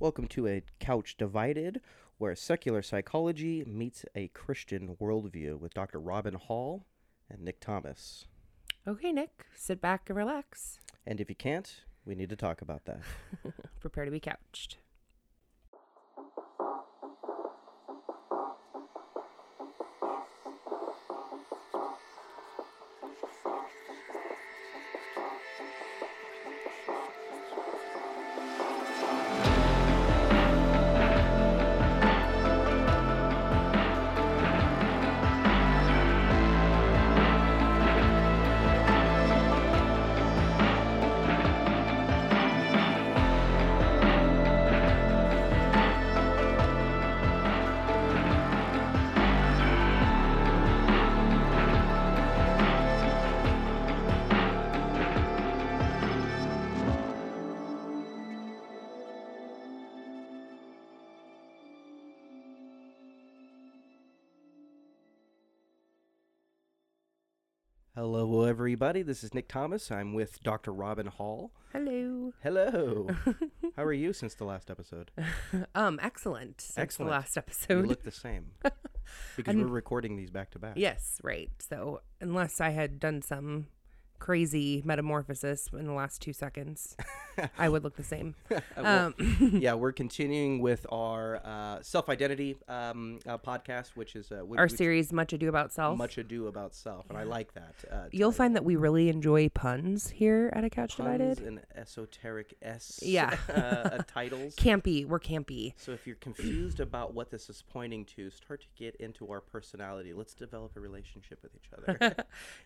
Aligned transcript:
Welcome 0.00 0.26
to 0.28 0.48
a 0.48 0.62
Couch 0.80 1.16
Divided, 1.16 1.80
where 2.18 2.34
secular 2.34 2.82
psychology 2.82 3.62
meets 3.64 4.04
a 4.16 4.26
Christian 4.28 4.96
worldview 5.00 5.60
with 5.60 5.72
Dr. 5.72 6.00
Robin 6.00 6.34
Hall 6.34 6.84
and 7.30 7.42
Nick 7.42 7.60
Thomas. 7.60 8.26
Okay, 8.88 9.12
Nick, 9.12 9.46
sit 9.54 9.80
back 9.80 10.10
and 10.10 10.18
relax. 10.18 10.80
And 11.06 11.20
if 11.20 11.30
you 11.30 11.36
can't, 11.36 11.82
we 12.04 12.16
need 12.16 12.28
to 12.30 12.36
talk 12.36 12.60
about 12.60 12.86
that. 12.86 13.00
Prepare 13.80 14.04
to 14.06 14.10
be 14.10 14.18
couched. 14.18 14.78
Everybody. 68.74 69.02
This 69.02 69.22
is 69.22 69.32
Nick 69.32 69.46
Thomas. 69.46 69.92
I'm 69.92 70.14
with 70.14 70.42
Dr. 70.42 70.72
Robin 70.72 71.06
Hall. 71.06 71.52
Hello. 71.72 72.32
Hello. 72.42 73.06
How 73.76 73.84
are 73.84 73.92
you 73.92 74.12
since 74.12 74.34
the 74.34 74.42
last 74.44 74.68
episode? 74.68 75.12
Um, 75.76 76.00
excellent. 76.02 76.60
Since 76.60 76.78
Excellent. 76.78 77.10
the 77.10 77.16
last 77.16 77.36
You 77.36 77.40
episode. 77.42 77.86
look 77.86 78.02
the 78.02 78.10
same. 78.10 78.46
Because 79.36 79.54
we're 79.54 79.66
recording 79.66 80.16
these 80.16 80.30
back 80.32 80.50
to 80.52 80.58
back. 80.58 80.72
yes, 80.76 81.20
right. 81.22 81.50
So 81.60 82.00
unless 82.20 82.60
I 82.60 82.70
had 82.70 82.98
done 82.98 83.22
some 83.22 83.66
crazy 84.18 84.82
metamorphosis 84.84 85.68
in 85.72 85.86
the 85.86 85.92
last 85.92 86.20
two 86.20 86.32
seconds, 86.32 86.96
I 87.58 87.68
would 87.68 87.84
look 87.84 87.96
the 87.96 88.04
same. 88.04 88.34
Um, 88.76 89.14
yeah, 89.60 89.74
we're 89.74 89.92
continuing 89.92 90.60
with 90.60 90.84
our 90.90 91.40
uh, 91.44 91.78
self 91.82 92.08
identity 92.08 92.56
um, 92.68 93.20
uh, 93.26 93.38
podcast, 93.38 93.90
which 93.94 94.14
is 94.16 94.30
uh, 94.32 94.42
wh- 94.48 94.58
Our 94.58 94.64
which- 94.64 94.72
series, 94.72 95.12
Much 95.12 95.32
Ado 95.32 95.48
About 95.48 95.72
Self. 95.72 95.96
Much 95.96 96.18
Ado 96.18 96.48
About 96.48 96.74
Self. 96.74 97.08
And 97.08 97.16
I 97.18 97.22
like 97.22 97.54
that. 97.54 97.74
Uh, 97.90 97.96
You'll 98.10 98.30
title. 98.30 98.32
find 98.32 98.56
that 98.56 98.64
we 98.64 98.76
really 98.76 99.08
enjoy 99.08 99.48
puns 99.48 100.10
here 100.10 100.50
at 100.54 100.64
A 100.64 100.70
Couch 100.70 100.96
puns 100.96 101.18
Divided. 101.18 101.46
and 101.46 101.60
esoteric 101.74 102.54
S 102.62 102.98
Yeah. 103.02 103.36
uh, 103.48 103.52
uh, 103.52 103.98
titles. 104.06 104.54
Campy. 104.56 105.06
We're 105.06 105.20
campy. 105.20 105.72
So 105.76 105.92
if 105.92 106.06
you're 106.06 106.16
confused 106.16 106.80
about 106.80 107.14
what 107.14 107.30
this 107.30 107.48
is 107.48 107.62
pointing 107.72 108.04
to, 108.16 108.30
start 108.30 108.60
to 108.62 108.66
get 108.76 108.96
into 108.96 109.30
our 109.30 109.40
personality. 109.40 110.12
Let's 110.12 110.34
develop 110.34 110.76
a 110.76 110.80
relationship 110.80 111.38
with 111.42 111.52
each 111.54 111.70
other. 111.96 112.16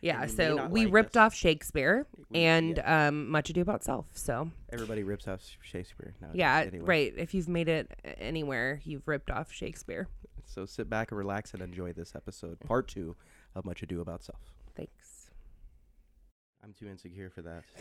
Yeah. 0.01 0.27
So 0.27 0.67
we 0.67 0.85
like 0.87 0.95
ripped 0.95 1.17
us. 1.17 1.21
off 1.27 1.35
Shakespeare 1.35 2.07
We- 2.31 2.41
and 2.41 2.79
um, 2.85 3.29
Much 3.31 3.51
Ado 3.51 3.61
About 3.61 3.85
Self. 3.85 4.07
So 4.15 4.51
Everybody 4.73 5.03
rips 5.03 5.27
off 5.27 5.41
Shakespeare 5.63 6.15
now. 6.21 6.29
yeah, 6.35 6.59
anyway. 6.67 6.85
right. 6.85 7.15
If 7.17 7.33
you've 7.35 7.49
made 7.49 7.69
it 7.69 7.91
anywhere, 8.19 8.81
you've 8.85 9.07
ripped 9.09 9.31
off 9.31 9.51
Shakespeare. 9.53 10.09
So 10.45 10.67
sit 10.67 10.89
back 10.91 11.11
and 11.11 11.19
relax 11.19 11.53
and 11.55 11.63
enjoy 11.63 11.93
this 11.93 12.15
episode, 12.15 12.61
part 12.61 12.89
two 12.89 13.17
of 13.55 13.65
Much 13.65 13.83
Ado 13.83 14.01
About 14.01 14.23
Self. 14.23 14.41
Thanks. 14.77 15.31
I'm 16.63 16.73
too 16.73 16.89
insecure 16.89 17.31
for 17.31 17.43
that. 17.43 17.65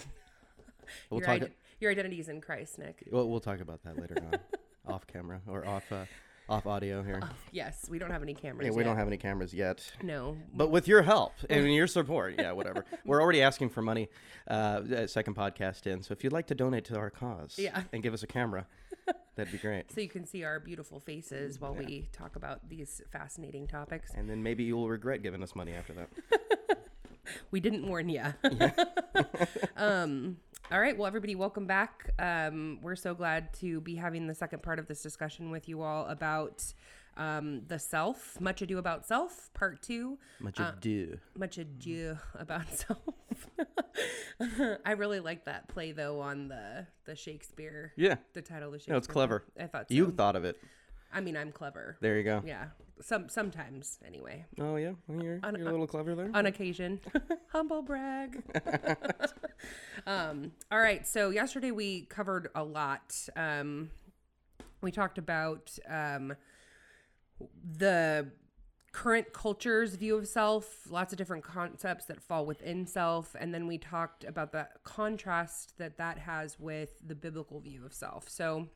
We'll 1.09 1.19
your, 1.19 1.27
talk. 1.27 1.41
ide- 1.41 1.51
your 1.81 1.91
identity 1.91 2.17
is 2.21 2.29
in 2.29 2.39
Christ, 2.39 2.79
Nick. 2.79 3.03
We'll, 3.11 3.29
we'll 3.29 3.41
talk 3.41 3.59
about 3.59 3.83
that 3.83 3.99
later 3.99 4.15
on, 4.31 4.39
off 4.93 5.05
camera 5.05 5.41
or 5.45 5.67
off 5.67 5.83
uh, 5.91 6.05
off 6.49 6.65
audio 6.65 7.03
here. 7.03 7.21
Yes, 7.51 7.87
we 7.89 7.99
don't 7.99 8.11
have 8.11 8.21
any 8.23 8.33
cameras. 8.33 8.65
Yeah, 8.65 8.71
we 8.71 8.83
yet. 8.83 8.87
don't 8.87 8.97
have 8.97 9.07
any 9.07 9.17
cameras 9.17 9.53
yet. 9.53 9.83
No. 10.01 10.37
But 10.53 10.69
with 10.71 10.87
your 10.87 11.01
help 11.01 11.33
and 11.49 11.73
your 11.73 11.87
support, 11.87 12.35
yeah, 12.37 12.51
whatever. 12.53 12.85
We're 13.05 13.21
already 13.21 13.41
asking 13.41 13.69
for 13.69 13.81
money. 13.81 14.09
Uh, 14.49 14.81
uh, 14.95 15.07
second 15.07 15.35
podcast 15.35 15.87
in, 15.87 16.01
so 16.01 16.13
if 16.13 16.23
you'd 16.23 16.31
like 16.31 16.47
to 16.47 16.55
donate 16.55 16.85
to 16.85 16.95
our 16.97 17.09
cause, 17.09 17.55
Yeah. 17.57 17.83
and 17.91 18.01
give 18.01 18.13
us 18.13 18.23
a 18.23 18.27
camera, 18.27 18.65
that'd 19.35 19.51
be 19.51 19.57
great. 19.57 19.91
So 19.91 19.99
you 19.99 20.07
can 20.07 20.25
see 20.25 20.45
our 20.45 20.59
beautiful 20.61 21.01
faces 21.01 21.59
while 21.59 21.75
we 21.75 22.07
talk 22.13 22.37
about 22.37 22.69
these 22.69 23.01
fascinating 23.11 23.67
topics. 23.67 24.11
And 24.15 24.29
then 24.29 24.41
maybe 24.41 24.63
you'll 24.63 24.87
regret 24.87 25.21
giving 25.21 25.43
us 25.43 25.53
money 25.53 25.73
after 25.73 25.93
that. 25.93 26.09
We 27.51 27.59
didn't 27.59 27.85
warn 27.85 28.07
you. 28.07 28.23
um, 29.75 30.37
all 30.71 30.79
right. 30.81 30.97
Well, 30.97 31.07
everybody, 31.07 31.35
welcome 31.35 31.65
back. 31.65 32.11
Um, 32.19 32.79
we're 32.81 32.95
so 32.95 33.13
glad 33.13 33.53
to 33.55 33.79
be 33.81 33.95
having 33.95 34.27
the 34.27 34.33
second 34.35 34.61
part 34.63 34.79
of 34.79 34.87
this 34.87 35.01
discussion 35.01 35.49
with 35.49 35.69
you 35.69 35.81
all 35.81 36.05
about 36.07 36.63
um, 37.15 37.61
the 37.67 37.79
self. 37.79 38.39
Much 38.41 38.61
ado 38.61 38.77
about 38.77 39.05
self, 39.05 39.49
part 39.53 39.81
two. 39.81 40.17
Much 40.41 40.59
ado. 40.59 41.19
Much 41.37 41.57
ado 41.57 42.17
about 42.35 42.65
self. 42.73 42.99
I 44.85 44.91
really 44.91 45.21
like 45.21 45.45
that 45.45 45.69
play 45.69 45.93
though 45.93 46.19
on 46.19 46.49
the 46.49 46.85
the 47.05 47.15
Shakespeare. 47.15 47.93
Yeah, 47.95 48.15
The 48.33 48.41
title 48.41 48.67
of 48.67 48.73
the 48.73 48.79
Shakespeare. 48.79 48.93
no, 48.93 48.97
it's 48.97 49.07
clever. 49.07 49.43
I 49.59 49.67
thought 49.67 49.87
so. 49.87 49.95
You 49.95 50.11
thought 50.11 50.35
of 50.35 50.43
it. 50.43 50.57
I 51.13 51.21
mean, 51.21 51.37
I'm 51.37 51.51
clever. 51.51 51.97
There 52.01 52.17
you 52.17 52.23
go. 52.23 52.41
Yeah. 52.45 52.65
Some 52.99 53.29
sometimes 53.29 53.99
anyway. 54.05 54.45
Oh 54.59 54.75
yeah, 54.75 54.93
well, 55.07 55.23
you're, 55.23 55.39
On- 55.43 55.55
you're 55.55 55.67
a 55.67 55.71
little 55.71 55.85
clever 55.87 56.15
there. 56.15 56.31
On 56.33 56.47
occasion. 56.47 56.99
Humble 57.51 57.83
brag. 57.83 58.41
um, 60.07 60.51
all 60.71 60.79
right. 60.79 61.05
So 61.07 61.29
yesterday 61.29 61.71
we 61.71 62.01
covered 62.05 62.49
a 62.55 62.63
lot. 62.63 63.15
Um, 63.35 63.91
we 64.81 64.91
talked 64.91 65.17
about 65.19 65.77
um, 65.87 66.35
the 67.77 68.31
current 68.93 69.31
culture's 69.31 69.95
view 69.95 70.17
of 70.17 70.27
self, 70.27 70.89
lots 70.89 71.13
of 71.13 71.17
different 71.17 71.43
concepts 71.43 72.05
that 72.05 72.19
fall 72.19 72.47
within 72.47 72.87
self, 72.87 73.35
and 73.39 73.53
then 73.53 73.67
we 73.67 73.77
talked 73.77 74.23
about 74.23 74.51
the 74.51 74.67
contrast 74.83 75.77
that 75.77 75.97
that 75.97 76.17
has 76.17 76.59
with 76.59 76.89
the 77.05 77.13
biblical 77.13 77.59
view 77.59 77.85
of 77.85 77.93
self. 77.93 78.27
So 78.27 78.69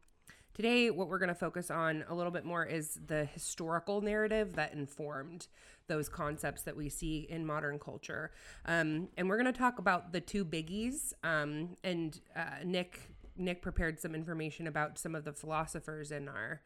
Today, 0.61 0.91
what 0.91 1.07
we're 1.07 1.17
going 1.17 1.29
to 1.29 1.33
focus 1.33 1.71
on 1.71 2.05
a 2.07 2.13
little 2.13 2.31
bit 2.31 2.45
more 2.45 2.63
is 2.63 2.99
the 3.07 3.25
historical 3.25 3.99
narrative 3.99 4.57
that 4.57 4.73
informed 4.73 5.47
those 5.87 6.07
concepts 6.07 6.61
that 6.61 6.77
we 6.77 6.87
see 6.87 7.25
in 7.31 7.43
modern 7.47 7.79
culture. 7.79 8.29
Um, 8.67 9.07
and 9.17 9.27
we're 9.27 9.41
going 9.41 9.51
to 9.51 9.59
talk 9.59 9.79
about 9.79 10.11
the 10.11 10.21
two 10.21 10.45
biggies. 10.45 11.13
Um, 11.23 11.69
and 11.83 12.21
uh, 12.35 12.63
Nick 12.63 12.99
Nick 13.35 13.63
prepared 13.63 13.99
some 13.99 14.13
information 14.13 14.67
about 14.67 14.99
some 14.99 15.15
of 15.15 15.25
the 15.25 15.33
philosophers 15.33 16.11
in 16.11 16.27
our 16.27 16.61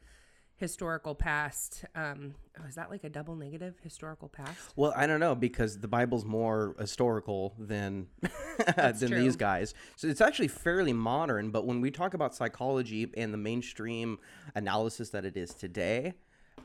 historical 0.57 1.15
past. 1.15 1.85
Um, 1.95 2.35
oh, 2.59 2.67
is 2.67 2.75
that 2.75 2.89
like 2.89 3.03
a 3.03 3.09
double 3.09 3.35
negative 3.35 3.75
historical 3.81 4.29
past? 4.29 4.73
Well, 4.75 4.93
I 4.95 5.07
don't 5.07 5.19
know 5.19 5.35
because 5.35 5.79
the 5.79 5.87
Bible's 5.87 6.25
more 6.25 6.75
historical 6.79 7.53
than 7.59 8.07
than 8.75 8.95
true. 8.97 9.07
these 9.09 9.35
guys. 9.35 9.73
So 9.95 10.07
it's 10.07 10.21
actually 10.21 10.47
fairly 10.47 10.93
modern. 10.93 11.51
But 11.51 11.65
when 11.65 11.81
we 11.81 11.91
talk 11.91 12.13
about 12.13 12.35
psychology 12.35 13.11
and 13.17 13.33
the 13.33 13.37
mainstream 13.37 14.19
analysis 14.55 15.09
that 15.09 15.25
it 15.25 15.35
is 15.35 15.53
today, 15.53 16.13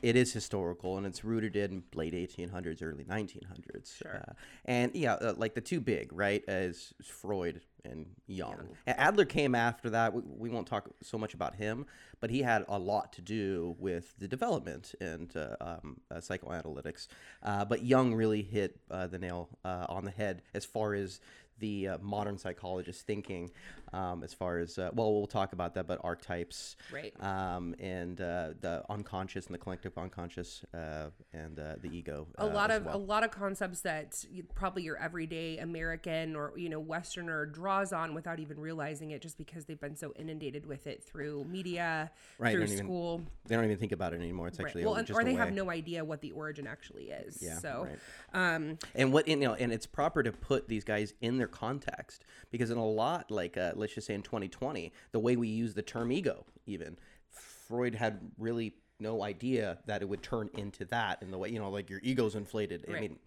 it 0.02 0.16
is 0.16 0.32
historical 0.32 0.96
and 0.96 1.06
it's 1.06 1.24
rooted 1.24 1.56
in 1.56 1.82
late 1.94 2.14
1800s, 2.14 2.82
early 2.82 3.04
1900s. 3.04 3.96
Sure. 3.96 4.22
Uh, 4.28 4.32
and 4.64 4.94
yeah, 4.94 5.14
uh, 5.14 5.34
like 5.36 5.54
the 5.54 5.60
two 5.60 5.80
big, 5.80 6.12
right, 6.12 6.42
is 6.48 6.94
Freud 7.02 7.60
and 7.84 8.06
Jung. 8.26 8.68
And 8.86 8.98
Adler 8.98 9.24
came 9.24 9.54
after 9.54 9.90
that. 9.90 10.12
We, 10.12 10.22
we 10.24 10.50
won't 10.50 10.66
talk 10.66 10.90
so 11.02 11.18
much 11.18 11.34
about 11.34 11.54
him, 11.54 11.86
but 12.20 12.30
he 12.30 12.42
had 12.42 12.64
a 12.68 12.78
lot 12.78 13.12
to 13.14 13.22
do 13.22 13.76
with 13.78 14.14
the 14.18 14.28
development 14.28 14.94
and 15.00 15.34
uh, 15.36 15.56
um, 15.60 16.00
uh, 16.10 16.16
psychoanalytics. 16.16 17.08
Uh, 17.42 17.64
but 17.64 17.82
Jung 17.82 18.14
really 18.14 18.42
hit 18.42 18.78
uh, 18.90 19.06
the 19.06 19.18
nail 19.18 19.48
uh, 19.64 19.86
on 19.88 20.04
the 20.04 20.10
head 20.10 20.42
as 20.54 20.64
far 20.64 20.94
as 20.94 21.20
the 21.58 21.88
uh, 21.88 21.98
modern 22.00 22.38
psychologist 22.38 23.06
thinking, 23.06 23.50
um, 23.92 24.22
as 24.22 24.32
far 24.32 24.58
as, 24.58 24.78
uh, 24.78 24.90
well, 24.94 25.12
we'll 25.12 25.26
talk 25.26 25.52
about 25.52 25.74
that, 25.74 25.86
but 25.86 26.00
archetypes 26.04 26.76
Right. 26.92 27.12
um, 27.22 27.74
and 27.78 28.20
uh, 28.20 28.50
the 28.60 28.82
unconscious 28.88 29.46
and 29.46 29.54
the 29.54 29.58
collective 29.58 29.96
unconscious 29.98 30.62
uh, 30.74 31.10
and 31.32 31.58
uh, 31.58 31.76
the 31.82 31.88
ego. 31.88 32.26
a 32.38 32.44
uh, 32.44 32.46
lot 32.48 32.70
of 32.70 32.84
well. 32.86 32.96
a 32.96 32.98
lot 32.98 33.24
of 33.24 33.30
concepts 33.30 33.80
that 33.82 34.24
probably 34.54 34.82
your 34.82 34.96
everyday 34.96 35.58
American 35.58 36.36
or 36.36 36.52
you 36.56 36.68
know 36.68 36.80
Westerner 36.80 37.46
draws 37.46 37.92
on 37.92 38.14
without 38.14 38.38
even 38.40 38.58
realizing 38.58 39.10
it, 39.10 39.22
just 39.22 39.36
because 39.38 39.64
they've 39.64 39.80
been 39.80 39.96
so 39.96 40.12
inundated 40.16 40.66
with 40.66 40.86
it 40.86 41.02
through 41.02 41.44
media, 41.44 42.10
Right, 42.38 42.52
through 42.52 42.64
even- 42.64 42.78
school, 42.78 43.22
they 43.46 43.56
don't 43.56 43.64
even 43.64 43.78
think 43.78 43.92
about 43.92 44.12
it 44.12 44.20
anymore. 44.20 44.48
It's 44.48 44.58
right. 44.58 44.66
actually 44.66 44.84
well, 44.84 44.94
and, 44.94 45.06
just 45.06 45.16
or 45.18 45.22
a 45.22 45.24
they 45.24 45.34
have 45.34 45.52
no 45.52 45.70
idea 45.70 46.04
what 46.04 46.20
the 46.20 46.30
origin 46.32 46.66
actually 46.66 47.10
is. 47.10 47.38
Yeah, 47.42 47.58
so, 47.58 47.88
right. 48.34 48.54
um, 48.54 48.78
And 48.94 49.12
what 49.12 49.26
you 49.28 49.36
know, 49.36 49.54
and 49.54 49.72
it's 49.72 49.86
proper 49.86 50.22
to 50.22 50.32
put 50.32 50.68
these 50.68 50.84
guys 50.84 51.14
in 51.20 51.38
their 51.38 51.48
context 51.48 52.24
because 52.50 52.70
in 52.70 52.78
a 52.78 52.86
lot 52.86 53.30
like 53.30 53.56
uh, 53.56 53.72
let's 53.80 53.94
just 53.94 54.06
say 54.06 54.14
in 54.14 54.22
2020 54.22 54.92
the 55.12 55.18
way 55.18 55.34
we 55.36 55.48
use 55.48 55.74
the 55.74 55.82
term 55.82 56.12
ego 56.12 56.44
even 56.66 56.96
freud 57.30 57.94
had 57.94 58.20
really 58.38 58.74
no 59.00 59.22
idea 59.22 59.78
that 59.86 60.02
it 60.02 60.08
would 60.08 60.22
turn 60.22 60.50
into 60.54 60.84
that 60.86 61.22
in 61.22 61.30
the 61.30 61.38
way 61.38 61.48
you 61.48 61.58
know 61.58 61.70
like 61.70 61.88
your 61.88 62.00
ego's 62.02 62.34
inflated. 62.34 62.84
I 62.88 63.00
mean 63.00 63.18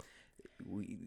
we, 0.68 0.98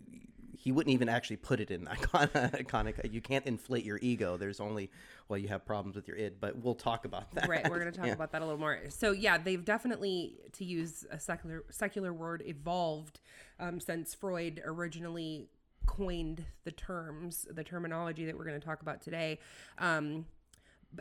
he 0.58 0.72
wouldn't 0.72 0.93
even 0.93 1.08
actually 1.08 1.37
put 1.37 1.60
it 1.60 1.70
in 1.70 1.84
that 1.84 2.00
kind 2.02 2.31
of, 2.34 2.66
kind 2.66 2.88
of 2.88 3.14
you 3.14 3.20
can't 3.20 3.46
inflate 3.46 3.84
your 3.84 3.98
ego. 4.02 4.37
There's 4.37 4.58
only 4.58 4.90
well 5.28 5.38
you 5.38 5.49
have 5.49 5.64
problems 5.64 5.94
with 5.94 6.08
your 6.08 6.16
id 6.16 6.40
but 6.40 6.56
we'll 6.56 6.75
talk 6.75 7.04
about 7.04 7.31
that. 7.32 7.49
Right 7.49 7.69
we're 7.70 7.78
going 7.78 7.92
to 7.92 7.96
talk 7.96 8.06
Yeah. 8.10 8.14
about 8.14 8.32
that 8.32 8.42
a 8.42 8.44
little 8.44 8.58
more. 8.58 8.81
So 8.88 9.12
yeah 9.12 9.38
they've 9.38 9.64
definitely 9.64 10.38
to 10.54 10.64
use 10.64 11.04
a 11.10 11.20
secular 11.20 11.64
secular 11.70 12.12
word 12.12 12.42
evolved 12.46 13.20
um, 13.60 13.78
since 13.78 14.14
freud 14.14 14.60
originally 14.64 15.49
coined 15.87 16.44
the 16.65 16.73
terms 16.73 17.47
the 17.50 17.65
terminology 17.65 18.27
that 18.27 18.37
we're 18.37 18.44
going 18.44 18.59
to 18.59 18.67
talk 18.67 18.83
about 18.83 19.00
today. 19.00 19.38
Um, 19.79 20.27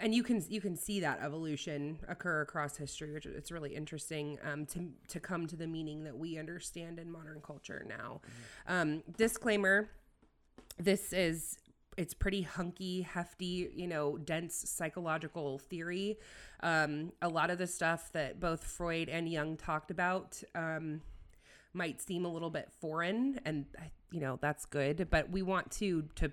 and 0.01 0.13
you 0.13 0.23
can 0.23 0.43
you 0.49 0.61
can 0.61 0.75
see 0.75 0.99
that 0.99 1.19
evolution 1.21 1.99
occur 2.07 2.41
across 2.41 2.75
history 2.75 3.11
which 3.11 3.25
it's 3.25 3.51
really 3.51 3.75
interesting 3.75 4.37
um, 4.43 4.65
to 4.65 4.89
to 5.07 5.19
come 5.19 5.47
to 5.47 5.55
the 5.55 5.67
meaning 5.67 6.03
that 6.03 6.17
we 6.17 6.37
understand 6.37 6.99
in 6.99 7.11
modern 7.11 7.41
culture 7.41 7.85
now. 7.87 8.21
Um, 8.67 9.03
disclaimer 9.17 9.89
this 10.77 11.13
is 11.13 11.57
it's 11.97 12.13
pretty 12.13 12.41
hunky 12.41 13.01
hefty 13.01 13.71
you 13.73 13.87
know 13.87 14.17
dense 14.17 14.69
psychological 14.69 15.59
theory. 15.59 16.17
Um, 16.61 17.11
a 17.21 17.29
lot 17.29 17.49
of 17.49 17.57
the 17.57 17.67
stuff 17.67 18.11
that 18.13 18.39
both 18.39 18.63
freud 18.63 19.07
and 19.07 19.29
Jung 19.29 19.55
talked 19.57 19.91
about 19.91 20.41
um, 20.55 21.01
might 21.75 22.01
seem 22.01 22.25
a 22.25 22.31
little 22.31 22.49
bit 22.49 22.69
foreign 22.79 23.39
and 23.45 23.65
you 24.11 24.19
know 24.19 24.37
that's 24.41 24.65
good 24.65 25.07
but 25.09 25.29
we 25.29 25.41
want 25.41 25.69
to 25.71 26.03
to 26.15 26.31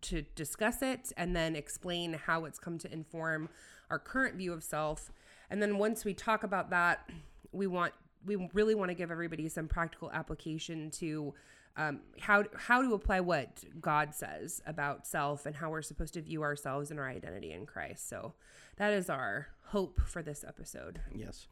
to 0.00 0.22
discuss 0.34 0.82
it 0.82 1.12
and 1.16 1.34
then 1.34 1.56
explain 1.56 2.12
how 2.12 2.44
it's 2.44 2.58
come 2.58 2.78
to 2.78 2.92
inform 2.92 3.48
our 3.90 3.98
current 3.98 4.36
view 4.36 4.52
of 4.52 4.62
self 4.62 5.10
and 5.50 5.62
then 5.62 5.78
once 5.78 6.04
we 6.04 6.12
talk 6.12 6.42
about 6.42 6.70
that 6.70 7.08
we 7.52 7.66
want 7.66 7.92
we 8.24 8.48
really 8.52 8.74
want 8.74 8.90
to 8.90 8.94
give 8.94 9.10
everybody 9.10 9.48
some 9.48 9.66
practical 9.68 10.10
application 10.12 10.90
to 10.90 11.32
um, 11.76 12.00
how 12.18 12.44
how 12.56 12.82
to 12.82 12.94
apply 12.94 13.20
what 13.20 13.64
God 13.80 14.14
says 14.14 14.60
about 14.66 15.06
self 15.06 15.46
and 15.46 15.54
how 15.54 15.70
we're 15.70 15.82
supposed 15.82 16.14
to 16.14 16.22
view 16.22 16.42
ourselves 16.42 16.90
and 16.90 16.98
our 16.98 17.08
identity 17.08 17.52
in 17.52 17.64
Christ. 17.64 18.08
So 18.08 18.34
that 18.76 18.92
is 18.92 19.08
our 19.08 19.48
hope 19.66 20.00
for 20.00 20.22
this 20.22 20.44
episode. 20.46 21.00
Yes. 21.14 21.46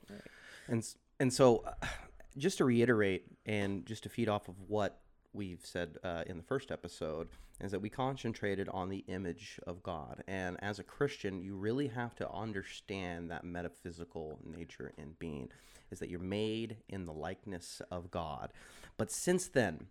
And 0.66 0.86
and 1.20 1.32
so 1.32 1.64
uh, 1.66 1.86
just 2.38 2.58
to 2.58 2.64
reiterate 2.64 3.24
and 3.46 3.84
just 3.84 4.02
to 4.04 4.08
feed 4.08 4.28
off 4.28 4.48
of 4.48 4.54
what 4.66 5.00
we've 5.32 5.64
said 5.64 5.98
uh, 6.02 6.22
in 6.26 6.36
the 6.36 6.42
first 6.42 6.70
episode 6.70 7.28
is 7.60 7.72
that 7.72 7.80
we 7.80 7.90
concentrated 7.90 8.68
on 8.68 8.88
the 8.88 9.04
image 9.08 9.58
of 9.66 9.82
God. 9.82 10.22
And 10.28 10.56
as 10.62 10.78
a 10.78 10.84
Christian, 10.84 11.40
you 11.40 11.56
really 11.56 11.88
have 11.88 12.14
to 12.16 12.30
understand 12.30 13.30
that 13.30 13.44
metaphysical 13.44 14.38
nature 14.44 14.92
and 14.96 15.18
being 15.18 15.48
is 15.90 15.98
that 15.98 16.08
you're 16.08 16.20
made 16.20 16.76
in 16.88 17.04
the 17.04 17.12
likeness 17.12 17.82
of 17.90 18.10
God. 18.10 18.52
But 18.96 19.10
since 19.10 19.48
then, 19.48 19.86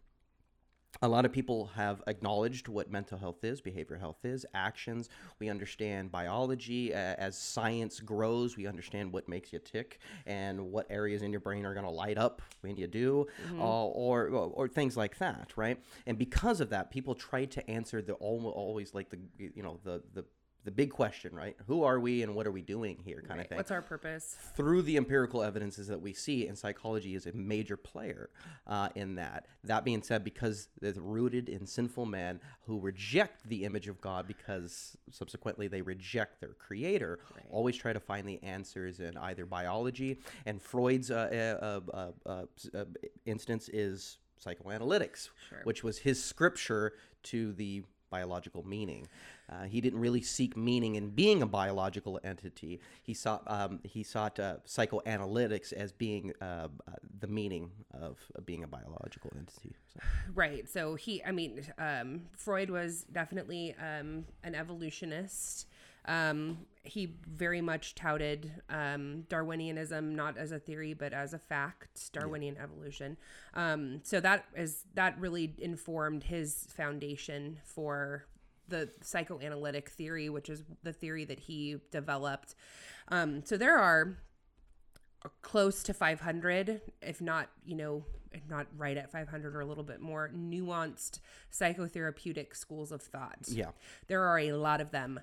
a 1.01 1.07
lot 1.07 1.25
of 1.25 1.31
people 1.31 1.67
have 1.75 2.01
acknowledged 2.07 2.67
what 2.67 2.91
mental 2.91 3.17
health 3.17 3.43
is, 3.43 3.61
behavioral 3.61 3.99
health 3.99 4.23
is, 4.23 4.45
actions. 4.53 5.09
We 5.39 5.49
understand 5.49 6.11
biology. 6.11 6.93
Uh, 6.93 6.97
as 6.97 7.37
science 7.37 7.99
grows, 7.99 8.57
we 8.57 8.67
understand 8.67 9.11
what 9.11 9.27
makes 9.27 9.53
you 9.53 9.59
tick 9.59 9.99
and 10.25 10.71
what 10.71 10.87
areas 10.89 11.21
in 11.21 11.31
your 11.31 11.41
brain 11.41 11.65
are 11.65 11.73
going 11.73 11.85
to 11.85 11.91
light 11.91 12.17
up 12.17 12.41
when 12.61 12.75
you 12.77 12.87
do, 12.87 13.27
uh, 13.59 13.85
or, 13.85 14.27
or 14.27 14.51
or 14.53 14.67
things 14.67 14.97
like 14.97 15.17
that, 15.19 15.51
right? 15.55 15.79
And 16.05 16.17
because 16.17 16.61
of 16.61 16.69
that, 16.69 16.91
people 16.91 17.15
try 17.15 17.45
to 17.45 17.69
answer 17.69 18.01
the 18.01 18.13
al- 18.13 18.53
always 18.55 18.93
like 18.93 19.09
the 19.09 19.19
you 19.37 19.63
know 19.63 19.79
the 19.83 20.01
the 20.13 20.25
the 20.67 20.71
big 20.71 20.91
question, 20.91 21.33
right? 21.33 21.55
Who 21.67 21.83
are 21.83 21.97
we 21.97 22.23
and 22.23 22.35
what 22.35 22.45
are 22.45 22.51
we 22.51 22.61
doing 22.61 22.97
here, 23.05 23.23
kind 23.25 23.39
of 23.39 23.47
thing 23.47 23.55
What's 23.55 23.71
our 23.71 23.81
purpose? 23.81 24.35
through 24.53 24.81
the 24.81 24.97
empirical 24.97 25.41
evidences 25.41 25.87
that 25.87 26.01
we 26.01 26.11
see, 26.11 26.45
and 26.45 26.57
psychology 26.57 27.15
is 27.15 27.25
a 27.25 27.31
major 27.31 27.77
player 27.77 28.29
uh, 28.67 28.89
in 28.93 29.15
that. 29.15 29.45
That 29.63 29.85
being 29.85 30.03
said, 30.03 30.25
because 30.25 30.67
it's 30.81 30.97
rooted 30.97 31.47
in 31.47 31.65
sinful 31.65 32.05
men 32.05 32.41
who 32.65 32.81
reject 32.81 33.47
the 33.47 33.63
image 33.63 33.87
of 33.87 34.01
God 34.01 34.27
because 34.27 34.97
subsequently 35.09 35.69
they 35.69 35.81
reject 35.81 36.41
their 36.41 36.53
creator, 36.53 37.19
always 37.49 37.77
try 37.77 37.93
to 37.93 38.01
find 38.01 38.27
the 38.27 38.43
answers 38.43 38.99
in 38.99 39.15
either 39.15 39.45
biology, 39.45 40.19
and 40.45 40.61
Freud's 40.61 41.09
uh, 41.09 41.79
uh, 41.95 41.95
uh, 41.95 42.11
uh, 42.29 42.77
uh, 42.77 42.83
instance 43.25 43.69
is 43.71 44.17
psychoanalytics, 44.45 45.29
Sure. 45.47 45.61
which 45.63 45.81
was 45.81 45.99
his 45.99 46.21
scripture 46.21 46.91
to 47.23 47.53
the 47.53 47.83
biological 48.09 48.65
meaning. 48.67 49.07
Uh, 49.49 49.63
he 49.63 49.79
didn't 49.79 49.99
really 49.99 50.21
seek 50.21 50.57
meaning 50.57 50.95
in 50.95 51.09
being 51.09 51.41
a 51.41 51.45
biological 51.45 52.19
entity. 52.23 52.79
He 53.01 53.13
sought 53.13 53.43
um, 53.47 53.79
he 53.83 54.03
sought 54.03 54.39
uh, 54.39 54.57
psychoanalytics 54.65 55.71
as 55.73 55.91
being 55.91 56.33
uh, 56.41 56.45
uh, 56.45 56.67
the 57.19 57.27
meaning 57.27 57.71
of, 57.93 58.17
being 58.45 58.63
a 58.63 58.67
biological 58.67 59.31
entity. 59.37 59.75
So, 59.93 59.99
Right. 60.33 60.67
So 60.69 60.95
he, 60.95 61.23
I 61.23 61.31
mean, 61.31 61.65
um, 61.77 62.23
Freud 62.35 62.69
was 62.69 63.05
definitely 63.11 63.75
um, 63.79 64.25
an 64.43 64.55
evolutionist. 64.55 65.67
Um, 66.05 66.59
he 66.87 67.15
very 67.27 67.61
much 67.61 67.95
touted 67.95 68.51
um, 68.69 69.25
Darwinianism 69.29 70.15
not 70.15 70.37
as 70.37 70.51
a 70.51 70.59
theory 70.59 70.93
but 70.93 71.13
as 71.13 71.33
a 71.33 71.39
fact, 71.39 72.11
Darwinian 72.13 72.57
evolution. 72.57 73.17
Um, 73.53 74.01
so 74.03 74.19
that 74.19 74.45
is 74.55 74.83
that 74.95 75.19
really 75.19 75.55
informed 75.59 76.23
his 76.23 76.67
foundation 76.75 77.59
for 77.63 78.25
the 78.67 78.89
psychoanalytic 79.01 79.89
theory, 79.89 80.29
which 80.29 80.49
is 80.49 80.63
the 80.83 80.93
theory 80.93 81.25
that 81.25 81.39
he 81.39 81.77
developed. 81.91 82.55
Um, 83.09 83.43
so 83.45 83.57
there 83.57 83.77
are 83.77 84.17
close 85.41 85.83
to 85.83 85.93
500 85.93 86.81
if 87.01 87.21
not 87.21 87.49
you 87.65 87.75
know 87.75 88.05
if 88.31 88.47
not 88.49 88.67
right 88.77 88.97
at 88.97 89.11
500 89.11 89.55
or 89.55 89.61
a 89.61 89.65
little 89.65 89.83
bit 89.83 89.99
more 89.99 90.29
nuanced 90.33 91.19
psychotherapeutic 91.51 92.55
schools 92.55 92.91
of 92.91 93.01
thought 93.01 93.47
yeah, 93.47 93.71
there 94.07 94.23
are 94.23 94.39
a 94.39 94.53
lot 94.53 94.79
of 94.79 94.91
them 94.91 95.19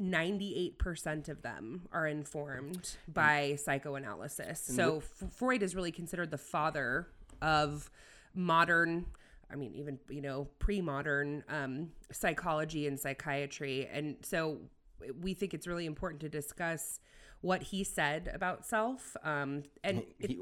98% 0.00 1.28
of 1.28 1.42
them 1.42 1.82
are 1.92 2.06
informed 2.06 2.96
by 3.08 3.56
psychoanalysis 3.56 4.60
so 4.60 4.98
F- 4.98 5.32
freud 5.32 5.62
is 5.62 5.74
really 5.74 5.92
considered 5.92 6.30
the 6.30 6.38
father 6.38 7.08
of 7.42 7.90
modern 8.34 9.06
i 9.50 9.56
mean 9.56 9.74
even 9.74 9.98
you 10.08 10.20
know 10.20 10.46
pre-modern 10.58 11.42
um, 11.48 11.90
psychology 12.12 12.86
and 12.86 12.98
psychiatry 13.00 13.88
and 13.92 14.16
so 14.22 14.58
we 15.20 15.34
think 15.34 15.54
it's 15.54 15.66
really 15.66 15.86
important 15.86 16.20
to 16.20 16.28
discuss 16.28 17.00
what 17.42 17.62
he 17.62 17.84
said 17.84 18.30
about 18.34 18.64
self 18.66 19.16
um, 19.22 19.62
and 19.84 20.02
he, 20.18 20.38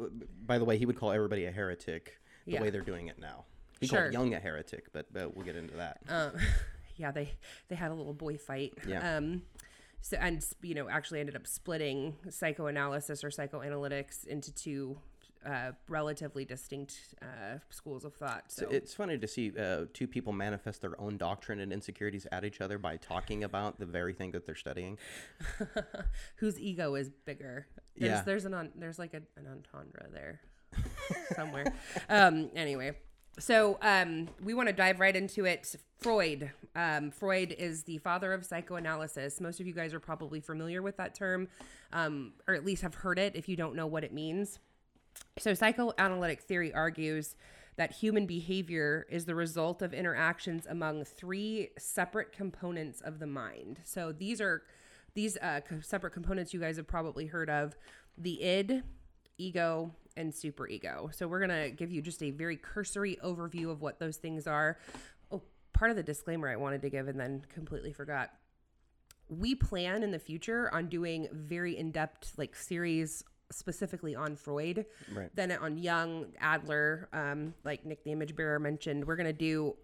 by 0.46 0.58
the 0.58 0.64
way, 0.64 0.78
he 0.78 0.86
would 0.86 0.96
call 0.96 1.10
everybody 1.10 1.44
a 1.46 1.50
heretic 1.50 2.18
the 2.46 2.52
Yeah. 2.52 2.62
way 2.62 2.70
they're 2.70 2.80
doing 2.82 3.08
it 3.08 3.18
now. 3.18 3.44
He 3.80 3.88
Sure. 3.88 4.02
called 4.02 4.12
Jung 4.12 4.32
a 4.34 4.38
heretic, 4.38 4.92
but, 4.92 5.12
but 5.12 5.34
we'll 5.36 5.44
get 5.44 5.56
into 5.56 5.74
that. 5.76 5.98
uh, 6.08 6.30
yeah, 6.96 7.10
they 7.10 7.32
they 7.68 7.76
had 7.76 7.90
a 7.90 7.94
little 7.94 8.14
boy 8.14 8.36
fight. 8.36 8.74
Yeah. 8.86 9.16
Um, 9.16 9.42
so 10.00 10.16
and 10.20 10.44
you 10.62 10.74
know 10.74 10.88
actually 10.88 11.20
ended 11.20 11.36
up 11.36 11.46
splitting 11.46 12.16
psychoanalysis 12.28 13.24
or 13.24 13.30
psychoanalytics 13.30 14.26
into 14.26 14.52
two 14.52 14.98
uh, 15.46 15.72
relatively 15.88 16.44
distinct 16.44 17.14
uh, 17.22 17.58
schools 17.70 18.04
of 18.04 18.14
thought. 18.14 18.44
So, 18.48 18.62
So 18.62 18.70
it's 18.70 18.94
funny 18.94 19.18
to 19.18 19.28
see 19.28 19.52
uh, 19.58 19.84
two 19.92 20.06
people 20.06 20.32
manifest 20.32 20.80
their 20.80 20.98
own 21.00 21.16
doctrine 21.16 21.60
and 21.60 21.72
insecurities 21.72 22.26
at 22.32 22.44
each 22.44 22.60
other 22.60 22.78
by 22.78 22.96
talking 22.96 23.44
about 23.44 23.78
the 23.78 23.86
very 23.86 24.14
thing 24.14 24.30
that 24.32 24.46
they're 24.46 24.54
studying. 24.54 24.98
whose 26.36 26.58
ego 26.58 26.94
is 26.94 27.10
bigger? 27.10 27.66
There's, 27.96 28.10
Yeah. 28.10 28.22
there's 28.22 28.44
an 28.44 28.54
on, 28.54 28.70
there's 28.74 28.98
like 28.98 29.14
a, 29.14 29.22
an 29.36 29.46
entendre 29.46 30.06
there 30.12 30.40
somewhere. 31.34 31.66
um, 32.08 32.50
anyway, 32.56 32.92
so 33.38 33.78
um, 33.82 34.28
we 34.42 34.54
want 34.54 34.68
to 34.68 34.72
dive 34.72 35.00
right 35.00 35.14
into 35.14 35.44
it. 35.44 35.74
Freud. 36.00 36.50
Um, 36.76 37.10
Freud 37.10 37.54
is 37.58 37.84
the 37.84 37.98
father 37.98 38.32
of 38.32 38.44
psychoanalysis. 38.44 39.40
Most 39.40 39.60
of 39.60 39.66
you 39.66 39.72
guys 39.72 39.94
are 39.94 40.00
probably 40.00 40.40
familiar 40.40 40.82
with 40.82 40.96
that 40.98 41.14
term, 41.14 41.48
um, 41.92 42.32
or 42.46 42.54
at 42.54 42.64
least 42.64 42.82
have 42.82 42.94
heard 42.94 43.18
it 43.18 43.34
if 43.34 43.48
you 43.48 43.56
don't 43.56 43.74
know 43.74 43.86
what 43.86 44.04
it 44.04 44.12
means. 44.12 44.58
So, 45.38 45.54
psychoanalytic 45.54 46.42
theory 46.42 46.74
argues 46.74 47.36
that 47.76 47.92
human 47.92 48.26
behavior 48.26 49.06
is 49.10 49.24
the 49.24 49.34
result 49.34 49.82
of 49.82 49.94
interactions 49.94 50.66
among 50.66 51.04
three 51.04 51.70
separate 51.78 52.32
components 52.32 53.00
of 53.00 53.18
the 53.18 53.26
mind. 53.26 53.80
So, 53.84 54.12
these 54.12 54.40
are 54.40 54.62
these 55.14 55.36
uh, 55.38 55.60
separate 55.80 56.12
components 56.12 56.52
you 56.52 56.60
guys 56.60 56.76
have 56.76 56.86
probably 56.86 57.26
heard 57.26 57.48
of 57.48 57.76
the 58.18 58.42
id, 58.42 58.82
ego, 59.38 59.92
and 60.16 60.32
superego. 60.32 61.14
So, 61.14 61.26
we're 61.28 61.46
going 61.46 61.64
to 61.64 61.70
give 61.70 61.90
you 61.90 62.02
just 62.02 62.22
a 62.22 62.30
very 62.30 62.56
cursory 62.56 63.18
overview 63.24 63.70
of 63.70 63.80
what 63.80 63.98
those 63.98 64.16
things 64.16 64.46
are. 64.46 64.78
Oh, 65.30 65.42
part 65.72 65.90
of 65.90 65.96
the 65.96 66.02
disclaimer 66.02 66.48
I 66.48 66.56
wanted 66.56 66.82
to 66.82 66.90
give 66.90 67.08
and 67.08 67.18
then 67.18 67.42
completely 67.52 67.92
forgot 67.92 68.30
we 69.28 69.54
plan 69.54 70.02
in 70.02 70.10
the 70.10 70.18
future 70.18 70.72
on 70.72 70.88
doing 70.88 71.28
very 71.32 71.76
in-depth 71.76 72.34
like 72.36 72.54
series 72.54 73.24
specifically 73.54 74.14
on 74.14 74.36
Freud. 74.36 74.86
Right. 75.12 75.30
Then 75.34 75.52
on 75.52 75.78
Jung, 75.78 76.26
Adler, 76.40 77.08
um, 77.12 77.54
like 77.64 77.84
Nick 77.84 78.04
the 78.04 78.12
Image 78.12 78.36
Bearer 78.36 78.58
mentioned, 78.58 79.06
we're 79.06 79.16
going 79.16 79.26
to 79.26 79.32
do 79.32 79.76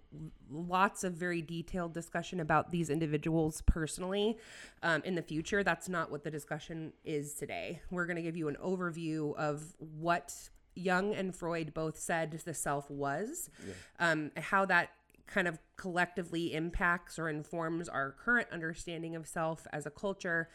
lots 0.50 1.04
of 1.04 1.14
very 1.14 1.40
detailed 1.40 1.94
discussion 1.94 2.40
about 2.40 2.70
these 2.70 2.90
individuals 2.90 3.62
personally 3.66 4.38
um, 4.82 5.02
in 5.04 5.14
the 5.14 5.22
future. 5.22 5.62
That's 5.62 5.88
not 5.88 6.10
what 6.10 6.24
the 6.24 6.30
discussion 6.30 6.92
is 7.04 7.34
today. 7.34 7.80
We're 7.90 8.06
going 8.06 8.16
to 8.16 8.22
give 8.22 8.36
you 8.36 8.48
an 8.48 8.56
overview 8.62 9.36
of 9.36 9.74
what 9.78 10.34
Jung 10.74 11.14
and 11.14 11.34
Freud 11.34 11.74
both 11.74 11.98
said 11.98 12.40
the 12.44 12.54
self 12.54 12.90
was, 12.90 13.50
um, 13.98 14.30
how 14.36 14.64
that 14.66 14.90
kind 15.26 15.46
of 15.46 15.58
collectively 15.76 16.52
impacts 16.54 17.18
or 17.18 17.28
informs 17.28 17.88
our 17.88 18.12
current 18.12 18.48
understanding 18.50 19.14
of 19.14 19.26
self 19.26 19.66
as 19.72 19.86
a 19.86 19.90
culture. 19.90 20.48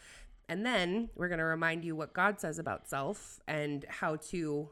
And 0.48 0.64
then 0.64 1.10
we're 1.16 1.28
going 1.28 1.38
to 1.38 1.44
remind 1.44 1.84
you 1.84 1.96
what 1.96 2.12
God 2.12 2.40
says 2.40 2.58
about 2.58 2.88
self 2.88 3.40
and 3.48 3.84
how 3.88 4.16
to 4.30 4.68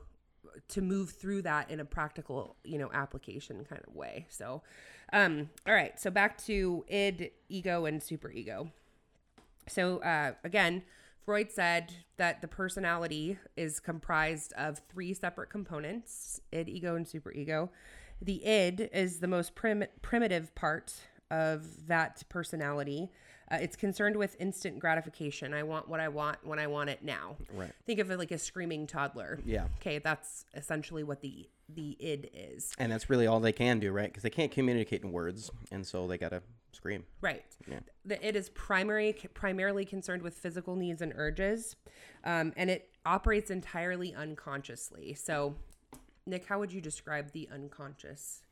to 0.68 0.80
move 0.80 1.10
through 1.10 1.42
that 1.42 1.70
in 1.70 1.80
a 1.80 1.84
practical, 1.84 2.56
you 2.64 2.78
know, 2.78 2.90
application 2.92 3.64
kind 3.64 3.82
of 3.86 3.94
way. 3.94 4.26
So, 4.28 4.62
um 5.12 5.50
all 5.66 5.74
right, 5.74 5.98
so 5.98 6.10
back 6.10 6.38
to 6.44 6.84
id, 6.88 7.32
ego 7.48 7.86
and 7.86 8.00
superego. 8.00 8.70
So, 9.68 9.98
uh 9.98 10.32
again, 10.44 10.82
Freud 11.24 11.50
said 11.50 11.92
that 12.18 12.40
the 12.40 12.48
personality 12.48 13.38
is 13.56 13.80
comprised 13.80 14.52
of 14.56 14.80
three 14.90 15.14
separate 15.14 15.50
components 15.50 16.40
id, 16.52 16.68
ego, 16.68 16.94
and 16.94 17.06
superego. 17.06 17.70
The 18.20 18.44
id 18.44 18.90
is 18.92 19.18
the 19.18 19.28
most 19.28 19.54
prim- 19.54 19.86
primitive 20.02 20.54
part 20.54 20.94
of 21.30 21.88
that 21.88 22.22
personality. 22.28 23.10
Uh, 23.54 23.58
it's 23.60 23.76
concerned 23.76 24.16
with 24.16 24.36
instant 24.40 24.78
gratification. 24.78 25.54
I 25.54 25.62
want 25.62 25.88
what 25.88 26.00
I 26.00 26.08
want 26.08 26.38
when 26.44 26.58
I 26.58 26.66
want 26.66 26.90
it 26.90 27.04
now. 27.04 27.36
Right. 27.52 27.70
Think 27.86 28.00
of 28.00 28.10
it 28.10 28.18
like 28.18 28.32
a 28.32 28.38
screaming 28.38 28.86
toddler. 28.86 29.38
Yeah. 29.44 29.66
Okay, 29.80 29.98
that's 29.98 30.44
essentially 30.54 31.04
what 31.04 31.20
the 31.20 31.48
the 31.68 31.96
id 32.00 32.30
is. 32.34 32.72
And 32.78 32.90
that's 32.90 33.08
really 33.08 33.26
all 33.26 33.40
they 33.40 33.52
can 33.52 33.78
do, 33.78 33.92
right? 33.92 34.08
Because 34.08 34.22
they 34.22 34.30
can't 34.30 34.50
communicate 34.50 35.02
in 35.02 35.12
words, 35.12 35.50
and 35.70 35.86
so 35.86 36.06
they 36.06 36.18
gotta 36.18 36.42
scream. 36.72 37.04
Right. 37.20 37.44
Yeah. 37.68 37.80
The 38.04 38.26
it 38.26 38.34
is 38.34 38.48
primary 38.50 39.12
primarily 39.34 39.84
concerned 39.84 40.22
with 40.22 40.34
physical 40.34 40.74
needs 40.74 41.00
and 41.00 41.12
urges, 41.14 41.76
um, 42.24 42.52
and 42.56 42.70
it 42.70 42.90
operates 43.06 43.50
entirely 43.50 44.14
unconsciously. 44.14 45.14
So, 45.14 45.54
Nick, 46.26 46.46
how 46.46 46.58
would 46.58 46.72
you 46.72 46.80
describe 46.80 47.32
the 47.32 47.48
unconscious? 47.52 48.43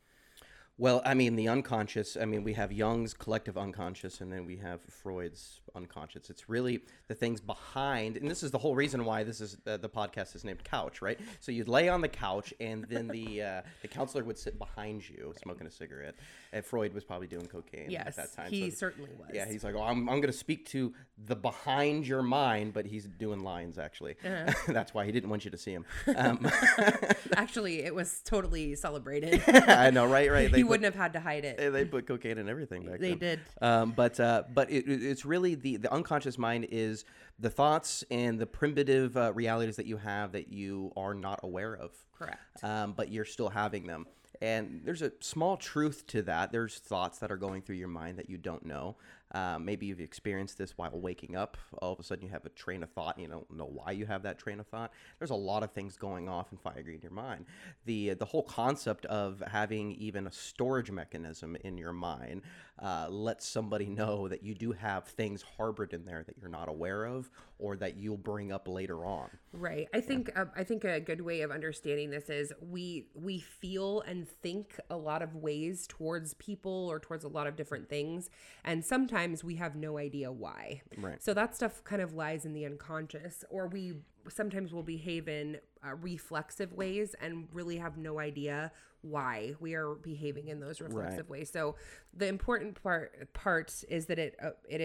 Well, 0.79 1.03
I 1.05 1.15
mean, 1.15 1.37
the 1.37 1.49
unconscious. 1.49 2.17
I 2.21 2.25
mean, 2.25 2.43
we 2.45 2.55
have 2.55 2.73
Jung's 2.73 3.13
collective 3.15 3.57
unconscious, 3.59 4.21
and 4.21 4.33
then 4.33 4.47
we 4.47 4.57
have 4.57 4.81
Freud's 4.89 5.61
unconscious. 5.75 6.29
It's 6.31 6.49
really 6.49 6.81
the 7.09 7.15
things 7.15 7.41
behind, 7.41 8.17
and 8.17 8.29
this 8.31 8.43
is 8.43 8.51
the 8.51 8.59
whole 8.59 8.75
reason 8.75 9.05
why 9.05 9.23
this 9.23 9.41
is 9.41 9.59
uh, 9.67 9.77
the 9.77 9.89
podcast 9.89 10.35
is 10.35 10.45
named 10.45 10.65
Couch, 10.65 11.03
right? 11.03 11.21
So 11.41 11.53
you'd 11.53 11.69
lay 11.69 11.89
on 11.89 12.01
the 12.01 12.09
couch, 12.09 12.55
and 12.59 12.85
then 12.89 13.07
the 13.09 13.43
uh, 13.43 13.63
the 13.83 13.89
counselor 13.89 14.25
would 14.25 14.39
sit 14.39 14.59
behind 14.59 15.09
you, 15.09 15.35
smoking 15.43 15.67
a 15.67 15.71
cigarette. 15.71 16.15
And 16.55 16.65
Freud 16.65 16.93
was 16.93 17.05
probably 17.05 17.27
doing 17.29 17.47
cocaine 17.47 17.91
Yes, 17.91 18.09
at 18.09 18.17
that 18.17 18.33
time. 18.35 18.51
he 18.51 18.71
so- 18.71 18.77
certainly 18.77 19.11
was. 19.19 19.31
Yeah, 19.33 19.47
he's 19.47 19.65
like, 19.65 19.75
oh, 19.75 19.83
I'm, 19.83 20.01
I'm 20.09 20.17
going 20.21 20.33
to 20.33 20.33
speak 20.33 20.67
to 20.71 20.93
the 21.25 21.35
behind 21.37 22.07
your 22.07 22.23
mind, 22.23 22.75
but 22.75 22.85
he's 22.85 23.07
doing 23.07 23.41
lines 23.43 23.79
actually. 23.79 24.17
Uh-huh. 24.25 24.53
That's 24.73 24.93
why 24.93 25.07
he 25.07 25.13
didn't 25.13 25.31
want 25.31 25.45
you 25.45 25.51
to 25.51 25.59
see 25.59 25.73
him. 25.73 25.85
Um, 26.17 26.47
Actually, 27.37 27.83
it 27.83 27.95
was 27.95 28.21
totally 28.25 28.75
celebrated. 28.75 29.43
I 29.49 29.91
know, 29.91 30.07
right? 30.07 30.31
Right. 30.31 30.53
Put- 30.65 30.71
wouldn't 30.71 30.85
have 30.85 30.95
had 30.95 31.13
to 31.15 31.21
hide 31.21 31.45
it. 31.45 31.59
Eh, 31.59 31.71
They 31.71 31.85
put 31.85 32.07
cocaine 32.07 32.39
in 32.39 32.49
everything 32.49 32.85
back 32.85 32.99
They 33.01 33.11
then. 33.11 33.19
did. 33.19 33.41
Um, 33.61 33.93
but 33.93 34.19
uh, 34.21 34.45
but 34.53 34.71
it, 34.71 34.89
it- 34.89 35.03
it's 35.05 35.25
really 35.25 35.55
the 35.55 35.77
the 35.77 35.93
unconscious 35.93 36.39
mind 36.39 36.67
is 36.71 37.05
the 37.39 37.51
thoughts 37.51 38.05
and 38.11 38.39
the 38.39 38.47
primitive 38.47 39.17
uh, 39.17 39.33
realities 39.33 39.77
that 39.77 39.87
you 39.87 39.97
have 39.97 40.33
that 40.33 40.53
you 40.53 40.93
are 40.97 41.15
not 41.15 41.41
aware 41.43 41.75
of. 41.77 41.91
Correct. 42.19 42.39
Um, 42.63 42.93
but 42.93 43.11
you're 43.11 43.25
still 43.25 43.49
having 43.49 43.87
them. 43.87 44.07
And 44.41 44.81
there's 44.85 45.03
a 45.03 45.13
small 45.21 45.57
truth 45.57 46.05
to 46.09 46.23
that. 46.23 46.51
There's 46.51 46.79
thoughts 46.79 47.19
that 47.19 47.31
are 47.31 47.37
going 47.37 47.63
through 47.63 47.77
your 47.77 47.87
mind 47.89 48.19
that 48.19 48.29
you 48.29 48.39
don't 48.39 48.65
know. 48.67 48.97
Um, 49.33 49.65
maybe 49.65 49.87
you've 49.87 50.01
experienced 50.01 50.59
this 50.59 50.77
while 50.77 50.91
waking 50.93 51.37
up. 51.37 51.57
All 51.81 51.93
of 51.93 51.99
a 51.99 52.03
sudden, 52.03 52.25
you 52.25 52.31
have 52.31 52.45
a 52.45 52.51
train 52.51 52.83
of 52.83 52.91
thought. 52.91 53.17
And 53.17 53.25
you 53.25 53.31
don't 53.31 53.51
know 53.51 53.67
why 53.67 53.93
you 53.93 54.07
have 54.07 54.23
that 54.23 54.39
train 54.39 54.61
of 54.61 54.67
thought. 54.67 54.93
There's 55.19 55.31
a 55.31 55.35
lot 55.35 55.63
of 55.63 55.73
things 55.73 55.97
going 55.97 56.29
off 56.29 56.51
and 56.51 56.61
firing 56.61 56.95
in 56.95 57.01
your 57.03 57.13
mind. 57.13 57.47
The 57.87 58.15
the 58.15 58.25
whole 58.25 58.43
concept 58.43 59.07
of 59.07 59.43
having 59.47 59.93
even 59.93 60.27
a 60.27 60.33
storage 60.33 60.91
mechanism 60.91 61.57
in 61.65 61.79
your 61.79 61.93
mind 61.93 62.43
uh, 62.79 63.07
lets 63.09 63.47
somebody 63.47 63.87
know 63.87 64.29
that 64.29 64.43
you 64.43 64.55
do 64.55 64.73
have 64.73 65.07
things 65.07 65.43
harbored 65.57 65.93
in 65.93 66.05
there 66.05 66.23
that 66.25 66.37
you're 66.39 66.51
not 66.51 66.69
aware 66.69 67.05
of, 67.05 67.31
or 67.63 67.77
that 67.77 67.97
you'll 67.97 68.17
bring 68.17 68.51
up 68.51 68.67
later 68.67 69.07
on. 69.07 69.31
Right. 69.53 69.89
I 69.95 70.01
think 70.01 70.31
uh, 70.37 70.47
I 70.57 70.65
think 70.65 70.83
a 70.85 71.01
good 71.01 71.21
way 71.21 71.43
of 71.43 71.53
understanding 71.53 72.11
this 72.11 72.29
is 72.29 72.53
we 72.61 73.07
we 73.15 73.39
feel 73.39 74.01
and 74.01 74.29
think 74.29 74.79
a 74.91 74.97
lot 74.97 75.23
of 75.23 75.37
ways 75.37 75.87
towards 75.87 76.35
people 76.35 76.89
or 76.91 76.99
towards 76.99 77.25
a 77.25 77.29
lot 77.29 77.47
of 77.47 77.55
different 77.55 77.89
things, 77.89 78.29
and 78.65 78.85
sometimes 78.85 79.45
we 79.45 79.55
have 79.57 79.77
no 79.77 79.97
idea 79.97 80.33
why. 80.33 80.83
Right. 80.99 81.23
So 81.23 81.33
that 81.35 81.55
stuff 81.55 81.85
kind 81.85 82.03
of 82.03 82.15
lies 82.15 82.45
in 82.45 82.53
the 82.53 82.67
unconscious, 82.67 83.45
or 83.49 83.69
we 83.69 83.95
sometimes 84.29 84.73
will 84.73 84.83
behave 84.83 85.29
in 85.29 85.59
uh, 85.87 85.95
reflexive 85.95 86.73
ways 86.73 87.15
and 87.21 87.49
really 87.53 87.77
have 87.77 87.97
no 87.97 88.19
idea 88.19 88.73
why 89.03 89.55
we 89.61 89.75
are 89.75 89.95
behaving 89.95 90.49
in 90.49 90.61
those 90.61 90.81
reflexive 90.81 91.29
ways. 91.29 91.51
So 91.51 91.77
the 92.15 92.27
important 92.27 92.81
part 92.83 93.33
part 93.35 93.85
is 93.89 94.07
that 94.07 94.19
it 94.19 94.37
uh, 94.43 94.51
it, 94.69 94.81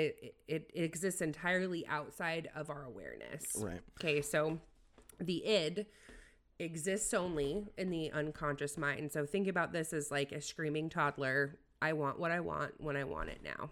it 0.47 0.71
it 0.73 0.83
exists 0.83 1.21
entirely 1.21 1.87
outside 1.87 2.49
of 2.55 2.69
our 2.69 2.83
awareness. 2.83 3.43
Right. 3.57 3.79
Okay, 3.99 4.21
so 4.21 4.59
the 5.19 5.45
id 5.45 5.85
exists 6.59 7.13
only 7.13 7.67
in 7.77 7.89
the 7.91 8.11
unconscious 8.11 8.77
mind. 8.77 9.11
So 9.11 9.25
think 9.25 9.47
about 9.47 9.71
this 9.71 9.93
as 9.93 10.11
like 10.11 10.31
a 10.31 10.41
screaming 10.41 10.89
toddler. 10.89 11.59
I 11.81 11.93
want 11.93 12.19
what 12.19 12.31
I 12.31 12.39
want 12.39 12.81
when 12.81 12.97
I 12.97 13.03
want 13.03 13.29
it 13.29 13.41
now. 13.43 13.69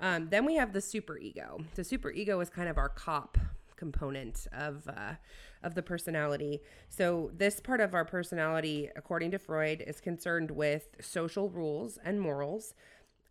Um, 0.00 0.28
then 0.28 0.44
we 0.44 0.54
have 0.56 0.72
the 0.72 0.80
super 0.80 1.14
superego. 1.14 1.64
The 1.74 1.82
superego 1.82 2.42
is 2.42 2.50
kind 2.50 2.68
of 2.68 2.78
our 2.78 2.88
cop 2.88 3.38
component 3.78 4.46
of 4.52 4.88
uh, 4.88 5.14
of 5.62 5.74
the 5.74 5.82
personality. 5.82 6.60
So 6.88 7.30
this 7.34 7.60
part 7.60 7.80
of 7.80 7.94
our 7.94 8.04
personality, 8.04 8.90
according 8.96 9.30
to 9.32 9.38
Freud, 9.38 9.82
is 9.86 10.00
concerned 10.00 10.50
with 10.50 10.88
social 11.00 11.48
rules 11.48 11.98
and 12.04 12.20
morals. 12.20 12.74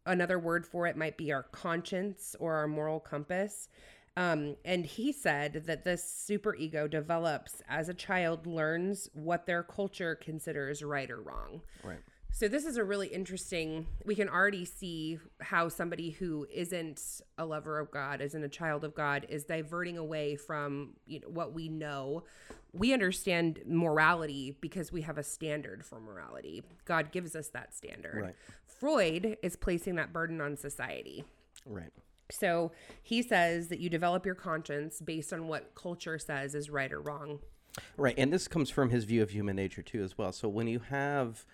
Another 0.05 0.39
word 0.39 0.65
for 0.65 0.87
it 0.87 0.97
might 0.97 1.17
be 1.17 1.31
our 1.31 1.43
conscience 1.43 2.35
or 2.39 2.55
our 2.55 2.67
moral 2.67 2.99
compass. 2.99 3.69
Um, 4.17 4.55
and 4.65 4.83
he 4.83 5.11
said 5.11 5.65
that 5.67 5.83
this 5.83 6.03
superego 6.03 6.89
develops 6.89 7.61
as 7.69 7.87
a 7.87 7.93
child 7.93 8.47
learns 8.47 9.09
what 9.13 9.45
their 9.45 9.61
culture 9.61 10.15
considers 10.15 10.81
right 10.81 11.11
or 11.11 11.21
wrong. 11.21 11.61
Right. 11.83 11.99
So 12.31 12.47
this 12.47 12.65
is 12.65 12.77
a 12.77 12.83
really 12.83 13.07
interesting. 13.07 13.87
We 14.05 14.13
can 14.13 14.29
already 14.29 14.63
see 14.63 15.17
how 15.41 15.69
somebody 15.69 16.11
who 16.11 16.45
isn't 16.53 17.21
a 17.37 17.45
lover 17.45 17.79
of 17.79 17.89
God, 17.89 18.21
isn't 18.21 18.43
a 18.43 18.49
child 18.49 18.83
of 18.83 18.93
God, 18.93 19.25
is 19.29 19.43
diverting 19.43 19.97
away 19.97 20.35
from 20.35 20.93
you 21.07 21.19
know 21.19 21.29
what 21.29 21.53
we 21.53 21.67
know. 21.67 22.23
We 22.73 22.93
understand 22.93 23.61
morality 23.65 24.55
because 24.61 24.91
we 24.91 25.01
have 25.01 25.17
a 25.17 25.23
standard 25.23 25.83
for 25.83 25.99
morality. 25.99 26.63
God 26.85 27.11
gives 27.11 27.35
us 27.35 27.47
that 27.49 27.73
standard. 27.73 28.21
Right. 28.21 28.35
Freud 28.65 29.37
is 29.41 29.55
placing 29.55 29.95
that 29.95 30.13
burden 30.13 30.39
on 30.39 30.57
society. 30.57 31.23
Right. 31.65 31.91
So 32.29 32.71
he 33.01 33.21
says 33.21 33.69
that 33.69 33.79
you 33.79 33.89
develop 33.89 34.25
your 34.25 34.35
conscience 34.35 35.01
based 35.01 35.33
on 35.33 35.47
what 35.47 35.73
culture 35.75 36.19
says 36.19 36.53
is 36.53 36.69
right 36.69 36.91
or 36.91 37.01
wrong. 37.01 37.39
Right, 37.95 38.15
and 38.17 38.33
this 38.33 38.47
comes 38.47 38.69
from 38.69 38.89
his 38.89 39.03
view 39.03 39.21
of 39.21 39.29
human 39.29 39.55
nature 39.55 39.81
too, 39.81 40.03
as 40.03 40.17
well. 40.17 40.31
So 40.31 40.49
when 40.49 40.67
you 40.67 40.79
have 40.79 41.45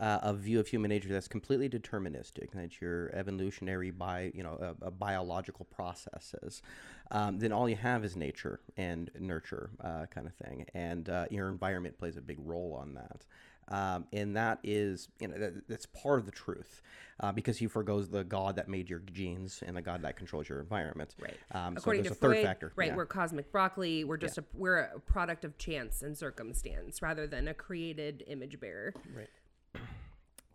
uh, 0.00 0.18
a 0.22 0.34
view 0.34 0.58
of 0.58 0.66
human 0.66 0.88
nature 0.88 1.08
that's 1.08 1.28
completely 1.28 1.68
deterministic, 1.68 2.50
that 2.52 2.80
you're 2.80 3.14
evolutionary 3.14 3.90
by 3.90 4.32
you 4.34 4.42
know 4.42 4.74
a, 4.82 4.86
a 4.86 4.90
biological 4.90 5.66
processes, 5.66 6.62
um, 7.10 7.38
then 7.38 7.52
all 7.52 7.68
you 7.68 7.76
have 7.76 8.04
is 8.04 8.16
nature 8.16 8.60
and 8.76 9.10
nurture 9.18 9.70
uh, 9.84 10.06
kind 10.06 10.26
of 10.26 10.34
thing, 10.34 10.66
and 10.74 11.08
uh, 11.08 11.26
your 11.30 11.48
environment 11.48 11.98
plays 11.98 12.16
a 12.16 12.22
big 12.22 12.38
role 12.40 12.76
on 12.80 12.94
that. 12.94 13.26
Um, 13.72 14.06
and 14.12 14.34
that 14.36 14.58
is, 14.64 15.08
you 15.20 15.28
know, 15.28 15.38
that, 15.38 15.68
that's 15.68 15.86
part 15.86 16.18
of 16.18 16.26
the 16.26 16.32
truth, 16.32 16.82
uh, 17.20 17.30
because 17.30 17.58
he 17.58 17.68
forgoes 17.68 18.08
the 18.08 18.24
God 18.24 18.56
that 18.56 18.68
made 18.68 18.90
your 18.90 18.98
genes 19.12 19.62
and 19.64 19.76
the 19.76 19.82
God 19.82 20.02
that 20.02 20.16
controls 20.16 20.48
your 20.48 20.58
environment. 20.58 21.14
Right. 21.20 21.36
Um, 21.52 21.76
According 21.76 22.02
so 22.02 22.08
to 22.08 22.08
there's 22.08 22.16
a 22.16 22.20
third 22.20 22.32
Freud, 22.32 22.44
factor. 22.44 22.72
right? 22.74 22.88
yeah. 22.88 22.96
We're 22.96 23.06
cosmic 23.06 23.52
broccoli. 23.52 24.02
We're 24.02 24.16
just 24.16 24.38
a 24.38 24.44
we're 24.54 24.78
a 24.78 24.98
product 25.00 25.44
of 25.44 25.56
chance 25.56 26.02
and 26.02 26.18
circumstance 26.18 27.00
rather 27.00 27.28
than 27.28 27.46
a 27.46 27.54
created 27.54 28.24
image 28.26 28.58
bearer. 28.58 28.92
Right. 29.14 29.28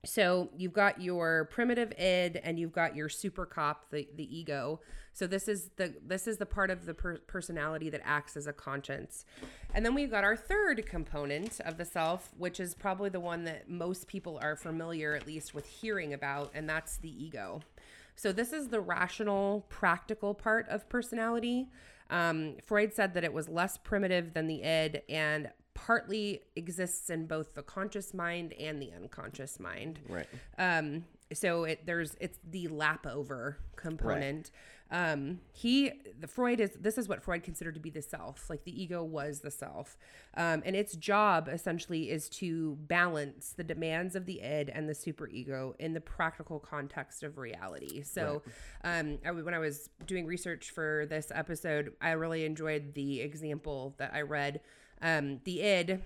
So 0.06 0.50
you've 0.56 0.74
got 0.74 1.02
your 1.02 1.46
primitive 1.46 1.92
id 2.00 2.40
and 2.44 2.60
you've 2.60 2.72
got 2.72 2.96
your 2.96 3.10
super 3.10 3.46
cop, 3.46 3.90
the 3.92 4.08
the 4.16 4.38
ego. 4.38 4.80
So 5.14 5.28
this 5.28 5.48
is 5.48 5.70
the 5.78 5.94
this 6.06 6.28
is 6.28 6.38
the 6.38 6.46
part 6.46 6.70
of 6.70 6.86
the 6.86 6.94
per- 6.94 7.20
personality 7.20 7.90
that 7.90 8.02
acts 8.04 8.36
as 8.36 8.48
a 8.48 8.54
conscience. 8.54 9.26
And 9.74 9.86
then 9.86 9.94
we've 9.94 10.12
got 10.12 10.24
our 10.24 10.36
third 10.36 10.86
component 10.86 11.60
of 11.62 11.78
the 11.78 11.86
self, 11.86 12.32
which 12.38 12.60
is 12.60 12.76
probably 12.76 13.10
the 13.10 13.20
one 13.20 13.44
that 13.46 13.70
most 13.70 14.08
people 14.08 14.40
are 14.42 14.56
familiar 14.56 15.14
at 15.14 15.26
least 15.26 15.54
with 15.54 15.66
hearing 15.66 16.14
about, 16.14 16.52
and 16.54 16.70
that's 16.70 16.98
the 16.98 17.24
ego. 17.24 17.62
So 18.16 18.32
this 18.32 18.54
is 18.54 18.70
the 18.70 18.80
rational, 18.80 19.66
practical 19.70 20.34
part 20.34 20.68
of 20.70 20.88
personality. 20.88 21.68
Um, 22.10 22.56
Freud 22.66 22.94
said 22.94 23.14
that 23.16 23.24
it 23.24 23.34
was 23.34 23.50
less 23.50 23.78
primitive 23.78 24.34
than 24.34 24.48
the 24.48 24.64
id 24.64 25.02
and 25.10 25.50
partly 25.75 26.41
exists 26.55 27.12
in 27.12 27.27
both 27.27 27.53
the 27.53 27.62
conscious 27.62 28.13
mind 28.13 28.53
and 28.53 28.82
the 28.82 28.91
unconscious 28.94 29.60
mind. 29.60 30.00
Right. 30.10 30.27
Um, 30.58 31.05
so 31.32 31.65
it 31.65 31.86
there's 31.86 32.15
it's 32.20 32.39
the 32.50 32.67
lap 32.70 33.05
over 33.05 33.60
component. 33.75 34.50
Um, 34.91 35.39
he 35.51 35.91
the 36.20 36.27
Freud 36.27 36.60
is 36.60 36.72
this 36.79 36.98
is 36.98 37.10
what 37.10 37.24
Freud 37.24 37.44
considered 37.44 37.74
to 37.74 37.79
be 37.79 37.89
the 37.89 38.03
self. 38.03 38.50
Like 38.50 38.63
the 38.63 38.82
ego 38.84 39.03
was 39.03 39.39
the 39.39 39.50
self, 39.50 39.98
um, 40.38 40.62
and 40.63 40.75
its 40.75 40.96
job 40.96 41.50
essentially 41.51 42.12
is 42.12 42.29
to 42.29 42.77
balance 42.82 43.53
the 43.58 43.63
demands 43.63 44.15
of 44.15 44.27
the 44.27 44.41
id 44.41 44.70
and 44.70 44.88
the 44.88 44.94
superego 44.94 45.74
in 45.79 45.94
the 45.94 46.01
practical 46.01 46.60
context 46.60 47.24
of 47.24 47.39
reality. 47.39 48.03
So, 48.03 48.44
um, 48.84 49.17
I, 49.25 49.32
when 49.32 49.55
I 49.55 49.60
was 49.60 49.89
doing 50.05 50.27
research 50.27 50.70
for 50.70 51.08
this 51.10 51.32
episode, 51.34 51.94
I 52.00 52.12
really 52.12 52.46
enjoyed 52.46 52.94
the 52.94 53.22
example 53.22 53.96
that 53.98 54.13
I 54.13 54.22
read. 54.22 54.62
Um, 55.02 55.40
the 55.44 55.62
id 55.62 56.02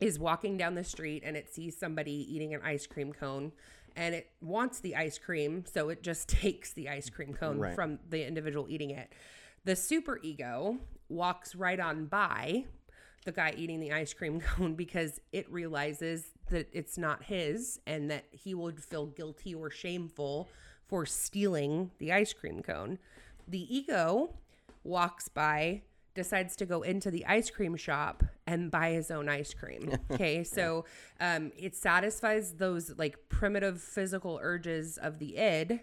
is 0.00 0.18
walking 0.18 0.56
down 0.56 0.74
the 0.74 0.84
street 0.84 1.22
and 1.24 1.36
it 1.36 1.52
sees 1.52 1.76
somebody 1.76 2.26
eating 2.34 2.54
an 2.54 2.60
ice 2.64 2.86
cream 2.86 3.12
cone 3.12 3.52
and 3.94 4.14
it 4.14 4.30
wants 4.40 4.80
the 4.80 4.96
ice 4.96 5.18
cream 5.18 5.64
so 5.70 5.88
it 5.90 6.02
just 6.02 6.28
takes 6.42 6.72
the 6.72 6.88
ice 6.88 7.08
cream 7.10 7.34
cone 7.34 7.58
Right. 7.58 7.74
from 7.74 7.98
the 8.08 8.26
individual 8.26 8.66
eating 8.68 8.90
it 8.90 9.12
the 9.64 9.76
super 9.76 10.18
ego 10.22 10.78
walks 11.08 11.54
right 11.54 11.78
on 11.78 12.06
by 12.06 12.64
the 13.24 13.32
guy 13.32 13.54
eating 13.56 13.78
the 13.78 13.92
ice 13.92 14.12
cream 14.12 14.40
cone 14.56 14.74
because 14.74 15.20
it 15.30 15.48
realizes 15.52 16.30
that 16.50 16.68
it's 16.72 16.98
not 16.98 17.22
his 17.24 17.78
and 17.86 18.10
that 18.10 18.24
he 18.32 18.54
would 18.54 18.82
feel 18.82 19.06
guilty 19.06 19.54
or 19.54 19.70
shameful 19.70 20.48
for 20.88 21.06
stealing 21.06 21.90
the 21.98 22.10
ice 22.12 22.32
cream 22.32 22.62
cone 22.62 22.98
the 23.46 23.76
ego 23.76 24.34
walks 24.82 25.28
by 25.28 25.82
decides 26.14 26.54
to 26.56 26.66
go 26.66 26.82
into 26.82 27.10
the 27.10 27.24
ice 27.26 27.50
cream 27.50 27.76
shop 27.76 28.22
and 28.46 28.70
buy 28.70 28.90
his 28.92 29.10
own 29.10 29.28
ice 29.28 29.54
cream 29.54 29.90
okay 30.10 30.44
so 30.44 30.84
um 31.20 31.50
it 31.56 31.74
satisfies 31.74 32.54
those 32.54 32.92
like 32.98 33.16
primitive 33.28 33.80
physical 33.80 34.38
urges 34.42 34.98
of 34.98 35.18
the 35.18 35.38
id 35.38 35.80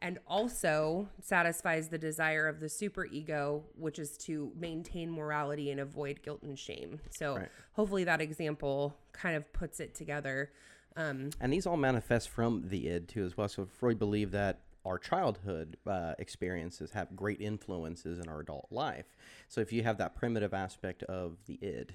and 0.00 0.18
also 0.28 1.08
satisfies 1.20 1.88
the 1.88 1.98
desire 1.98 2.46
of 2.46 2.60
the 2.60 2.66
superego 2.66 3.62
which 3.74 3.98
is 3.98 4.16
to 4.16 4.52
maintain 4.56 5.10
morality 5.10 5.70
and 5.70 5.80
avoid 5.80 6.22
guilt 6.22 6.42
and 6.42 6.58
shame 6.58 7.00
so 7.10 7.36
Right. 7.36 7.48
hopefully 7.72 8.04
that 8.04 8.20
example 8.20 8.96
kind 9.12 9.36
of 9.36 9.52
puts 9.52 9.80
it 9.80 9.94
together 9.94 10.50
um 10.96 11.30
And 11.40 11.52
these 11.52 11.66
all 11.66 11.76
manifest 11.76 12.28
from 12.28 12.64
the 12.68 12.88
id 12.88 13.08
too, 13.08 13.24
as 13.24 13.36
well. 13.36 13.48
So 13.48 13.66
Freud 13.66 13.98
believed 13.98 14.32
that 14.32 14.60
our 14.88 14.98
childhood 14.98 15.76
uh, 15.86 16.14
experiences 16.18 16.92
have 16.92 17.14
great 17.14 17.40
influences 17.40 18.18
in 18.18 18.28
our 18.28 18.40
adult 18.40 18.66
life. 18.70 19.14
So 19.48 19.60
if 19.60 19.70
you 19.72 19.82
have 19.82 19.98
that 19.98 20.14
primitive 20.16 20.54
aspect 20.54 21.02
of 21.04 21.36
the 21.46 21.58
id, 21.60 21.94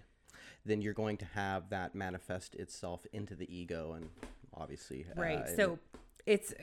then 0.63 0.81
you're 0.81 0.93
going 0.93 1.17
to 1.17 1.25
have 1.33 1.69
that 1.69 1.95
manifest 1.95 2.55
itself 2.55 3.05
into 3.11 3.35
the 3.35 3.53
ego, 3.53 3.93
and 3.93 4.09
obviously, 4.53 5.05
Right. 5.15 5.39
uh, 5.39 5.55
so 5.55 5.79
it's 6.25 6.53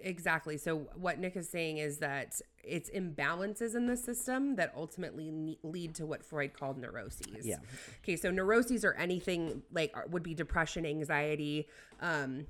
exactly. 0.00 0.58
So 0.58 0.88
what 0.94 1.18
Nick 1.18 1.36
is 1.36 1.48
saying 1.48 1.78
is 1.78 1.98
that 1.98 2.40
it's 2.62 2.90
imbalances 2.90 3.74
in 3.74 3.86
the 3.86 3.96
system 3.96 4.56
that 4.56 4.72
ultimately 4.76 5.56
lead 5.62 5.94
to 5.94 6.04
what 6.04 6.22
Freud 6.24 6.52
called 6.52 6.78
neuroses. 6.78 7.46
Yeah. 7.46 7.56
Okay. 8.02 8.16
So 8.16 8.30
neuroses 8.30 8.84
are 8.84 8.92
anything 8.94 9.62
like 9.72 9.94
would 10.10 10.22
be 10.22 10.34
depression, 10.34 10.84
anxiety, 10.84 11.66
um, 12.00 12.46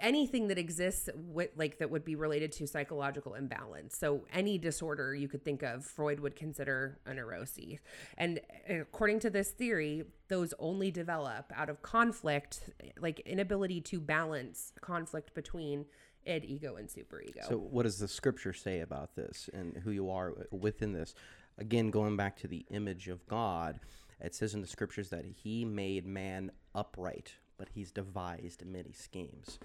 anything 0.00 0.48
that 0.48 0.58
exists 0.58 1.08
with 1.14 1.50
like 1.56 1.78
that 1.78 1.90
would 1.90 2.04
be 2.04 2.14
related 2.14 2.52
to 2.52 2.66
psychological 2.66 3.34
imbalance. 3.34 3.96
So 3.96 4.24
any 4.32 4.58
disorder 4.58 5.14
you 5.14 5.28
could 5.28 5.44
think 5.44 5.62
of, 5.62 5.84
Freud 5.84 6.20
would 6.20 6.36
consider 6.36 6.98
a 7.06 7.12
neuroses. 7.12 7.78
And 8.16 8.40
uh, 8.70 8.80
according 8.80 9.20
to 9.20 9.30
this 9.30 9.50
theory, 9.50 10.04
those 10.28 10.54
only 10.58 10.90
develop 10.90 11.52
out 11.54 11.68
of 11.68 11.82
conflict, 11.82 12.70
like 12.98 13.20
inability 13.20 13.80
to 13.82 14.00
balance 14.00 14.72
conflict 14.80 15.34
between 15.34 15.86
id, 16.24 16.44
ego, 16.44 16.76
and 16.76 16.88
superego. 16.88 17.46
So, 17.48 17.56
what 17.56 17.84
does 17.84 17.98
the 17.98 18.08
scripture 18.08 18.52
say 18.52 18.80
about 18.80 19.14
this 19.14 19.48
and 19.52 19.76
who 19.78 19.90
you 19.90 20.10
are 20.10 20.34
within 20.50 20.92
this? 20.92 21.14
Again, 21.58 21.90
going 21.90 22.16
back 22.16 22.36
to 22.38 22.48
the 22.48 22.66
image 22.70 23.08
of 23.08 23.26
God, 23.26 23.80
it 24.20 24.34
says 24.34 24.54
in 24.54 24.60
the 24.60 24.66
scriptures 24.66 25.08
that 25.10 25.24
He 25.24 25.64
made 25.64 26.06
man 26.06 26.50
upright, 26.74 27.34
but 27.56 27.68
He's 27.72 27.90
devised 27.90 28.64
many 28.66 28.92
schemes. 28.92 29.58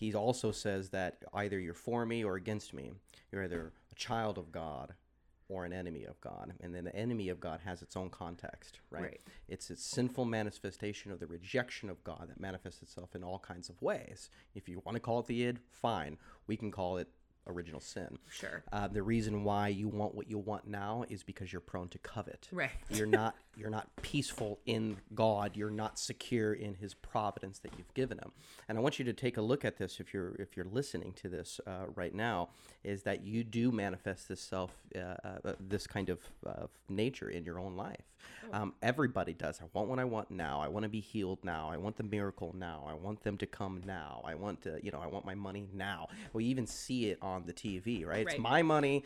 He 0.00 0.14
also 0.14 0.50
says 0.50 0.88
that 0.88 1.22
either 1.34 1.60
you're 1.60 1.74
for 1.74 2.06
me 2.06 2.24
or 2.24 2.36
against 2.36 2.72
me. 2.72 2.92
You're 3.30 3.44
either 3.44 3.72
a 3.92 3.94
child 3.94 4.38
of 4.38 4.50
God 4.50 4.94
or 5.50 5.66
an 5.66 5.74
enemy 5.74 6.04
of 6.04 6.18
God. 6.22 6.54
And 6.60 6.74
then 6.74 6.84
the 6.84 6.96
enemy 6.96 7.28
of 7.28 7.38
God 7.38 7.60
has 7.66 7.82
its 7.82 7.96
own 7.96 8.08
context, 8.08 8.80
right? 8.90 9.02
Right. 9.02 9.20
It's 9.46 9.68
a 9.68 9.76
sinful 9.76 10.24
manifestation 10.24 11.12
of 11.12 11.20
the 11.20 11.26
rejection 11.26 11.90
of 11.90 12.02
God 12.02 12.28
that 12.28 12.40
manifests 12.40 12.82
itself 12.82 13.14
in 13.14 13.22
all 13.22 13.40
kinds 13.40 13.68
of 13.68 13.82
ways. 13.82 14.30
If 14.54 14.68
you 14.70 14.80
want 14.86 14.96
to 14.96 15.00
call 15.00 15.18
it 15.18 15.26
the 15.26 15.44
id, 15.44 15.58
fine. 15.70 16.16
We 16.46 16.56
can 16.56 16.70
call 16.70 16.96
it 16.96 17.08
original 17.46 17.80
sin. 17.80 18.18
Sure. 18.30 18.62
Uh, 18.72 18.88
the 18.88 19.02
reason 19.02 19.44
why 19.44 19.68
you 19.68 19.88
want 19.88 20.14
what 20.14 20.30
you 20.30 20.38
want 20.38 20.66
now 20.66 21.04
is 21.08 21.22
because 21.22 21.52
you're 21.52 21.60
prone 21.60 21.88
to 21.88 21.98
covet. 21.98 22.48
Right. 22.52 22.70
You're 22.88 23.06
not 23.06 23.34
you're 23.60 23.70
not 23.70 23.88
peaceful 24.02 24.58
in 24.66 24.96
God. 25.14 25.56
You're 25.56 25.70
not 25.70 25.98
secure 25.98 26.52
in 26.54 26.74
His 26.74 26.94
providence 26.94 27.58
that 27.60 27.72
you've 27.76 27.92
given 27.94 28.18
Him. 28.18 28.32
And 28.68 28.78
I 28.78 28.80
want 28.80 28.98
you 28.98 29.04
to 29.04 29.12
take 29.12 29.36
a 29.36 29.42
look 29.42 29.64
at 29.64 29.76
this 29.76 30.00
if 30.00 30.14
you're 30.14 30.34
if 30.36 30.56
you're 30.56 30.66
listening 30.66 31.12
to 31.14 31.28
this 31.28 31.60
uh, 31.66 31.86
right 31.94 32.14
now. 32.14 32.48
Is 32.82 33.02
that 33.02 33.24
you 33.24 33.44
do 33.44 33.70
manifest 33.70 34.28
this 34.28 34.40
self 34.40 34.72
uh, 34.96 35.16
uh, 35.24 35.52
this 35.60 35.86
kind 35.86 36.08
of 36.08 36.20
uh, 36.46 36.66
nature 36.88 37.28
in 37.28 37.44
your 37.44 37.60
own 37.60 37.76
life. 37.76 38.10
Um, 38.52 38.74
everybody 38.82 39.32
does. 39.32 39.60
I 39.60 39.64
want 39.72 39.88
what 39.88 39.98
I 39.98 40.04
want 40.04 40.30
now. 40.30 40.60
I 40.60 40.68
want 40.68 40.82
to 40.82 40.88
be 40.88 41.00
healed 41.00 41.38
now. 41.44 41.70
I 41.70 41.76
want 41.76 41.96
the 41.96 42.02
miracle 42.02 42.54
now. 42.56 42.84
I 42.88 42.94
want 42.94 43.22
them 43.22 43.36
to 43.38 43.46
come 43.46 43.82
now. 43.86 44.22
I 44.24 44.34
want 44.34 44.62
to, 44.62 44.80
you 44.82 44.90
know, 44.90 45.00
I 45.00 45.06
want 45.06 45.24
my 45.24 45.34
money 45.34 45.68
now. 45.72 46.08
We 46.32 46.44
even 46.46 46.66
see 46.66 47.10
it 47.10 47.18
on 47.22 47.44
the 47.46 47.52
TV, 47.52 48.04
right? 48.04 48.08
Right. 48.08 48.26
It's 48.26 48.38
my 48.38 48.62
money, 48.62 49.04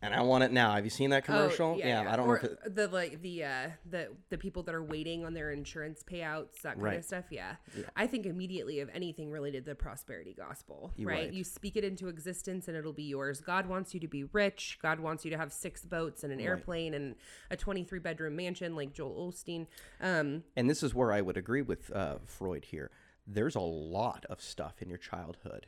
and 0.00 0.14
I 0.14 0.20
want 0.22 0.44
it 0.44 0.52
now. 0.52 0.72
Have 0.74 0.84
you 0.84 0.90
seen 0.90 1.10
that 1.10 1.24
commercial? 1.24 1.72
Oh, 1.72 1.76
yeah, 1.76 2.04
I 2.08 2.16
don't 2.16 2.26
or 2.28 2.34
know 2.34 2.34
if 2.34 2.44
it, 2.44 2.74
the 2.74 2.88
like 2.88 3.20
the 3.22 3.44
uh 3.44 3.70
the 3.88 4.08
the 4.30 4.38
people 4.38 4.62
that 4.64 4.74
are 4.74 4.82
waiting 4.82 5.24
on 5.24 5.34
their 5.34 5.50
insurance 5.50 6.02
payouts, 6.02 6.62
that 6.62 6.74
kind 6.74 6.82
Right. 6.82 6.98
of 6.98 7.04
stuff. 7.04 7.24
Yeah. 7.30 7.56
I 7.96 8.06
think 8.06 8.26
immediately 8.26 8.80
of 8.80 8.88
anything 8.94 9.30
related 9.30 9.64
to 9.64 9.72
the 9.72 9.74
prosperity 9.74 10.34
gospel, 10.34 10.92
right? 10.98 11.06
right. 11.06 11.32
You 11.32 11.42
speak 11.44 11.76
it 11.76 11.84
into 11.84 12.08
existence 12.08 12.68
and 12.68 12.76
it'll 12.76 12.92
be 12.92 13.02
yours. 13.04 13.40
God 13.40 13.66
wants 13.66 13.92
you 13.94 14.00
to 14.00 14.08
be 14.08 14.24
rich. 14.24 14.78
God 14.80 15.00
wants 15.00 15.24
you 15.24 15.30
to 15.32 15.36
have 15.36 15.52
six 15.52 15.84
boats 15.84 16.22
and 16.22 16.32
an 16.32 16.40
airplane 16.40 16.94
and 16.94 17.16
a 17.50 17.56
23 17.56 17.98
bedroom 17.98 18.36
mansion 18.36 18.76
like 18.76 18.92
Joel 18.92 19.32
Osteen. 19.32 19.66
Um, 20.00 20.44
and 20.56 20.70
this 20.70 20.82
is 20.82 20.94
where 20.94 21.12
I 21.12 21.20
would 21.20 21.36
agree 21.36 21.62
with 21.62 21.90
uh, 21.94 22.16
Freud 22.24 22.66
here. 22.66 22.90
There's 23.26 23.56
a 23.56 23.60
lot 23.60 24.24
of 24.30 24.40
stuff 24.40 24.80
in 24.80 24.88
your 24.88 24.98
childhood 24.98 25.66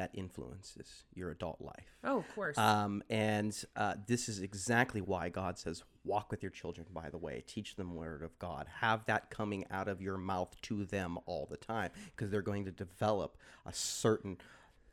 that 0.00 0.10
influences 0.14 1.04
your 1.14 1.30
adult 1.30 1.60
life. 1.60 1.98
oh, 2.04 2.20
of 2.20 2.34
course. 2.34 2.56
Um, 2.56 3.02
and 3.10 3.54
uh, 3.76 3.96
this 4.06 4.30
is 4.30 4.40
exactly 4.40 5.02
why 5.02 5.28
God 5.28 5.58
says, 5.58 5.84
walk 6.04 6.30
with 6.30 6.42
your 6.42 6.50
children, 6.50 6.86
by 6.90 7.10
the 7.10 7.18
way, 7.18 7.44
teach 7.46 7.76
them 7.76 7.94
word 7.94 8.22
of 8.22 8.38
God. 8.38 8.66
Have 8.80 9.04
that 9.04 9.28
coming 9.28 9.66
out 9.70 9.88
of 9.88 10.00
your 10.00 10.16
mouth 10.16 10.58
to 10.62 10.86
them 10.86 11.18
all 11.26 11.46
the 11.50 11.58
time 11.58 11.90
because 12.16 12.30
they're 12.30 12.40
going 12.40 12.64
to 12.64 12.70
develop 12.70 13.36
a 13.66 13.74
certain 13.74 14.38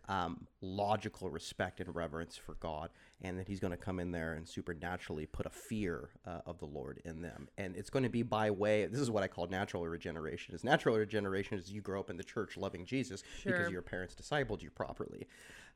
um, 0.10 0.46
logical 0.60 1.30
respect 1.30 1.80
and 1.80 1.96
reverence 1.96 2.36
for 2.36 2.56
God, 2.56 2.90
and 3.22 3.40
that 3.40 3.48
He's 3.48 3.60
going 3.60 3.72
to 3.72 3.78
come 3.78 4.00
in 4.00 4.12
there 4.12 4.34
and 4.34 4.48
supernaturally 4.48 5.26
put 5.26 5.46
a 5.46 5.50
fear 5.50 6.10
uh, 6.26 6.40
of 6.46 6.60
the 6.60 6.66
Lord 6.66 7.02
in 7.06 7.22
them. 7.22 7.48
And 7.58 7.76
it's 7.76 7.90
going 7.90 8.04
to 8.04 8.10
be 8.10 8.22
by 8.24 8.52
way. 8.52 8.86
This 8.86 9.00
is 9.00 9.10
what 9.10 9.24
I 9.24 9.28
call 9.28 9.48
natural 9.48 9.86
regeneration. 9.88 10.54
Is 10.54 10.64
natural 10.64 10.96
regeneration 10.98 11.58
is 11.58 11.72
you 11.72 11.82
grow 11.82 12.00
up 12.00 12.10
in 12.10 12.18
the 12.18 12.24
church 12.24 12.58
loving 12.58 12.86
Jesus 12.86 13.24
Sure. 13.42 13.52
because 13.54 13.72
your 13.72 13.82
parents 13.82 14.16
discipled 14.16 14.62
you 14.62 14.70
properly, 14.70 15.28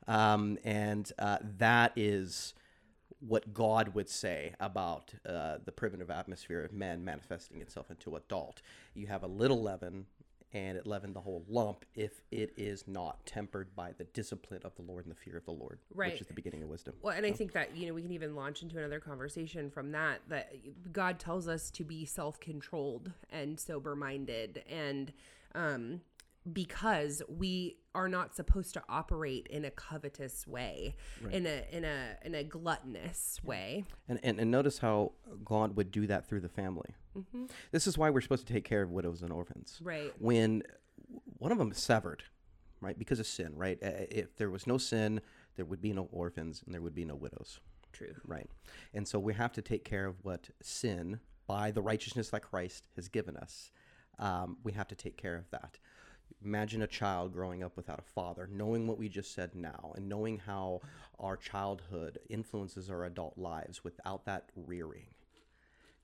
um, 0.07 0.57
and 0.63 1.11
uh, 1.19 1.37
that 1.57 1.93
is 1.95 2.53
what 3.19 3.53
God 3.53 3.89
would 3.93 4.09
say 4.09 4.53
about 4.59 5.13
uh, 5.29 5.57
the 5.63 5.71
primitive 5.71 6.09
atmosphere 6.09 6.63
of 6.63 6.73
men 6.73 7.05
manifesting 7.05 7.61
itself 7.61 7.91
into 7.91 8.15
adult. 8.15 8.61
You 8.95 9.07
have 9.07 9.21
a 9.23 9.27
little 9.27 9.61
leaven, 9.61 10.07
and 10.53 10.77
it 10.77 10.85
leavened 10.85 11.15
the 11.15 11.21
whole 11.21 11.43
lump 11.47 11.85
if 11.95 12.21
it 12.31 12.53
is 12.57 12.85
not 12.87 13.25
tempered 13.25 13.73
by 13.75 13.91
the 13.97 14.03
discipline 14.05 14.61
of 14.63 14.75
the 14.75 14.81
Lord 14.81 15.05
and 15.05 15.11
the 15.15 15.19
fear 15.19 15.37
of 15.37 15.45
the 15.45 15.51
Lord, 15.51 15.79
Right. 15.93 16.11
which 16.11 16.21
is 16.21 16.27
the 16.27 16.33
beginning 16.33 16.63
of 16.63 16.69
wisdom. 16.69 16.93
Well, 17.01 17.15
and 17.15 17.25
I 17.25 17.31
think 17.31 17.53
that 17.53 17.75
you 17.75 17.87
know 17.87 17.93
we 17.93 18.01
can 18.01 18.11
even 18.11 18.35
launch 18.35 18.61
into 18.61 18.77
another 18.77 18.99
conversation 18.99 19.69
from 19.69 19.91
that. 19.91 20.19
That 20.27 20.51
God 20.91 21.19
tells 21.19 21.47
us 21.47 21.71
to 21.71 21.83
be 21.83 22.05
self-controlled 22.05 23.11
and 23.29 23.59
sober-minded, 23.59 24.63
and 24.69 25.13
um, 25.55 26.01
because 26.51 27.21
we 27.27 27.77
are 27.93 28.07
not 28.07 28.33
supposed 28.35 28.73
to 28.73 28.83
operate 28.87 29.47
in 29.47 29.65
a 29.65 29.71
covetous 29.71 30.47
way, 30.47 30.95
in 31.29 31.45
a 31.45 31.65
in 31.71 31.83
a 31.83 32.17
in 32.23 32.33
a 32.35 32.43
gluttonous 32.43 33.39
way. 33.43 33.83
And, 34.07 34.19
and, 34.23 34.39
and 34.39 34.49
notice 34.49 34.79
how 34.79 35.11
God 35.43 35.75
would 35.75 35.91
do 35.91 36.07
that 36.07 36.27
through 36.27 36.39
the 36.39 36.49
family. 36.49 36.95
This 37.71 37.87
is 37.87 37.97
why 37.97 38.09
we're 38.09 38.21
supposed 38.21 38.47
to 38.47 38.53
take 38.53 38.63
care 38.63 38.81
of 38.81 38.89
widows 38.89 39.21
and 39.21 39.31
orphans. 39.31 39.79
Right. 39.83 40.13
When 40.17 40.63
one 41.37 41.51
of 41.51 41.57
them 41.57 41.71
is 41.71 41.77
severed, 41.77 42.23
right, 42.79 42.97
because 42.97 43.19
of 43.19 43.27
sin, 43.27 43.51
right? 43.55 43.77
If 43.81 44.37
there 44.37 44.49
was 44.49 44.65
no 44.65 44.77
sin, 44.77 45.21
there 45.57 45.65
would 45.65 45.81
be 45.81 45.91
no 45.91 46.07
orphans 46.11 46.63
and 46.65 46.73
there 46.73 46.81
would 46.81 46.95
be 46.95 47.05
no 47.05 47.15
widows. 47.15 47.59
True. 47.91 48.15
Right. 48.25 48.49
And 48.93 49.05
so 49.05 49.19
we 49.19 49.33
have 49.33 49.51
to 49.53 49.61
take 49.61 49.83
care 49.83 50.05
of 50.05 50.15
what 50.23 50.49
sin, 50.61 51.19
by 51.45 51.71
the 51.71 51.81
righteousness 51.81 52.29
that 52.29 52.41
Christ 52.41 52.85
has 52.95 53.09
given 53.09 53.35
us, 53.35 53.71
um, 54.17 54.57
we 54.63 54.71
have 54.71 54.87
to 54.87 54.95
take 54.95 55.17
care 55.17 55.35
of 55.35 55.49
that. 55.51 55.77
Imagine 56.43 56.81
a 56.81 56.87
child 56.87 57.33
growing 57.33 57.63
up 57.63 57.77
without 57.77 57.99
a 57.99 58.13
father, 58.13 58.47
knowing 58.51 58.87
what 58.87 58.97
we 58.97 59.09
just 59.09 59.33
said 59.33 59.55
now, 59.55 59.93
and 59.95 60.09
knowing 60.09 60.39
how 60.39 60.81
our 61.19 61.37
childhood 61.37 62.19
influences 62.29 62.89
our 62.89 63.05
adult 63.05 63.37
lives 63.37 63.83
without 63.83 64.25
that 64.25 64.49
rearing. 64.55 65.05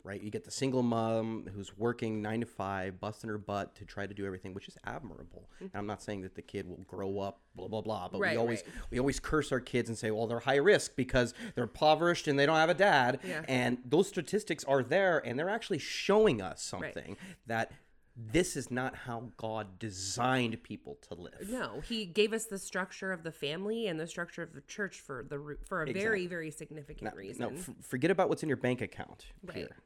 Right? 0.03 0.21
You 0.21 0.31
get 0.31 0.45
the 0.45 0.51
single 0.51 0.83
mom 0.83 1.49
who's 1.53 1.77
working 1.77 2.21
nine 2.21 2.39
to 2.39 2.45
five, 2.45 2.97
busting 2.97 3.29
her 3.29 3.37
butt 3.37 3.75
to 3.75 3.83
try 3.83 4.07
to 4.07 4.13
do 4.13 4.25
everything, 4.25 4.53
which 4.53 4.69
is 4.69 4.77
admirable. 4.85 5.49
Mm-hmm. 5.55 5.63
And 5.65 5.75
I'm 5.75 5.87
not 5.87 6.01
saying 6.01 6.21
that 6.21 6.33
the 6.33 6.41
kid 6.41 6.65
will 6.69 6.77
grow 6.87 7.19
up, 7.19 7.41
blah 7.55 7.67
blah 7.67 7.81
blah, 7.81 8.07
but 8.07 8.21
Right, 8.21 8.31
we 8.31 8.37
always 8.37 8.63
right. 8.65 8.75
we 8.91 8.99
always 8.99 9.19
curse 9.19 9.51
our 9.51 9.59
kids 9.59 9.89
and 9.89 9.97
say, 9.97 10.11
well, 10.11 10.25
they're 10.25 10.39
high 10.39 10.57
risk 10.57 10.95
because 10.95 11.33
they're 11.55 11.65
impoverished 11.65 12.29
and 12.29 12.39
they 12.39 12.45
don't 12.45 12.55
have 12.55 12.69
a 12.69 12.73
dad. 12.73 13.19
Yeah. 13.21 13.43
And 13.49 13.79
those 13.83 14.07
statistics 14.07 14.63
are 14.63 14.81
there 14.81 15.17
and 15.25 15.37
they're 15.37 15.49
actually 15.49 15.79
showing 15.79 16.41
us 16.41 16.61
something 16.61 17.17
that 17.47 17.73
this 18.17 18.57
is 18.57 18.71
not 18.71 18.95
how 18.95 19.29
God 19.37 19.77
designed 19.77 20.61
people 20.63 20.97
to 21.07 21.13
live. 21.13 21.47
No, 21.49 21.81
he 21.87 22.05
gave 22.05 22.33
us 22.33 22.45
the 22.45 22.57
structure 22.57 23.11
of 23.11 23.21
the 23.23 23.31
family 23.31 23.87
and 23.87 23.99
the 23.99 24.07
structure 24.07 24.41
of 24.41 24.53
the 24.53 24.61
church 24.61 24.99
for 25.01 25.23
the 25.29 25.57
for 25.67 25.83
a 25.83 25.93
very 25.93 26.25
very 26.25 26.49
significant 26.49 27.15
reason. 27.15 27.41
No, 27.41 27.49
f- 27.59 27.69
forget 27.81 28.09
about 28.09 28.29
what's 28.29 28.41
in 28.43 28.49
your 28.49 28.57
bank 28.57 28.81
account 28.81 29.27
Right. 29.43 29.57
here 29.57 29.77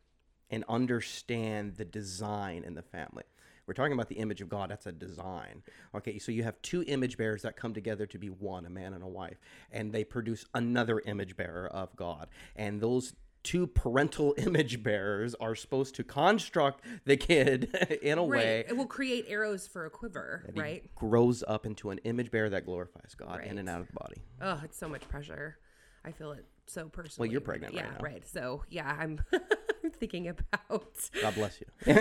and 0.49 0.63
understand 0.69 1.75
the 1.75 1.85
design 1.85 2.63
in 2.63 2.73
the 2.73 2.81
family. 2.81 3.23
We're 3.67 3.73
talking 3.75 3.93
about 3.93 4.09
the 4.09 4.15
image 4.15 4.41
of 4.41 4.49
God. 4.49 4.69
That's 4.71 4.85
a 4.87 4.91
design. 4.91 5.61
Okay, 5.95 6.17
so 6.17 6.31
you 6.31 6.43
have 6.43 6.61
two 6.61 6.83
image 6.87 7.17
bearers 7.17 7.41
that 7.43 7.55
come 7.55 7.73
together 7.73 8.05
to 8.07 8.17
be 8.17 8.27
one, 8.29 8.65
a 8.65 8.69
man 8.69 8.93
and 8.93 9.03
a 9.03 9.07
wife, 9.07 9.39
and 9.71 9.93
they 9.93 10.03
produce 10.03 10.45
another 10.53 10.99
image 11.05 11.37
bearer 11.37 11.67
of 11.67 11.95
God. 11.95 12.27
And 12.55 12.81
those 12.81 13.13
two 13.43 13.67
parental 13.67 14.33
image 14.37 14.83
bearers 14.83 15.35
are 15.35 15.55
supposed 15.55 15.95
to 15.95 16.03
construct 16.03 16.83
the 17.05 17.17
kid 17.17 17.99
in 18.01 18.17
a 18.17 18.21
right. 18.21 18.29
way 18.29 18.65
It 18.67 18.77
will 18.77 18.87
create 18.87 19.25
arrows 19.27 19.67
for 19.67 19.85
a 19.85 19.89
quiver, 19.89 20.49
right? 20.55 20.93
grows 20.95 21.43
up 21.47 21.65
into 21.65 21.89
an 21.89 21.99
image 21.99 22.31
bearer 22.31 22.49
that 22.49 22.65
glorifies 22.65 23.15
God 23.15 23.43
in 23.43 23.57
and 23.57 23.69
out 23.69 23.81
of 23.81 23.87
the 23.87 23.93
body. 23.93 24.21
Oh, 24.41 24.61
it's 24.63 24.77
so 24.77 24.87
much 24.87 25.07
pressure. 25.07 25.57
I 26.03 26.11
feel 26.11 26.31
it 26.31 26.45
so 26.65 26.87
personally. 26.89 27.27
Well, 27.27 27.31
you're 27.31 27.41
pregnant 27.41 27.73
yeah, 27.73 27.83
right 27.83 27.91
now. 27.93 28.03
right. 28.03 28.27
So 28.27 28.63
yeah, 28.69 28.95
I'm 28.99 29.19
thinking 29.99 30.27
about 30.27 31.09
God 31.21 31.35
bless 31.35 31.59
you. 31.61 31.93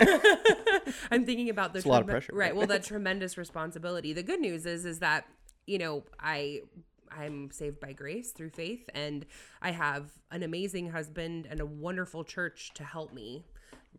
I'm 1.11 1.27
thinking 1.27 1.51
about 1.51 1.75
the 1.75 1.87
a 1.87 1.89
lot 1.89 2.03
of 2.03 2.09
pressure, 2.09 2.33
right? 2.33 2.47
right? 2.47 2.57
Well, 2.57 2.67
that 2.69 2.85
tremendous 2.85 3.37
responsibility. 3.37 4.13
The 4.13 4.23
good 4.23 4.41
news 4.41 4.67
is, 4.67 4.85
is 4.85 5.01
that 5.01 5.27
you 5.67 5.79
know 5.79 6.05
I 6.19 6.61
I'm 7.11 7.51
saved 7.51 7.81
by 7.81 7.93
grace 7.93 8.33
through 8.33 8.51
faith, 8.51 8.89
and 8.95 9.27
I 9.61 9.71
have 9.73 10.11
an 10.31 10.43
amazing 10.43 10.91
husband 10.91 11.47
and 11.51 11.61
a 11.61 11.67
wonderful 11.67 12.25
church 12.25 12.73
to 12.75 12.85
help 12.85 13.13
me. 13.13 13.45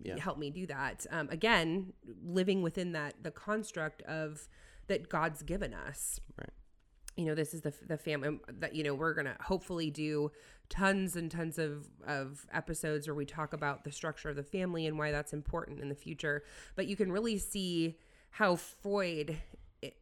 Yeah. 0.01 0.17
Help 0.17 0.37
me 0.37 0.49
do 0.49 0.65
that. 0.67 1.05
Um, 1.11 1.29
again, 1.29 1.93
living 2.25 2.61
within 2.61 2.93
that 2.93 3.15
the 3.21 3.31
construct 3.31 4.01
of 4.03 4.47
that 4.87 5.09
God's 5.09 5.43
given 5.43 5.73
us 5.73 6.19
right. 6.37 6.49
you 7.15 7.25
know 7.25 7.35
this 7.35 7.53
is 7.53 7.61
the 7.61 7.73
the 7.87 7.97
family 7.97 8.39
that 8.59 8.75
you 8.75 8.83
know 8.83 8.93
we're 8.93 9.13
gonna 9.13 9.37
hopefully 9.39 9.89
do 9.89 10.31
tons 10.69 11.15
and 11.15 11.31
tons 11.31 11.57
of 11.57 11.87
of 12.05 12.45
episodes 12.53 13.07
where 13.07 13.15
we 13.15 13.25
talk 13.25 13.53
about 13.53 13.83
the 13.83 13.91
structure 13.91 14.29
of 14.29 14.35
the 14.35 14.43
family 14.43 14.85
and 14.87 14.97
why 14.97 15.11
that's 15.11 15.33
important 15.33 15.79
in 15.79 15.89
the 15.89 15.95
future 15.95 16.43
but 16.75 16.87
you 16.87 16.95
can 16.95 17.11
really 17.11 17.37
see 17.37 17.97
how 18.31 18.55
freud 18.55 19.37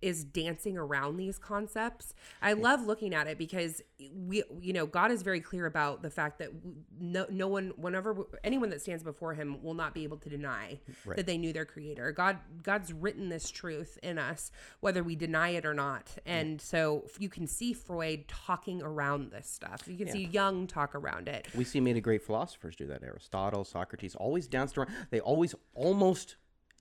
is 0.01 0.23
dancing 0.23 0.77
around 0.77 1.17
these 1.17 1.37
concepts 1.37 2.13
i 2.41 2.53
love 2.53 2.85
looking 2.85 3.13
at 3.13 3.27
it 3.27 3.37
because 3.37 3.81
we 4.13 4.43
you 4.61 4.73
know 4.73 4.85
god 4.85 5.11
is 5.11 5.21
very 5.21 5.39
clear 5.39 5.65
about 5.65 6.01
the 6.01 6.09
fact 6.09 6.39
that 6.39 6.49
no 6.99 7.25
no 7.29 7.47
one 7.47 7.71
whenever 7.77 8.15
anyone 8.43 8.69
that 8.69 8.81
stands 8.81 9.03
before 9.03 9.33
him 9.33 9.61
will 9.63 9.73
not 9.73 9.93
be 9.93 10.03
able 10.03 10.17
to 10.17 10.29
deny 10.29 10.79
that 11.15 11.25
they 11.25 11.37
knew 11.37 11.53
their 11.53 11.65
creator 11.65 12.11
god 12.11 12.37
god's 12.63 12.91
written 12.93 13.29
this 13.29 13.49
truth 13.49 13.97
in 14.03 14.17
us 14.17 14.51
whether 14.79 15.03
we 15.03 15.15
deny 15.15 15.49
it 15.49 15.65
or 15.65 15.73
not 15.73 16.17
and 16.25 16.61
so 16.61 17.05
you 17.19 17.29
can 17.29 17.47
see 17.47 17.73
freud 17.73 18.27
talking 18.27 18.81
around 18.81 19.31
this 19.31 19.49
stuff 19.49 19.83
you 19.87 19.97
can 19.97 20.09
see 20.09 20.25
Jung 20.25 20.67
talk 20.67 20.95
around 20.95 21.27
it 21.27 21.47
We 21.55 21.63
see 21.63 21.79
many 21.79 22.01
great 22.01 22.23
philosophers 22.23 22.75
do 22.75 22.87
that. 22.87 23.03
Aristotle, 23.03 23.63
Socrates, 23.63 24.15
always 24.15 24.47
danced 24.47 24.77
around. 24.77 24.89
They 25.09 25.19
always 25.19 25.55
almost 25.73 26.37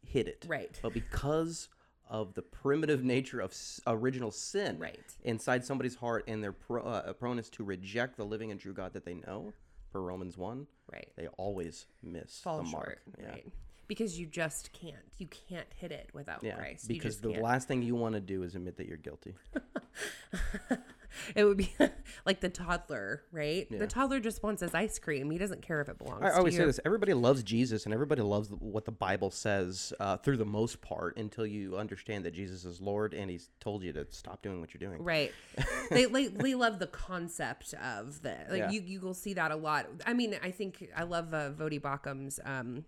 hit 0.07 0.29
it. 0.29 0.45
Right. 0.49 0.79
But 0.83 0.95
because 0.95 1.69
of 2.09 2.35
the 2.35 2.43
primitive 2.43 3.05
nature 3.05 3.41
of 3.41 3.51
s- 3.51 3.81
original 3.87 4.31
sin 4.31 4.79
Right. 4.79 4.99
inside 5.25 5.65
somebody's 5.65 5.97
heart 5.97 6.25
and 6.27 6.43
their 6.43 6.53
pro- 6.53 6.83
uh, 6.83 7.13
proneness 7.15 7.49
to 7.51 7.65
reject 7.65 8.17
the 8.17 8.25
living 8.25 8.51
and 8.51 8.59
true 8.61 8.73
God 8.75 8.93
that 8.95 9.05
they 9.05 9.15
know, 9.15 9.53
per 9.93 10.01
Romans 10.01 10.37
1, 10.37 10.67
right 10.93 11.09
they 11.17 11.27
always 11.39 11.87
miss 12.03 12.41
fall 12.41 12.59
the 12.63 12.69
short 12.69 12.73
mark. 12.73 13.03
Yeah. 13.19 13.29
right 13.31 13.47
because 13.87 14.19
you 14.21 14.27
just 14.27 14.71
can't 14.73 14.97
you 15.17 15.27
can't 15.27 15.67
hit 15.75 15.91
it 15.93 16.11
without 16.13 16.43
Yeah, 16.45 16.57
christ 16.57 16.89
because 16.89 17.21
the 17.21 17.31
can't. 17.33 17.43
last 17.43 17.69
thing 17.69 17.83
you 17.83 17.95
want 17.95 18.15
to 18.15 18.21
do 18.21 18.43
is 18.43 18.55
admit 18.55 18.77
that 18.77 18.87
you're 18.87 18.97
guilty. 18.99 19.35
it 21.35 21.45
would 21.45 21.57
be 21.57 21.73
like 22.27 22.41
the 22.41 22.49
toddler 22.49 23.23
right 23.33 23.69
the 23.71 23.87
toddler 23.87 24.21
just 24.21 24.43
wants 24.43 24.63
his 24.63 24.75
ice 24.75 24.99
cream 24.99 25.31
he 25.31 25.39
doesn't 25.39 25.63
care 25.63 25.81
if 25.81 25.89
it 25.89 25.99
belongs 25.99 26.23
I 26.23 26.31
to 26.31 26.37
always 26.37 26.57
say 26.57 26.65
this: 26.65 26.81
everybody 26.85 27.15
loves 27.15 27.43
Jesus, 27.43 27.85
and 27.85 27.95
everybody 27.95 28.23
loves 28.23 28.49
what 28.51 28.85
the 28.85 28.93
Bible 28.93 29.31
says 29.31 29.93
uh, 30.01 30.17
through 30.17 30.37
the 30.37 30.45
most 30.45 30.81
part, 30.81 31.17
until 31.17 31.47
you 31.47 31.77
understand 31.77 32.25
that 32.25 32.33
Jesus 32.33 32.65
is 32.65 32.81
Lord 32.81 33.15
and 33.15 33.31
He's 33.31 33.51
told 33.61 33.83
you 33.83 33.93
to 33.93 34.07
stop 34.11 34.43
doing 34.43 34.61
what 34.61 34.75
you're 34.75 34.87
doing. 34.89 35.03
Right. 35.03 35.33
they, 35.91 36.07
they 36.07 36.27
they 36.29 36.55
love 36.55 36.79
the 36.79 36.87
concept 36.87 37.75
of 37.75 38.23
the 38.23 38.37
like 38.51 38.59
Yeah. 38.59 38.71
you 38.71 38.81
you 38.83 39.01
will 39.01 39.15
see 39.15 39.35
that 39.35 39.51
a 39.51 39.57
lot. 39.57 39.87
I 40.07 40.13
mean, 40.15 40.37
I 40.43 40.51
think 40.51 40.89
I 40.97 41.05
love 41.05 41.33
uh, 41.35 41.51
Voddie 41.51 41.81
Baucham's 41.81 42.41
um 42.45 42.85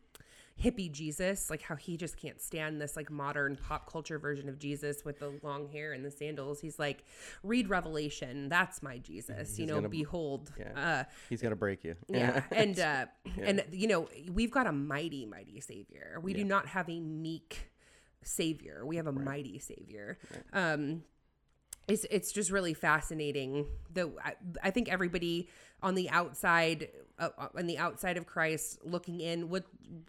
hippie 0.63 0.91
Jesus, 0.93 1.49
like 1.51 1.63
how 1.63 1.75
he 1.77 1.97
just 1.97 2.17
can't 2.17 2.41
stand 2.41 2.81
this 2.81 2.97
like 2.97 3.11
modern 3.11 3.57
pop 3.57 3.91
culture 3.91 4.19
version 4.19 4.49
of 4.49 4.59
Jesus 4.59 5.05
with 5.05 5.19
the 5.19 5.33
long 5.43 5.69
hair 5.69 5.93
and 5.93 6.05
the 6.05 6.11
sandals. 6.11 6.61
He's 6.61 6.79
like, 6.79 7.05
read 7.43 7.69
Revelation, 7.69 8.49
that's 8.49 8.83
my 8.83 8.99
Jesus. 8.99 9.59
you 9.59 9.67
know, 9.67 9.77
gonna- 9.77 9.89
behold. 9.89 10.53
Yeah. 10.59 11.01
Uh 11.01 11.05
He's 11.29 11.41
gonna 11.43 11.57
break 11.57 11.85
you. 11.85 11.97
yeah 12.09 12.43
and 12.51 12.79
uh 12.79 13.07
and 13.43 13.65
you 13.73 13.89
know 13.89 14.09
we've 14.31 14.51
got 14.51 14.67
a 14.67 14.73
mighty 14.73 15.25
mighty 15.27 15.61
savior 15.61 16.19
we 16.23 16.35
do 16.35 16.45
not 16.45 16.67
have 16.67 16.89
a 16.89 17.01
meek 17.01 17.71
savior 18.23 18.85
we 18.85 18.97
have 18.97 19.07
a 19.07 19.13
mighty 19.13 19.59
savior 19.59 20.19
um 20.53 21.03
it's 21.91 22.07
it's 22.11 22.33
just 22.33 22.51
really 22.51 22.75
fascinating 22.75 23.67
though 23.93 24.13
I, 24.25 24.35
I 24.63 24.71
think 24.71 24.89
everybody 24.91 25.49
on 25.83 25.95
the 25.95 26.09
outside 26.11 26.89
uh, 27.19 27.31
on 27.57 27.67
the 27.67 27.79
outside 27.79 28.17
of 28.17 28.27
christ 28.27 28.79
looking 28.85 29.21
in 29.21 29.49
would 29.49 29.65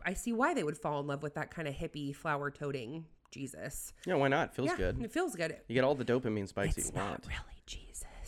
i 0.05 0.13
see 0.13 0.31
why 0.33 0.53
they 0.53 0.63
would 0.63 0.77
fall 0.77 0.99
in 0.99 1.07
love 1.07 1.23
with 1.23 1.33
that 1.35 1.49
kind 1.53 1.67
of 1.67 1.73
hippie 1.73 2.15
flower 2.15 2.51
toting 2.51 3.05
jesus 3.31 3.93
Yeah, 4.05 4.15
why 4.15 4.27
not? 4.27 4.53
Feels 4.55 4.67
yeah 4.69 4.75
good. 4.77 5.01
it 5.01 5.11
feels 5.11 5.35
good 5.35 5.55
You 5.67 5.73
get 5.75 5.83
all 5.83 5.95
the 5.95 6.05
dopamine 6.05 6.47
spikes 6.47 6.77
it's 6.77 6.87
you 6.89 6.93
not 6.95 7.09
want. 7.11 7.27
really 7.27 7.60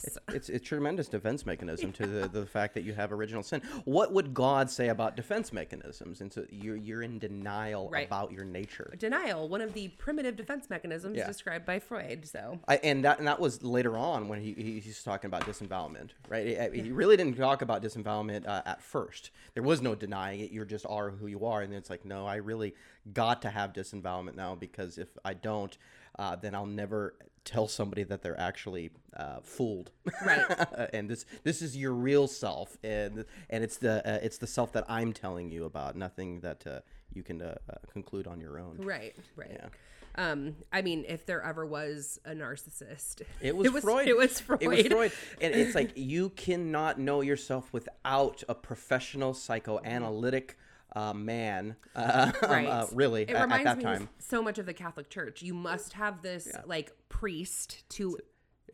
jesus 0.03 0.17
It's 0.29 0.49
it's 0.49 0.67
tremendous 0.67 1.07
defense 1.07 1.45
mechanism 1.45 1.91
to 1.93 2.07
the, 2.07 2.27
the 2.27 2.45
fact 2.45 2.73
that 2.75 2.83
you 2.83 2.93
have 2.93 3.11
original 3.11 3.43
sin. 3.43 3.61
What 3.85 4.11
would 4.13 4.33
God 4.33 4.69
say 4.69 4.89
about 4.89 5.15
defense 5.15 5.51
mechanisms? 5.53 6.21
And 6.21 6.31
so 6.31 6.45
you're 6.49 6.75
you're 6.75 7.01
in 7.03 7.19
denial 7.19 7.89
Right. 7.91 8.07
about 8.07 8.31
your 8.31 8.45
nature. 8.45 8.93
denial 8.97 9.47
one 9.49 9.61
of 9.61 9.73
the 9.73 9.89
primitive 9.89 10.35
defense 10.35 10.69
mechanisms 10.69 11.17
Yeah. 11.17 11.27
described 11.27 11.65
by 11.65 11.79
freud 11.79 12.25
so 12.27 12.59
I, 12.67 12.77
and 12.77 13.03
that 13.05 13.19
and 13.19 13.27
that 13.27 13.39
was 13.39 13.63
later 13.63 13.97
on 13.97 14.27
when 14.27 14.41
he, 14.41 14.53
he 14.53 14.79
he's 14.79 15.03
talking 15.03 15.27
about 15.27 15.45
disembowelment, 15.45 16.13
right? 16.27 16.73
He, 16.73 16.81
he 16.81 16.91
really 16.91 17.17
didn't 17.17 17.37
talk 17.37 17.61
about 17.61 17.81
disembowelment 17.81 18.45
uh, 18.47 18.61
at 18.65 18.81
first. 18.81 19.31
There 19.53 19.63
was 19.63 19.81
no 19.81 19.95
denying 19.95 20.39
it. 20.41 20.51
You 20.51 20.63
just 20.65 20.85
are 20.87 21.09
who 21.11 21.27
you 21.27 21.45
are, 21.45 21.61
and 21.61 21.71
then 21.71 21.77
it's 21.79 21.89
like, 21.89 22.05
no, 22.05 22.25
I 22.25 22.35
really 22.37 22.73
got 23.13 23.41
to 23.43 23.49
have 23.49 23.73
disembowelment 23.73 24.37
now 24.37 24.55
because 24.55 24.97
if 24.97 25.09
I 25.25 25.33
don't, 25.33 25.77
uh, 26.17 26.35
then 26.35 26.55
I'll 26.55 26.65
never 26.65 27.15
tell 27.45 27.67
somebody 27.67 28.03
that 28.03 28.21
they're 28.21 28.39
actually 28.39 28.91
uh, 29.15 29.39
fooled. 29.41 29.91
Right. 30.25 30.45
and 30.93 31.10
this 31.10 31.25
this 31.43 31.62
is 31.62 31.75
your 31.75 31.93
real 31.93 32.27
self, 32.27 32.77
and 32.84 33.25
and 33.49 33.63
it's 33.63 33.77
the 33.77 34.08
uh, 34.08 34.19
it's 34.21 34.38
the 34.38 34.47
self 34.47 34.71
that 34.73 34.86
I'm 34.88 35.13
telling 35.13 35.49
you 35.49 35.65
about. 35.65 35.95
Nothing 35.95 36.39
that 36.41 36.65
uh, 36.65 36.79
you 37.13 37.23
can 37.23 37.41
uh, 37.41 37.56
uh, 37.69 37.75
conclude 37.91 38.27
on 38.27 38.39
your 38.41 38.60
own. 38.60 38.77
Right, 38.79 39.15
right. 39.36 39.51
Yeah. 39.53 39.67
Um, 40.15 40.56
I 40.71 40.84
mean, 40.84 41.06
if 41.08 41.25
there 41.25 41.41
ever 41.41 41.65
was 41.65 42.19
a 42.25 42.32
narcissist, 42.32 43.23
It 43.41 43.56
was, 43.56 43.67
Freud. 43.84 44.08
It 44.08 44.15
was 44.15 44.39
Freud. 44.39 44.62
It 44.62 44.67
was 44.67 44.88
Freud. 44.88 45.12
And 45.41 45.56
it's 45.56 45.73
like 45.73 45.93
you 45.95 46.29
cannot 46.29 46.99
know 46.99 47.21
yourself 47.21 47.73
without 47.73 48.43
a 48.47 48.53
professional 48.53 49.34
psychoanalytic 49.34 50.58
uh, 50.95 51.13
man. 51.13 51.75
Uh, 51.95 52.32
Right. 52.41 52.67
uh, 52.67 52.88
really, 52.93 53.21
It 53.23 53.29
at, 53.32 53.36
at 53.36 53.41
reminds 53.43 53.63
that 53.65 53.77
me 53.77 53.84
time. 53.84 54.10
so 54.17 54.41
much 54.41 54.58
of 54.58 54.65
the 54.65 54.73
Catholic 54.73 55.10
Church. 55.12 55.41
You 55.43 55.53
must 55.53 55.93
have 55.93 56.21
this 56.23 56.47
like 56.65 56.91
priest 57.08 57.88
to 57.89 58.17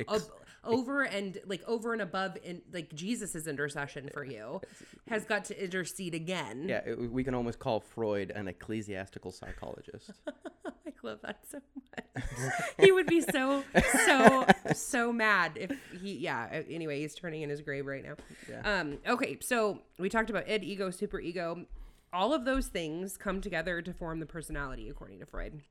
ob- 0.08 0.22
over 0.64 1.04
and 1.04 1.38
like 1.46 1.62
over 1.68 1.92
and 1.92 2.02
above 2.02 2.38
in 2.44 2.62
like 2.72 2.94
Jesus's 2.96 3.46
intercession 3.48 4.10
for 4.14 4.24
you 4.24 4.62
has 5.10 5.26
got 5.26 5.44
to 5.46 5.64
intercede 5.64 6.14
again. 6.16 6.66
Yeah, 6.70 6.82
it, 6.86 7.12
we 7.12 7.24
can 7.26 7.34
almost 7.36 7.60
call 7.60 7.82
Freud 7.82 8.32
an 8.32 8.48
ecclesiastical 8.48 9.32
psychologist. 9.32 10.12
I 10.66 10.72
love 11.04 11.20
that 11.24 11.40
so 11.50 11.60
much. 11.76 12.24
he 12.80 12.92
would 12.94 13.06
be 13.08 13.20
so 13.22 13.64
so 14.06 14.46
so 14.74 15.12
mad 15.14 15.54
if 15.56 15.72
he 16.02 16.14
yeah. 16.18 16.62
Anyway, 16.70 17.02
he's 17.02 17.16
turning 17.16 17.42
in 17.42 17.50
his 17.50 17.62
grave 17.62 17.86
right 17.86 18.04
now. 18.04 18.16
Yeah. 18.50 18.80
Um. 18.80 18.98
Okay, 19.08 19.38
so 19.42 19.80
we 19.98 20.08
talked 20.10 20.30
about 20.30 20.48
id, 20.48 20.64
ego, 20.64 20.90
super 20.90 21.20
ego. 21.20 21.66
All 22.12 22.34
of 22.34 22.46
those 22.46 22.68
things 22.68 23.18
come 23.18 23.42
together 23.42 23.82
to 23.82 23.94
form 23.94 24.20
the 24.20 24.26
personality, 24.26 24.90
according 24.90 25.20
to 25.20 25.26
Freud. 25.26 25.62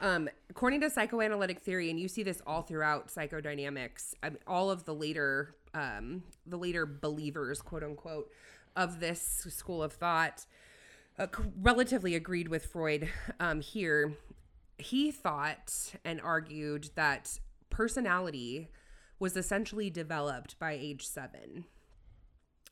Um, 0.00 0.28
according 0.50 0.80
to 0.80 0.90
psychoanalytic 0.90 1.60
theory, 1.60 1.88
and 1.88 1.98
you 1.98 2.08
see 2.08 2.22
this 2.22 2.42
all 2.46 2.62
throughout 2.62 3.08
psychodynamics, 3.08 4.14
I 4.22 4.30
mean, 4.30 4.38
all 4.46 4.70
of 4.70 4.84
the 4.84 4.94
later, 4.94 5.54
um, 5.74 6.24
the 6.46 6.56
later 6.56 6.86
believers, 6.86 7.62
quote 7.62 7.84
unquote, 7.84 8.30
of 8.74 9.00
this 9.00 9.46
school 9.48 9.82
of 9.82 9.92
thought, 9.92 10.44
uh, 11.18 11.26
relatively 11.60 12.14
agreed 12.14 12.48
with 12.48 12.66
Freud 12.66 13.08
um, 13.38 13.60
here. 13.60 14.14
He 14.78 15.12
thought 15.12 15.94
and 16.04 16.20
argued 16.20 16.90
that 16.96 17.38
personality 17.70 18.70
was 19.18 19.36
essentially 19.36 19.88
developed 19.88 20.58
by 20.58 20.72
age 20.72 21.06
seven. 21.06 21.64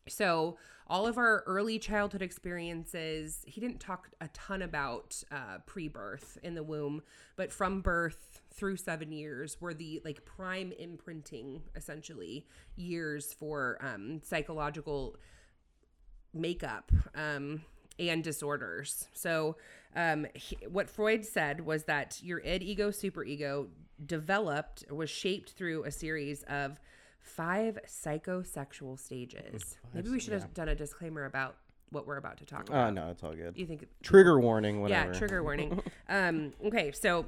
So, 0.09 0.57
all 0.90 1.07
of 1.07 1.16
our 1.16 1.44
early 1.46 1.79
childhood 1.79 2.20
experiences, 2.20 3.44
he 3.46 3.61
didn't 3.61 3.79
talk 3.79 4.11
a 4.20 4.26
ton 4.29 4.61
about 4.61 5.22
uh, 5.31 5.59
pre 5.64 5.87
birth 5.87 6.37
in 6.42 6.55
the 6.55 6.64
womb, 6.64 7.00
but 7.37 7.53
from 7.53 7.81
birth 7.81 8.42
through 8.53 8.76
seven 8.76 9.12
years 9.12 9.57
were 9.61 9.72
the 9.72 10.03
like 10.05 10.24
prime 10.24 10.72
imprinting, 10.72 11.62
essentially, 11.76 12.44
years 12.74 13.33
for 13.33 13.79
um, 13.81 14.20
psychological 14.24 15.16
makeup 16.35 16.90
um, 17.14 17.62
and 18.00 18.24
disorders. 18.24 19.07
So, 19.12 19.57
um, 19.94 20.26
he, 20.35 20.57
what 20.68 20.90
Freud 20.90 21.24
said 21.24 21.61
was 21.61 21.85
that 21.85 22.18
your 22.20 22.40
id, 22.40 22.64
ego, 22.64 22.90
superego 22.90 23.68
developed, 24.05 24.85
was 24.90 25.09
shaped 25.09 25.53
through 25.53 25.85
a 25.85 25.90
series 25.92 26.42
of 26.44 26.81
five 27.21 27.79
psychosexual 27.87 28.99
stages. 28.99 29.77
Maybe 29.95 30.11
we 30.11 30.21
should 30.21 30.33
have 30.33 30.53
done 30.55 30.69
a 30.69 30.75
disclaimer 30.75 31.25
about 31.25 31.57
what 31.91 32.07
we're 32.07 32.17
about 32.17 32.39
to 32.39 32.45
talk 32.45 32.69
about. 32.69 32.89
Oh 32.89 32.91
no, 32.91 33.11
it's 33.11 33.23
all 33.23 33.33
good. 33.33 33.57
you 33.57 33.67
think? 33.67 33.87
Trigger 34.03 34.41
warning, 34.41 34.81
whatever. 34.81 35.13
Yeah, 35.13 35.19
trigger 35.19 35.43
warning. 35.43 35.83
um, 36.09 36.53
okay, 36.65 36.93
so 36.93 37.27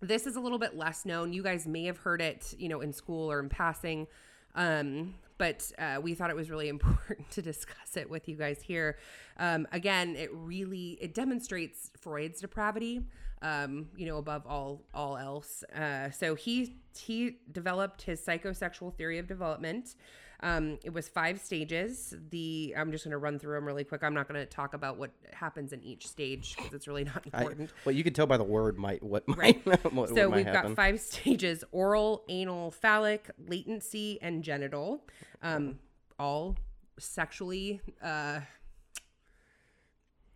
this 0.00 0.26
is 0.26 0.36
a 0.36 0.40
little 0.40 0.58
bit 0.58 0.76
less 0.76 1.04
known. 1.04 1.32
You 1.32 1.42
guys 1.42 1.66
may 1.66 1.84
have 1.84 1.98
heard 1.98 2.20
it, 2.20 2.54
you 2.58 2.68
know, 2.68 2.80
in 2.80 2.92
school 2.92 3.30
or 3.30 3.40
in 3.40 3.48
passing. 3.48 4.06
Um, 4.54 5.14
but 5.38 5.70
uh, 5.78 6.00
we 6.02 6.14
thought 6.14 6.30
it 6.30 6.36
was 6.36 6.50
really 6.50 6.68
important 6.68 7.30
to 7.30 7.42
discuss 7.42 7.96
it 7.96 8.10
with 8.10 8.28
you 8.28 8.36
guys 8.36 8.60
here. 8.60 8.98
Um, 9.38 9.66
again, 9.72 10.16
it 10.16 10.30
really 10.32 10.98
it 11.00 11.14
demonstrates 11.14 11.90
Freud's 11.96 12.40
depravity, 12.40 13.02
um, 13.42 13.88
you 13.96 14.06
know, 14.06 14.18
above 14.18 14.46
all 14.46 14.82
all 14.94 15.16
else. 15.16 15.62
Uh, 15.74 16.10
so 16.10 16.34
he 16.34 16.76
he 16.96 17.38
developed 17.52 18.02
his 18.02 18.20
psychosexual 18.20 18.92
theory 18.94 19.18
of 19.18 19.26
development. 19.26 19.94
Um, 20.40 20.78
it 20.84 20.92
was 20.92 21.08
five 21.08 21.40
stages. 21.40 22.14
The 22.30 22.72
I'm 22.76 22.92
just 22.92 23.02
going 23.04 23.10
to 23.10 23.18
run 23.18 23.40
through 23.40 23.56
them 23.56 23.64
really 23.64 23.82
quick. 23.82 24.04
I'm 24.04 24.14
not 24.14 24.28
going 24.28 24.38
to 24.40 24.46
talk 24.46 24.72
about 24.72 24.96
what 24.96 25.10
happens 25.32 25.72
in 25.72 25.82
each 25.82 26.06
stage 26.06 26.54
because 26.56 26.72
it's 26.72 26.86
really 26.86 27.02
not 27.04 27.24
I, 27.32 27.38
important. 27.38 27.72
well, 27.84 27.94
you 27.94 28.04
can 28.04 28.12
tell 28.12 28.26
by 28.26 28.36
the 28.36 28.44
word 28.44 28.78
might 28.78 29.02
what 29.02 29.24
Right. 29.36 29.60
what, 29.66 29.82
So 29.92 29.94
what 29.94 30.14
might 30.30 30.36
we've 30.36 30.52
got 30.52 30.74
five 30.76 31.00
stages: 31.00 31.64
oral, 31.72 32.24
anal, 32.28 32.70
phallic, 32.70 33.30
latency, 33.48 34.18
and 34.22 34.44
genital. 34.44 35.02
Um, 35.42 35.80
all 36.20 36.56
sexually 36.98 37.80
uh, 38.02 38.40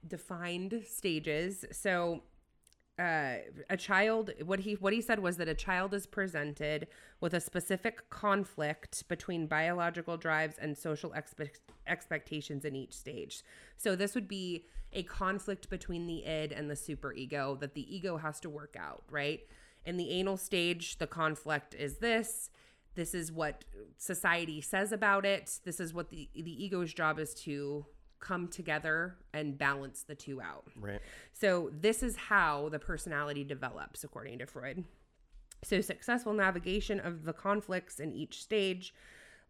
defined 0.07 0.83
stages. 0.87 1.65
So 1.73 2.23
uh, 2.99 3.37
a 3.71 3.77
child 3.77 4.31
what 4.45 4.61
he 4.61 4.75
what 4.75 4.93
he 4.93 5.01
said 5.01 5.19
was 5.19 5.39
that 5.39 5.49
a 5.49 5.55
child 5.55 5.95
is 5.95 6.07
presented 6.07 6.87
with 7.21 7.33
a 7.33 7.41
specific 7.41 8.11
conflict 8.11 9.09
between 9.09 9.47
biological 9.47 10.19
drives 10.19 10.59
and 10.59 10.77
social 10.77 11.11
expe- 11.11 11.57
expectations 11.87 12.65
in 12.67 12.77
each 12.77 12.93
stage. 12.93 13.43
So 13.79 13.97
this 13.97 14.15
would 14.15 14.29
be 14.29 14.67
a 14.93 15.05
conflict 15.05 15.71
between 15.71 16.07
the 16.07 16.27
id 16.27 16.53
and 16.53 16.69
the 16.69 16.75
superego 16.75 17.59
that 17.61 17.75
the 17.75 17.95
ego 17.95 18.19
has 18.19 18.41
to 18.41 18.51
work 18.51 18.77
out 18.79 19.05
right? 19.11 19.41
In 19.87 19.97
the 19.97 20.11
anal 20.11 20.37
stage 20.37 20.99
the 20.99 21.07
conflict 21.07 21.75
is 21.75 21.97
this. 21.97 22.51
This 22.95 23.15
is 23.15 23.33
what 23.33 23.65
society 23.97 24.61
says 24.61 24.93
about 24.93 25.25
it. 25.25 25.61
This 25.65 25.81
is 25.81 25.95
what 25.95 26.11
the 26.11 26.29
the 26.35 26.65
ego's 26.65 26.93
job 26.93 27.19
is 27.19 27.33
to 27.45 27.87
come 28.23 28.49
together 28.49 29.17
and 29.35 29.59
balance 29.59 30.05
the 30.05 30.15
two 30.15 30.41
out 30.41 30.65
right. 30.81 31.01
so, 31.35 31.71
this 31.79 32.03
is 32.03 32.17
how 32.17 32.71
the 32.71 32.79
personality 32.79 33.45
develops, 33.45 34.05
according 34.05 34.39
to 34.39 34.47
Freud. 34.47 34.85
So, 35.65 35.81
successful 35.81 36.33
navigation 36.33 36.99
of 37.01 37.25
the 37.25 37.35
conflicts 37.35 38.01
in 38.01 38.13
each 38.13 38.43
stage 38.43 38.95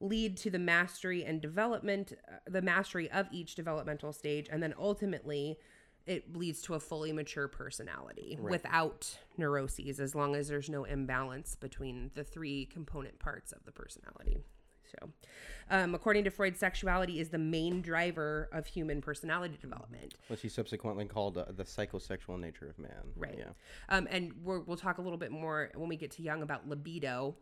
lead 0.01 0.37
to 0.37 0.51
the 0.51 0.59
mastery 0.59 1.25
and 1.25 1.41
development, 1.41 2.13
uh, 2.29 2.37
the 2.51 2.61
mastery 2.61 3.11
of 3.13 3.29
each 3.31 3.55
developmental 3.55 4.13
stage, 4.13 4.49
and 4.51 4.63
then 4.63 4.75
ultimately 4.77 5.57
it 6.07 6.37
leads 6.37 6.61
to 6.63 6.75
a 6.75 6.81
fully 6.81 7.13
mature 7.13 7.47
personality 7.47 8.37
without 8.41 9.17
neuroses, 9.37 10.01
as 10.01 10.15
long 10.15 10.35
as 10.35 10.49
there's 10.49 10.69
no 10.69 10.85
imbalance 10.85 11.55
between 11.55 12.11
the 12.15 12.25
three 12.25 12.67
component 12.67 13.19
parts 13.21 13.53
of 13.53 13.65
the 13.65 13.71
personality. 13.71 14.43
So, 15.00 15.09
um, 15.70 15.94
according 15.94 16.24
to 16.24 16.31
Freud, 16.31 16.57
sexuality 16.57 17.20
is 17.20 17.31
the 17.31 17.38
main 17.38 17.81
driver 17.81 18.48
of 18.52 18.66
human 18.66 19.00
personality 19.00 19.57
development. 19.61 20.14
Which 20.28 20.42
he 20.42 20.48
subsequently 20.48 21.07
called 21.07 21.38
uh, 21.38 21.46
the 21.57 21.64
psychosexual 21.64 22.38
nature 22.38 22.68
of 22.68 22.78
man. 22.78 23.12
Right. 23.16 23.37
Yeah. 23.38 23.44
Um, 23.88 24.07
and 24.11 24.33
we're, 24.42 24.61
we'll 24.61 24.76
talk 24.76 24.98
a 24.98 25.02
little 25.02 25.18
bit 25.18 25.31
more 25.31 25.70
when 25.74 25.88
we 25.88 25.96
get 25.96 26.11
to 26.12 26.22
Jung 26.22 26.42
about 26.42 26.68
libido. 26.68 27.35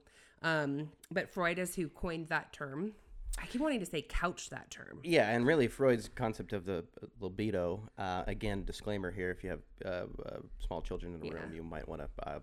Um, 0.42 0.90
but 1.10 1.28
Freud 1.28 1.58
is 1.58 1.74
who 1.74 1.88
coined 1.88 2.28
that 2.28 2.52
term. 2.52 2.92
I 3.38 3.46
keep 3.46 3.60
wanting 3.60 3.80
to 3.80 3.86
say 3.86 4.02
couch 4.02 4.50
that 4.50 4.70
term. 4.70 5.00
Yeah, 5.04 5.30
and 5.30 5.46
really 5.46 5.68
Freud's 5.68 6.08
concept 6.08 6.52
of 6.52 6.64
the 6.64 6.84
uh, 7.02 7.06
libido. 7.20 7.88
Uh, 7.96 8.24
again, 8.26 8.64
disclaimer 8.64 9.10
here: 9.10 9.30
if 9.30 9.44
you 9.44 9.50
have 9.50 9.60
uh, 9.84 9.88
uh, 9.88 10.38
small 10.58 10.82
children 10.82 11.14
in 11.14 11.20
the 11.20 11.30
room, 11.30 11.54
you 11.54 11.62
might 11.62 11.88
want 11.88 12.02
to 12.02 12.28
uh, 12.28 12.38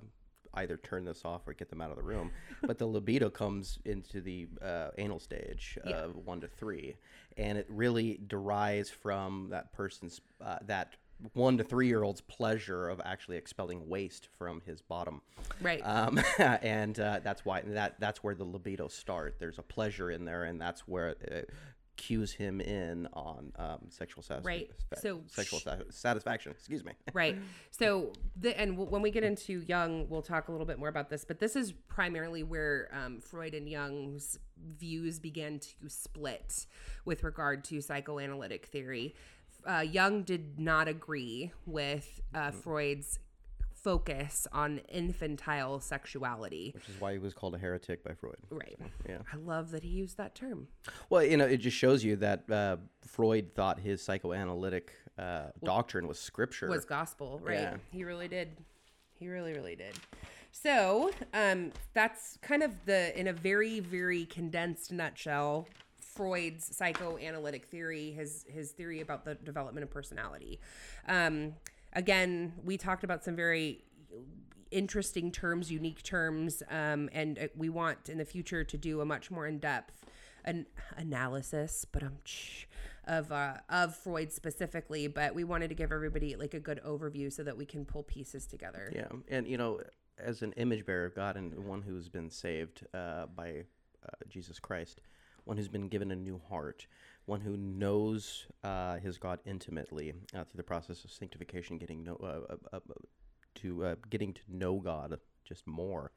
either 0.57 0.77
turn 0.77 1.05
this 1.05 1.23
off 1.25 1.47
or 1.47 1.53
get 1.53 1.69
them 1.69 1.81
out 1.81 1.89
of 1.91 1.97
the 1.97 2.03
room. 2.03 2.31
but 2.63 2.77
the 2.77 2.85
libido 2.85 3.29
comes 3.29 3.79
into 3.85 4.21
the 4.21 4.47
uh, 4.61 4.89
anal 4.97 5.19
stage 5.19 5.77
Yeah. 5.85 5.97
of 6.05 6.15
one 6.25 6.41
to 6.41 6.47
three, 6.47 6.95
and 7.37 7.57
it 7.57 7.65
really 7.69 8.19
derives 8.27 8.89
from 8.89 9.47
that 9.51 9.71
person's 9.73 10.21
uh, 10.41 10.57
that 10.67 10.95
one 11.33 11.57
to 11.57 11.63
three 11.63 11.87
year 11.87 12.03
old's 12.03 12.21
pleasure 12.21 12.89
of 12.89 13.01
actually 13.03 13.37
expelling 13.37 13.89
waste 13.89 14.27
from 14.37 14.61
his 14.65 14.81
bottom. 14.81 15.21
Right. 15.61 15.81
Um, 15.83 16.19
and 16.37 16.99
uh, 16.99 17.21
that's 17.23 17.43
why 17.43 17.61
that 17.61 17.99
that's 17.99 18.23
where 18.23 18.35
the 18.35 18.43
libido 18.43 18.87
start. 18.87 19.37
There's 19.39 19.57
a 19.57 19.63
pleasure 19.63 20.11
in 20.11 20.25
there, 20.25 20.43
and 20.43 20.61
that's 20.61 20.81
where 20.87 21.09
it 21.09 21.49
cues 21.97 22.31
him 22.31 22.61
in 22.61 23.07
on 23.13 23.51
um, 23.57 23.79
sexual 23.89 24.23
satisfaction. 24.23 24.67
Right. 24.91 24.99
So 25.01 25.21
sexual 25.27 25.59
sa- 25.59 25.77
satisfaction. 25.89 26.51
Excuse 26.51 26.85
me. 26.85 26.93
Right. 27.13 27.37
So, 27.71 28.13
the, 28.39 28.57
and 28.59 28.71
w- 28.71 28.89
when 28.89 29.01
we 29.01 29.09
get 29.11 29.23
into 29.23 29.61
Jung, 29.67 30.07
we'll 30.07 30.21
talk 30.21 30.47
a 30.49 30.51
little 30.51 30.67
bit 30.67 30.77
more 30.77 30.89
about 30.89 31.09
this. 31.09 31.25
But 31.25 31.39
this 31.39 31.55
is 31.55 31.73
primarily 31.87 32.43
where 32.43 32.89
um, 32.93 33.19
Freud 33.19 33.55
and 33.55 33.67
Jung's 33.67 34.37
views 34.77 35.19
began 35.19 35.59
to 35.59 35.89
split 35.89 36.67
with 37.05 37.23
regard 37.23 37.63
to 37.65 37.81
psychoanalytic 37.81 38.67
theory. 38.67 39.15
Uh, 39.65 39.79
Jung 39.79 40.23
did 40.23 40.59
not 40.59 40.87
agree 40.87 41.51
with 41.65 42.21
uh, 42.33 42.51
Freud's 42.51 43.19
focus 43.87 44.47
on 44.51 44.81
infantile 44.89 45.79
sexuality. 45.79 46.71
Which 46.73 46.89
is 46.89 46.99
why 46.99 47.13
he 47.13 47.19
was 47.19 47.33
called 47.33 47.55
a 47.55 47.57
heretic 47.57 48.03
by 48.03 48.15
Freud. 48.15 48.35
Right. 48.49 48.77
Yeah. 49.07 49.19
I 49.31 49.37
love 49.37 49.71
that 49.71 49.81
he 49.81 49.87
used 49.87 50.17
that 50.17 50.35
term. 50.35 50.67
Well, 51.09 51.23
you 51.23 51.37
know, 51.37 51.45
it 51.45 51.57
just 51.57 51.77
shows 51.77 52.03
you 52.03 52.17
that 52.17 52.51
uh, 52.51 52.75
Freud 53.07 53.55
thought 53.55 53.79
his 53.79 54.01
psychoanalytic 54.01 54.91
uh, 55.17 55.51
doctrine 55.63 56.05
was 56.05 56.19
scripture. 56.19 56.67
was 56.67 56.83
gospel, 56.83 57.39
right? 57.41 57.59
Yeah. 57.59 57.77
He 57.93 58.03
really 58.03 58.27
did. 58.27 58.57
He 59.13 59.29
really, 59.29 59.53
really 59.53 59.77
did. 59.77 59.93
So, 60.51 61.11
um, 61.33 61.71
that's 61.93 62.37
kind 62.41 62.63
of 62.63 62.73
the, 62.85 63.17
in 63.17 63.27
a 63.27 63.33
very, 63.33 63.79
very 63.79 64.25
condensed 64.25 64.91
nutshell, 64.91 65.65
Freud's 66.17 66.75
psychoanalytic 66.75 67.67
theory, 67.67 68.11
his 68.11 68.43
his 68.49 68.71
theory 68.71 69.01
about 69.01 69.23
the 69.23 69.35
development 69.35 69.83
of 69.83 69.91
personality. 69.91 70.59
Um, 71.07 71.53
again, 71.93 72.53
we 72.63 72.77
talked 72.77 73.03
about 73.03 73.23
some 73.23 73.35
very 73.35 73.83
interesting 74.71 75.31
terms, 75.31 75.71
unique 75.71 76.03
terms, 76.03 76.61
um, 76.69 77.09
and 77.13 77.39
uh, 77.39 77.47
we 77.55 77.69
want 77.69 78.09
in 78.09 78.17
the 78.17 78.25
future 78.25 78.63
to 78.63 78.77
do 78.77 79.01
a 79.01 79.05
much 79.05 79.31
more 79.31 79.47
in 79.47 79.59
depth 79.59 80.05
an 80.47 80.65
analysis, 80.95 81.85
but 81.91 82.01
um, 82.01 82.17
of 83.05 83.31
uh, 83.31 83.55
of 83.69 83.95
Freud 83.95 84.31
specifically. 84.31 85.07
But 85.07 85.35
we 85.35 85.43
wanted 85.43 85.67
to 85.67 85.75
give 85.75 85.91
everybody 85.91 86.35
like 86.35 86.53
a 86.53 86.59
good 86.59 86.81
overview 86.85 87.31
so 87.31 87.43
that 87.43 87.57
we 87.57 87.65
can 87.65 87.85
pull 87.85 88.03
pieces 88.03 88.47
together. 88.47 88.91
Yeah, 88.95 89.09
and 89.29 89.47
you 89.47 89.57
know, 89.57 89.81
as 90.17 90.41
an 90.41 90.53
image 90.53 90.85
bearer 90.85 91.05
of 91.05 91.15
God 91.15 91.35
and 91.35 91.53
one 91.65 91.81
who's 91.81 92.09
been 92.09 92.31
saved 92.31 92.87
uh, 92.93 93.27
by 93.27 93.65
uh, 94.03 94.09
Jesus 94.29 94.57
Christ, 94.59 95.01
one 95.43 95.57
who's 95.57 95.67
been 95.67 95.89
given 95.89 96.11
a 96.11 96.15
new 96.15 96.41
heart, 96.49 96.87
one 97.27 97.41
who 97.41 97.57
knows 97.57 98.47
uh, 98.63 98.97
his 98.97 99.17
God 99.17 99.39
intimately 99.45 100.13
uh, 100.33 100.45
through 100.45 100.57
the 100.57 100.63
process 100.63 101.03
of 101.03 101.11
sanctification, 101.11 101.77
getting 101.77 102.03
know, 102.03 102.17
uh, 102.23 102.53
uh, 102.53 102.77
uh, 102.77 102.79
to 103.55 103.85
uh, 103.85 103.95
getting 104.09 104.33
to 104.33 104.41
know 104.49 104.79
God 104.79 105.19
just 105.43 105.67
more. 105.67 106.11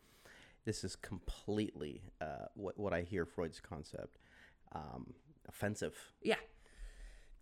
This 0.64 0.84
is 0.84 0.94
completely 0.94 2.02
uh, 2.20 2.46
what 2.54 2.78
what 2.78 2.94
I 2.94 3.02
hear 3.02 3.26
Freud's 3.26 3.60
concept 3.60 4.18
um, 4.72 5.14
offensive. 5.48 5.94
Yeah. 6.22 6.36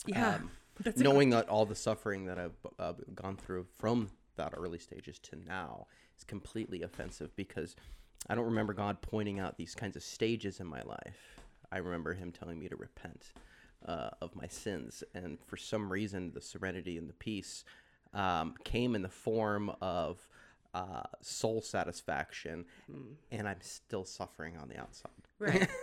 Yeah. 0.06 0.36
Um, 0.36 0.50
knowing 0.96 1.30
that 1.30 1.48
all 1.48 1.66
the 1.66 1.74
suffering 1.74 2.24
that 2.24 2.38
I've 2.38 2.56
uh, 2.78 2.94
gone 3.14 3.36
through 3.36 3.66
from 3.78 4.08
that 4.36 4.54
early 4.56 4.78
stages 4.78 5.18
to 5.18 5.36
now 5.36 5.88
is 6.16 6.24
completely 6.24 6.82
offensive 6.82 7.36
because 7.36 7.76
I 8.28 8.34
don't 8.34 8.46
remember 8.46 8.72
God 8.72 9.02
pointing 9.02 9.40
out 9.40 9.58
these 9.58 9.74
kinds 9.74 9.94
of 9.94 10.02
stages 10.02 10.58
in 10.60 10.66
my 10.66 10.80
life. 10.82 11.40
I 11.70 11.78
remember 11.78 12.14
Him 12.14 12.32
telling 12.32 12.58
me 12.58 12.68
to 12.68 12.76
repent 12.76 13.32
uh, 13.86 14.10
of 14.20 14.34
my 14.34 14.46
sins, 14.48 15.04
and 15.14 15.38
for 15.46 15.56
some 15.56 15.90
reason, 15.90 16.32
the 16.34 16.40
serenity 16.40 16.98
and 16.98 17.08
the 17.08 17.14
peace 17.14 17.64
um, 18.14 18.54
came 18.64 18.94
in 18.94 19.02
the 19.02 19.08
form 19.08 19.70
of 19.80 20.28
uh, 20.74 21.02
soul 21.20 21.60
satisfaction, 21.62 22.64
and 23.30 23.48
I'm 23.48 23.60
still 23.60 24.04
suffering 24.04 24.56
on 24.56 24.68
the 24.68 24.78
outside. 24.78 25.10
right. 25.38 25.68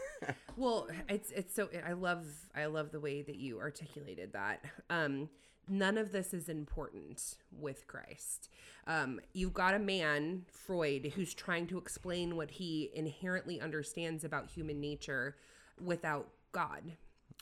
Well 0.58 0.88
it's 1.10 1.30
it's 1.32 1.54
so 1.54 1.70
i 1.86 1.92
love 1.92 2.26
i 2.56 2.66
love 2.66 2.92
the 2.92 3.00
way 3.02 3.22
that 3.22 3.36
you 3.36 3.60
articulated 3.60 4.32
that. 4.34 4.64
Um 4.90 5.30
none 5.68 5.98
of 5.98 6.12
this 6.14 6.34
is 6.34 6.48
important 6.50 7.36
with 7.52 7.86
christ. 7.86 8.50
Um 8.88 9.20
you've 9.34 9.54
got 9.54 9.74
a 9.76 9.80
man 9.80 10.46
freud 10.50 11.12
who's 11.16 11.34
trying 11.34 11.68
to 11.68 11.78
explain 11.78 12.38
what 12.38 12.52
he 12.52 12.90
inherently 12.96 13.60
understands 13.60 14.24
about 14.24 14.50
human 14.50 14.80
nature 14.80 15.36
without 15.84 16.30
god 16.54 16.94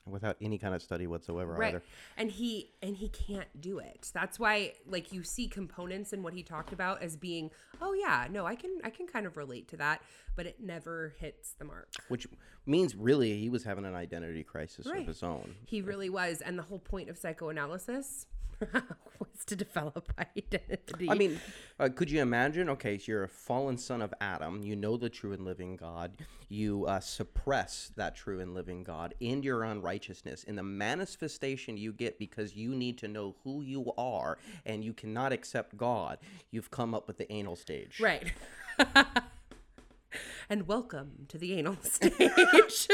Without 0.05 0.35
any 0.41 0.57
kind 0.57 0.75
of 0.75 0.81
study 0.81 1.07
whatsoever, 1.07 1.53
right 1.53 1.75
either. 1.75 1.83
and 2.17 2.29
he 2.29 2.71
and 2.81 2.97
he 2.97 3.07
can't 3.07 3.47
do 3.61 3.79
it 3.79 4.11
that's 4.13 4.37
why 4.37 4.73
like 4.85 5.13
you 5.13 5.23
see 5.23 5.47
components 5.47 6.11
in 6.11 6.21
what 6.21 6.33
he 6.33 6.43
talked 6.43 6.73
about 6.73 7.01
as 7.01 7.15
being 7.15 7.49
oh 7.81 7.93
yeah 7.93 8.27
no 8.29 8.45
i 8.45 8.53
can 8.53 8.79
i 8.83 8.89
can 8.89 9.07
kind 9.07 9.25
of 9.25 9.37
relate 9.37 9.67
to 9.69 9.77
that 9.77 10.01
but 10.35 10.45
it 10.45 10.59
never 10.61 11.13
hits 11.19 11.53
the 11.53 11.63
mark 11.63 11.87
Which 12.09 12.27
means 12.65 12.95
really 12.95 13.39
he 13.39 13.49
was 13.49 13.63
having 13.63 13.85
an 13.85 13.95
identity 13.95 14.43
crisis 14.43 14.85
Right. 14.87 15.01
of 15.01 15.07
his 15.07 15.23
own. 15.23 15.55
He 15.65 15.81
really 15.81 16.09
was. 16.09 16.41
And 16.41 16.57
the 16.57 16.63
whole 16.63 16.79
point 16.79 17.09
of 17.09 17.17
psychoanalysis 17.17 18.25
was 19.19 19.45
to 19.45 19.55
develop 19.55 20.11
identity. 20.37 21.09
I 21.09 21.15
mean, 21.15 21.39
uh, 21.79 21.89
could 21.93 22.09
you 22.09 22.21
imagine? 22.21 22.69
Okay, 22.69 22.97
so 22.97 23.11
you're 23.11 23.23
a 23.23 23.29
fallen 23.29 23.77
son 23.77 24.01
of 24.01 24.13
Adam. 24.21 24.63
You 24.63 24.75
know 24.75 24.97
the 24.97 25.09
true 25.09 25.33
and 25.33 25.45
living 25.45 25.75
God. 25.75 26.13
You 26.49 26.85
uh, 26.85 26.99
suppress 26.99 27.91
that 27.95 28.15
true 28.15 28.39
and 28.39 28.53
living 28.53 28.83
God 28.83 29.13
in 29.19 29.43
your 29.43 29.63
unrighteousness, 29.63 30.43
in 30.43 30.55
the 30.55 30.63
manifestation 30.63 31.77
you 31.77 31.93
get 31.93 32.19
because 32.19 32.55
you 32.55 32.69
need 32.75 32.97
to 32.99 33.07
know 33.07 33.35
who 33.43 33.61
you 33.61 33.91
are 33.97 34.37
and 34.65 34.83
you 34.83 34.93
cannot 34.93 35.33
accept 35.33 35.77
God. 35.77 36.19
You've 36.51 36.71
come 36.71 36.93
up 36.93 37.07
with 37.07 37.17
the 37.17 37.31
anal 37.31 37.55
stage. 37.55 37.99
right. 37.99 38.33
and 40.49 40.67
welcome 40.67 41.25
to 41.27 41.37
the 41.37 41.53
anal 41.53 41.77
stage. 41.81 42.87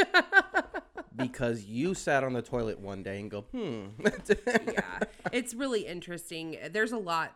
Because 1.40 1.64
you 1.64 1.94
sat 1.94 2.22
on 2.22 2.34
the 2.34 2.42
toilet 2.42 2.78
one 2.78 3.02
day 3.02 3.18
and 3.18 3.30
go, 3.30 3.46
hmm. 3.50 3.86
yeah. 4.46 4.98
It's 5.32 5.54
really 5.54 5.86
interesting. 5.86 6.58
There's 6.70 6.92
a 6.92 6.98
lot 6.98 7.34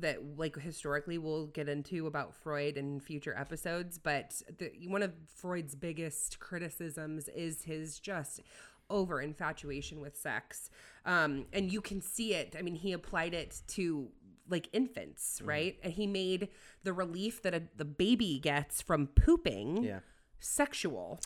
that 0.00 0.20
like 0.36 0.56
historically 0.56 1.18
we'll 1.18 1.46
get 1.46 1.68
into 1.68 2.06
about 2.06 2.32
Freud 2.32 2.76
in 2.76 3.00
future 3.00 3.36
episodes, 3.36 3.98
but 3.98 4.40
the, 4.58 4.70
one 4.86 5.02
of 5.02 5.12
Freud's 5.26 5.74
biggest 5.74 6.38
criticisms 6.38 7.26
is 7.26 7.64
his 7.64 7.98
just 7.98 8.40
over 8.88 9.20
infatuation 9.20 10.00
with 10.00 10.16
sex. 10.16 10.70
Um, 11.04 11.46
and 11.52 11.72
you 11.72 11.80
can 11.80 12.00
see 12.00 12.34
it. 12.34 12.54
I 12.56 12.62
mean, 12.62 12.76
he 12.76 12.92
applied 12.92 13.34
it 13.34 13.62
to 13.68 14.10
like 14.48 14.68
infants, 14.72 15.42
right? 15.44 15.76
And 15.82 15.92
he 15.92 16.06
made 16.06 16.50
the 16.84 16.92
relief 16.92 17.42
that 17.42 17.54
a, 17.54 17.62
the 17.76 17.84
baby 17.84 18.38
gets 18.38 18.80
from 18.80 19.08
pooping 19.08 19.82
yeah. 19.82 20.00
sexual. 20.38 21.20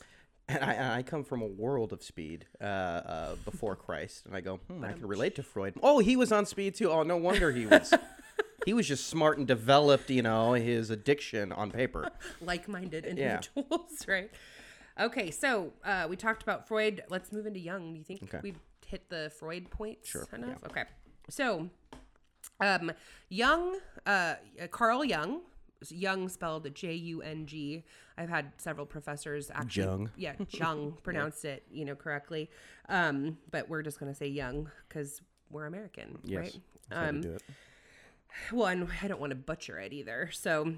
And 0.48 0.62
I, 0.62 0.72
and 0.74 0.92
I 0.92 1.02
come 1.02 1.24
from 1.24 1.40
a 1.40 1.46
world 1.46 1.92
of 1.92 2.02
speed 2.02 2.44
uh, 2.60 2.64
uh, 2.64 3.34
before 3.46 3.76
Christ, 3.76 4.26
and 4.26 4.36
I 4.36 4.40
go, 4.42 4.56
hmm, 4.68 4.84
I 4.84 4.92
can 4.92 5.06
relate 5.06 5.34
to 5.36 5.42
Freud. 5.42 5.74
Oh, 5.82 6.00
he 6.00 6.16
was 6.16 6.32
on 6.32 6.44
speed 6.44 6.74
too. 6.74 6.90
Oh, 6.90 7.02
no 7.02 7.16
wonder 7.16 7.50
he 7.50 7.64
was. 7.66 7.94
he 8.66 8.74
was 8.74 8.86
just 8.86 9.06
smart 9.08 9.38
and 9.38 9.46
developed, 9.46 10.10
you 10.10 10.20
know, 10.22 10.52
his 10.52 10.90
addiction 10.90 11.50
on 11.50 11.70
paper. 11.70 12.10
like-minded 12.42 13.04
Yeah. 13.16 13.40
individuals, 13.40 14.04
right? 14.08 14.30
Okay, 15.00 15.30
so 15.30 15.72
uh, 15.82 16.06
we 16.10 16.16
talked 16.16 16.42
about 16.42 16.68
Freud. 16.68 17.02
Let's 17.08 17.32
move 17.32 17.46
into 17.46 17.60
Jung. 17.60 17.92
Do 17.94 17.98
you 17.98 18.04
think 18.04 18.22
Okay. 18.24 18.40
we've 18.42 18.58
hit 18.86 19.08
the 19.08 19.32
Freud 19.38 19.70
points 19.70 20.10
Sure, 20.10 20.26
enough? 20.34 20.62
Okay, 20.66 20.84
so 21.30 21.70
um, 22.60 22.92
Jung, 23.30 23.78
uh, 24.04 24.34
Carl 24.70 25.04
Jung, 25.06 25.40
Jung 25.88 26.28
spelled 26.28 26.72
J 26.74 26.94
U 26.94 27.22
N 27.22 27.46
G. 27.46 27.84
I've 28.16 28.28
had 28.28 28.52
several 28.58 28.86
professors 28.86 29.50
actually, 29.52 29.84
Jung. 29.84 30.10
yeah, 30.16 30.34
Jung 30.50 30.96
pronounced 31.02 31.44
it, 31.44 31.64
you 31.70 31.84
know, 31.84 31.94
correctly. 31.94 32.50
Um, 32.88 33.38
but 33.50 33.68
we're 33.68 33.82
just 33.82 33.98
gonna 34.00 34.14
say 34.14 34.28
Young 34.28 34.70
because 34.88 35.20
we're 35.50 35.66
American, 35.66 36.18
Yes, 36.24 36.40
right? 36.40 36.60
that's 36.88 37.08
Um, 37.10 37.20
do 37.20 37.32
it. 37.34 37.42
well, 38.52 38.66
and 38.68 38.88
I 39.02 39.08
don't 39.08 39.20
want 39.20 39.30
to 39.30 39.36
butcher 39.36 39.78
it 39.78 39.92
either. 39.92 40.30
So 40.32 40.74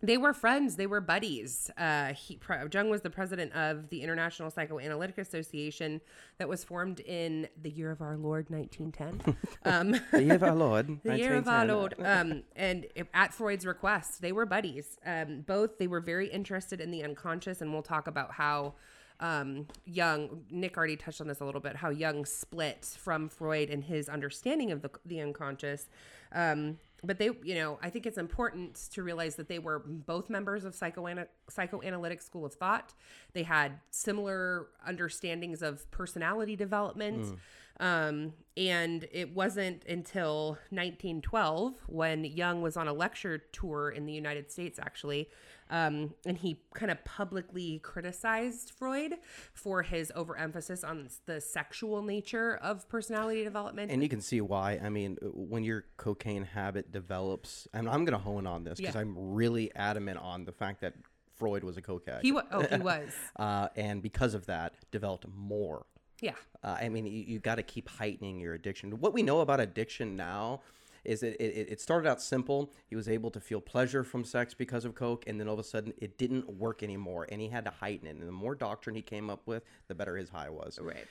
they 0.00 0.16
were 0.16 0.32
friends. 0.32 0.76
They 0.76 0.86
were 0.86 1.00
buddies. 1.00 1.70
Uh, 1.76 2.12
he, 2.12 2.38
Jung 2.72 2.90
was 2.90 3.02
the 3.02 3.10
president 3.10 3.52
of 3.52 3.88
the 3.88 4.02
International 4.02 4.50
Psychoanalytic 4.50 5.18
Association 5.18 6.00
that 6.38 6.48
was 6.48 6.64
formed 6.64 7.00
in 7.00 7.48
the 7.60 7.70
year 7.70 7.90
of 7.90 8.00
our 8.00 8.16
Lord, 8.16 8.50
1910. 8.50 9.36
um, 9.64 10.00
The 10.10 10.22
year 10.22 10.34
of 10.34 10.42
our 10.42 10.54
Lord. 10.54 11.00
the 11.04 11.18
year 11.18 11.34
of 11.36 11.48
our 11.48 11.64
Lord. 11.66 11.94
Um, 11.98 12.42
and 12.56 12.86
at 13.14 13.34
Freud's 13.34 13.66
request, 13.66 14.22
they 14.22 14.32
were 14.32 14.46
buddies. 14.46 14.98
Um, 15.04 15.40
both, 15.46 15.78
they 15.78 15.86
were 15.86 16.00
very 16.00 16.28
interested 16.28 16.80
in 16.80 16.90
the 16.90 17.02
unconscious, 17.02 17.60
and 17.60 17.72
we'll 17.72 17.82
talk 17.82 18.06
about 18.06 18.32
how 18.32 18.74
um, 19.20 19.68
Jung, 19.84 20.44
Nick 20.50 20.76
already 20.76 20.96
touched 20.96 21.20
on 21.20 21.28
this 21.28 21.40
a 21.40 21.44
little 21.44 21.60
bit, 21.60 21.76
how 21.76 21.90
Jung 21.90 22.24
split 22.24 22.84
from 22.98 23.28
Freud 23.28 23.70
and 23.70 23.84
his 23.84 24.08
understanding 24.08 24.72
of 24.72 24.82
the, 24.82 24.90
the 25.06 25.20
unconscious. 25.20 25.88
Um, 26.32 26.78
but 27.04 27.18
they, 27.18 27.30
you 27.42 27.54
know, 27.56 27.78
I 27.82 27.90
think 27.90 28.06
it's 28.06 28.18
important 28.18 28.76
to 28.92 29.02
realize 29.02 29.34
that 29.36 29.48
they 29.48 29.58
were 29.58 29.80
both 29.80 30.30
members 30.30 30.64
of 30.64 30.74
psychoana- 30.74 31.26
psychoanalytic 31.48 32.22
school 32.22 32.44
of 32.44 32.54
thought. 32.54 32.94
They 33.32 33.42
had 33.42 33.80
similar 33.90 34.68
understandings 34.86 35.62
of 35.62 35.90
personality 35.90 36.54
development. 36.56 37.38
Um, 37.80 38.34
and 38.56 39.08
it 39.10 39.34
wasn't 39.34 39.84
until 39.86 40.58
1912 40.70 41.74
when 41.86 42.24
Jung 42.24 42.62
was 42.62 42.76
on 42.76 42.86
a 42.86 42.92
lecture 42.92 43.38
tour 43.38 43.90
in 43.90 44.06
the 44.06 44.12
United 44.12 44.52
States, 44.52 44.78
actually, 44.78 45.28
um, 45.70 46.14
and 46.26 46.36
he 46.38 46.60
kind 46.74 46.90
of 46.90 47.02
publicly 47.04 47.78
criticized 47.82 48.72
Freud 48.76 49.14
for 49.54 49.82
his 49.82 50.12
overemphasis 50.14 50.84
on 50.84 51.08
the 51.26 51.40
sexual 51.40 52.02
nature 52.02 52.56
of 52.62 52.88
personality 52.88 53.44
development. 53.44 53.90
And 53.90 54.02
you 54.02 54.08
can 54.08 54.20
see 54.20 54.40
why. 54.40 54.80
I 54.82 54.88
mean, 54.88 55.16
when 55.22 55.64
your 55.64 55.84
cocaine 55.96 56.44
habit 56.44 56.92
develops, 56.92 57.66
and 57.72 57.88
I'm 57.88 58.04
going 58.04 58.18
to 58.18 58.24
hone 58.24 58.46
on 58.46 58.64
this 58.64 58.78
because 58.78 58.94
Yeah. 58.94 59.00
I'm 59.00 59.14
really 59.16 59.74
adamant 59.74 60.18
on 60.18 60.44
the 60.44 60.52
fact 60.52 60.80
that 60.82 60.94
Freud 61.34 61.64
was 61.64 61.76
a 61.76 61.80
addict. 61.82 62.22
he 62.22 62.32
was, 62.32 62.44
oh, 62.52 62.62
he 62.62 62.76
was, 62.76 63.10
uh, 63.36 63.68
and 63.76 64.02
because 64.02 64.34
of 64.34 64.46
that, 64.46 64.74
developed 64.90 65.26
more. 65.34 65.86
yeah, 66.20 66.34
Uh, 66.62 66.76
I 66.80 66.88
mean, 66.88 67.06
you, 67.06 67.24
you 67.26 67.38
got 67.40 67.56
to 67.56 67.62
keep 67.64 67.88
heightening 67.88 68.38
your 68.38 68.54
addiction. 68.54 68.90
What 69.00 69.12
we 69.12 69.22
know 69.24 69.40
about 69.40 69.58
addiction 69.58 70.14
now 70.16 70.60
is 71.04 71.20
that 71.20 71.42
it, 71.42 71.52
it, 71.54 71.68
it 71.72 71.80
started 71.80 72.08
out 72.08 72.20
simple. 72.22 72.72
He 72.86 72.96
was 72.96 73.08
able 73.08 73.30
to 73.32 73.40
feel 73.40 73.60
pleasure 73.60 74.04
from 74.04 74.24
sex 74.24 74.54
because 74.54 74.84
of 74.84 74.94
coke, 74.94 75.24
and 75.26 75.40
then 75.40 75.48
all 75.48 75.54
of 75.54 75.60
a 75.60 75.64
sudden, 75.64 75.92
it 75.98 76.18
didn't 76.18 76.48
work 76.58 76.82
anymore, 76.82 77.26
and 77.30 77.40
he 77.40 77.48
had 77.48 77.64
to 77.64 77.70
heighten 77.70 78.06
it. 78.06 78.16
And 78.16 78.26
the 78.28 78.32
more 78.32 78.54
doctrine 78.54 78.94
he 78.96 79.02
came 79.02 79.30
up 79.30 79.42
with, 79.46 79.64
the 79.88 79.94
better 79.94 80.16
his 80.16 80.28
high 80.30 80.50
was. 80.50 80.78
right. 80.80 81.06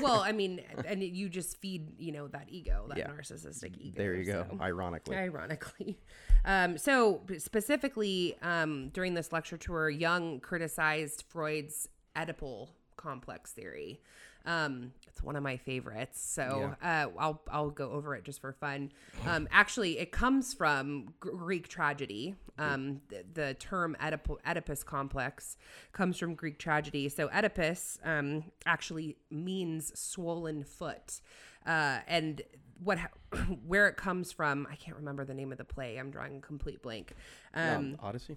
well, 0.00 0.20
I 0.20 0.30
mean, 0.30 0.60
and 0.86 1.02
you 1.02 1.28
just 1.28 1.56
feed, 1.60 1.98
you 1.98 2.12
know, 2.12 2.28
that 2.28 2.46
ego, 2.48 2.86
that 2.88 2.96
Yeah. 2.98 3.08
narcissistic 3.08 3.76
ego. 3.80 3.96
There 3.96 4.14
you 4.14 4.24
go. 4.24 4.46
Ironically, 4.60 5.16
Ironically. 5.16 5.98
Um, 6.44 6.78
so, 6.78 7.22
specifically, 7.38 8.36
um, 8.42 8.90
during 8.90 9.14
this 9.14 9.32
lecture 9.32 9.56
tour, 9.56 9.88
Jung 9.90 10.38
criticized 10.40 11.24
Freud's 11.28 11.88
Oedipal 12.14 12.68
complex 12.96 13.50
theory. 13.52 14.00
Um, 14.46 14.92
it's 15.14 15.22
one 15.22 15.36
of 15.36 15.44
my 15.44 15.56
favorites. 15.56 16.20
So, 16.20 16.74
uh, 16.82 17.06
I'll, 17.16 17.40
I'll 17.48 17.70
go 17.70 17.92
over 17.92 18.16
it 18.16 18.24
just 18.24 18.40
for 18.40 18.52
fun. 18.52 18.90
Um, 19.28 19.46
actually, 19.52 20.00
it 20.00 20.10
comes 20.10 20.52
from 20.52 21.14
Greek 21.20 21.68
tragedy. 21.68 22.34
Um, 22.58 23.00
the, 23.08 23.24
the 23.32 23.54
term 23.54 23.96
Oedip- 24.02 24.38
Oedipus 24.44 24.82
complex 24.84 25.56
comes 25.92 26.18
from 26.18 26.34
Greek 26.34 26.58
tragedy. 26.58 27.08
So, 27.08 27.28
Oedipus 27.28 27.98
um, 28.04 28.42
actually 28.66 29.16
means 29.30 29.96
swollen 29.98 30.64
foot. 30.64 31.20
Uh, 31.64 31.98
and 32.08 32.42
what 32.82 32.98
where 33.66 33.86
it 33.86 33.96
comes 33.96 34.32
from 34.32 34.66
i 34.70 34.74
can't 34.74 34.96
remember 34.96 35.24
the 35.24 35.32
name 35.32 35.52
of 35.52 35.58
the 35.58 35.64
play 35.64 35.96
i'm 35.96 36.10
drawing 36.10 36.38
a 36.38 36.40
complete 36.40 36.82
blank 36.82 37.12
um, 37.54 37.68
um, 37.68 37.96
Odyssey. 38.02 38.36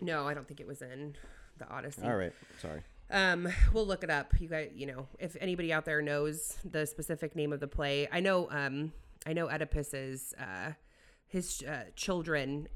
no 0.00 0.28
i 0.28 0.34
don't 0.34 0.46
think 0.46 0.60
it 0.60 0.66
was 0.66 0.82
in 0.82 1.16
the 1.58 1.66
odyssey 1.68 2.02
All 2.04 2.14
right, 2.16 2.34
sorry. 2.60 2.82
Um 3.10 3.48
we'll 3.72 3.86
look 3.86 4.02
it 4.02 4.10
up. 4.10 4.32
You 4.40 4.48
guys 4.48 4.70
you 4.74 4.86
know 4.86 5.06
if 5.18 5.36
anybody 5.40 5.72
out 5.72 5.84
there 5.84 6.02
knows 6.02 6.58
the 6.64 6.86
specific 6.86 7.34
name 7.36 7.52
of 7.52 7.60
the 7.60 7.68
play 7.68 8.08
i 8.10 8.20
know 8.20 8.48
um 8.50 8.92
i 9.26 9.32
know 9.32 9.46
oedipus's 9.46 10.34
uh 10.40 10.72
his 11.28 11.62
uh, 11.62 11.84
children. 11.96 12.68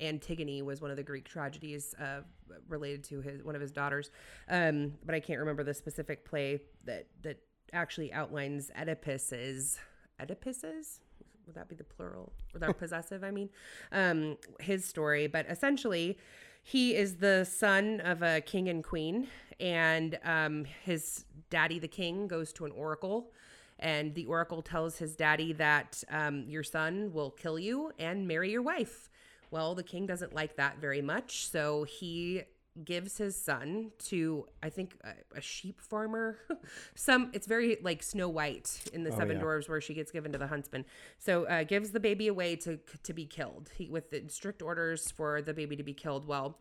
Antigone 0.00 0.62
was 0.62 0.80
one 0.80 0.90
of 0.90 0.96
the 0.96 1.02
Greek 1.02 1.28
tragedies 1.28 1.94
uh, 2.00 2.22
related 2.66 3.04
to 3.04 3.20
his 3.20 3.42
one 3.42 3.54
of 3.54 3.60
his 3.60 3.70
daughters, 3.70 4.10
um, 4.48 4.94
but 5.04 5.14
I 5.14 5.20
can't 5.20 5.38
remember 5.38 5.62
the 5.62 5.74
specific 5.74 6.24
play 6.24 6.60
that 6.84 7.06
that 7.22 7.38
actually 7.72 8.12
outlines 8.12 8.70
Oedipus's 8.78 9.78
Oedipus's? 10.20 11.00
Would 11.46 11.54
that 11.54 11.68
be 11.68 11.74
the 11.74 11.84
plural? 11.84 12.32
Without 12.52 12.78
possessive 12.78 13.22
i 13.22 13.30
mean? 13.30 13.50
Um 13.92 14.36
his 14.60 14.84
story. 14.84 15.26
But 15.26 15.46
essentially 15.48 16.18
he 16.62 16.94
is 16.94 17.16
the 17.16 17.44
son 17.44 18.00
of 18.00 18.22
a 18.22 18.40
king 18.40 18.68
and 18.68 18.84
queen 18.84 19.28
and 19.60 20.18
um 20.24 20.64
his 20.84 21.24
daddy 21.50 21.78
the 21.78 21.88
king 21.88 22.28
goes 22.28 22.52
to 22.52 22.64
an 22.64 22.72
oracle 22.72 23.30
and 23.78 24.14
the 24.14 24.26
oracle 24.26 24.62
tells 24.62 24.98
his 24.98 25.14
daddy 25.14 25.52
that 25.52 26.02
um, 26.10 26.44
your 26.48 26.62
son 26.62 27.12
will 27.12 27.30
kill 27.30 27.58
you 27.58 27.92
and 27.98 28.26
marry 28.26 28.50
your 28.50 28.62
wife. 28.62 29.08
Well 29.50 29.74
the 29.74 29.82
king 29.82 30.06
doesn't 30.06 30.34
like 30.34 30.56
that 30.56 30.78
very 30.78 31.00
much 31.00 31.48
so 31.48 31.84
he 31.84 32.42
gives 32.84 33.18
his 33.18 33.36
son 33.36 33.92
to 34.06 34.46
I 34.62 34.70
think 34.70 34.96
a, 35.04 35.38
a 35.38 35.40
sheep 35.40 35.80
farmer. 35.80 36.38
Some 36.94 37.30
it's 37.32 37.46
very 37.46 37.78
like 37.82 38.02
Snow 38.02 38.28
White 38.28 38.82
in 38.92 39.04
the 39.04 39.12
Seven 39.12 39.36
yeah. 39.36 39.42
Dwarves 39.42 39.68
where 39.68 39.80
she 39.80 39.94
gets 39.94 40.10
given 40.10 40.32
to 40.32 40.38
the 40.38 40.46
huntsman. 40.46 40.84
So 41.18 41.44
uh, 41.44 41.64
gives 41.64 41.90
the 41.90 42.00
baby 42.00 42.28
away 42.28 42.56
to 42.56 42.78
to 43.02 43.12
be 43.12 43.26
killed. 43.26 43.70
He 43.76 43.88
with 43.88 44.10
the 44.10 44.24
strict 44.28 44.62
orders 44.62 45.10
for 45.10 45.42
the 45.42 45.54
baby 45.54 45.76
to 45.76 45.82
be 45.82 45.94
killed. 45.94 46.26
Well, 46.26 46.58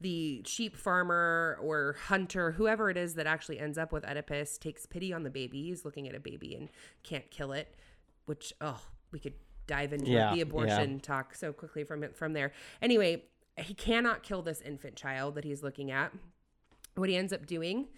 the 0.00 0.42
sheep 0.46 0.76
farmer 0.76 1.58
or 1.62 1.96
hunter, 2.06 2.52
whoever 2.52 2.88
it 2.90 2.96
is 2.96 3.14
that 3.14 3.26
actually 3.26 3.58
ends 3.58 3.76
up 3.76 3.92
with 3.92 4.04
Oedipus, 4.04 4.58
takes 4.58 4.86
pity 4.86 5.12
on 5.12 5.22
the 5.24 5.30
baby. 5.30 5.62
He's 5.64 5.84
looking 5.84 6.08
at 6.08 6.14
a 6.14 6.20
baby 6.20 6.54
and 6.54 6.68
can't 7.02 7.30
kill 7.30 7.52
it, 7.52 7.74
which 8.26 8.52
oh 8.60 8.80
we 9.12 9.18
could 9.18 9.34
dive 9.66 9.92
into 9.92 10.10
Yeah, 10.10 10.30
the 10.30 10.38
yeah. 10.38 10.42
abortion 10.42 11.00
talk 11.00 11.34
so 11.34 11.52
quickly 11.52 11.84
from 11.84 12.02
it 12.02 12.16
from 12.16 12.32
there. 12.32 12.52
Anyway, 12.82 13.24
he 13.58 13.74
cannot 13.74 14.22
kill 14.22 14.42
this 14.42 14.60
infant 14.60 14.96
child 14.96 15.34
that 15.34 15.44
he's 15.44 15.62
looking 15.62 15.90
at. 15.90 16.12
What 16.94 17.08
he 17.08 17.16
ends 17.16 17.32
up 17.32 17.46
doing 17.46 17.88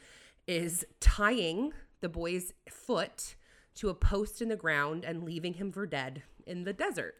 is 0.47 0.85
tying 1.01 1.73
the 2.01 2.09
boy's 2.09 2.53
foot 2.69 3.37
to 3.77 3.89
a 3.89 3.95
post 3.95 4.43
in 4.43 4.49
the 4.49 4.57
ground 4.57 5.05
and 5.05 5.25
leaving 5.25 5.55
him 5.55 5.73
for 5.73 5.87
dead 5.87 6.23
in 6.47 6.65
the 6.65 6.73
desert. 6.73 7.15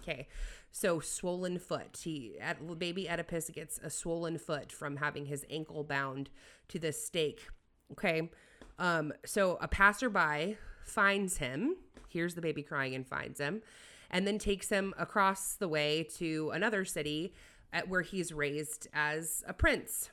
Okay. 0.00 0.28
So 0.70 1.00
swollen 1.00 1.58
foot. 1.58 1.98
He 2.02 2.36
at, 2.40 2.78
baby 2.78 3.08
Oedipus 3.08 3.50
gets 3.50 3.78
a 3.82 3.90
swollen 3.90 4.38
foot 4.38 4.72
from 4.72 4.96
having 4.96 5.26
his 5.26 5.44
ankle 5.50 5.84
bound 5.84 6.30
to 6.68 6.78
this 6.78 7.04
stake. 7.04 7.48
Okay. 7.92 8.30
Um, 8.78 9.12
so 9.24 9.58
a 9.60 9.68
passerby 9.68 10.56
finds 10.84 11.38
him, 11.38 11.76
hears 12.08 12.34
the 12.34 12.40
baby 12.40 12.62
crying 12.62 12.94
and 12.94 13.06
finds 13.06 13.40
him, 13.40 13.62
and 14.10 14.26
then 14.26 14.38
takes 14.38 14.68
him 14.68 14.94
across 14.96 15.54
the 15.54 15.68
way 15.68 16.06
to 16.16 16.50
another 16.54 16.84
city 16.84 17.34
at 17.72 17.88
where 17.88 18.02
he's 18.02 18.32
raised 18.32 18.88
as 18.92 19.44
a 19.46 19.52
prince. 19.52 20.10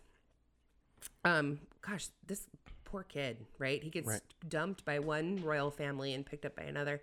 Um, 1.23 1.59
gosh, 1.81 2.07
this 2.25 2.47
poor 2.83 3.03
kid, 3.03 3.45
right? 3.57 3.81
He 3.83 3.89
gets 3.89 4.07
Right. 4.07 4.21
dumped 4.47 4.85
by 4.85 4.99
one 4.99 5.41
royal 5.43 5.71
family 5.71 6.13
and 6.13 6.25
picked 6.25 6.45
up 6.45 6.55
by 6.55 6.63
another. 6.63 7.01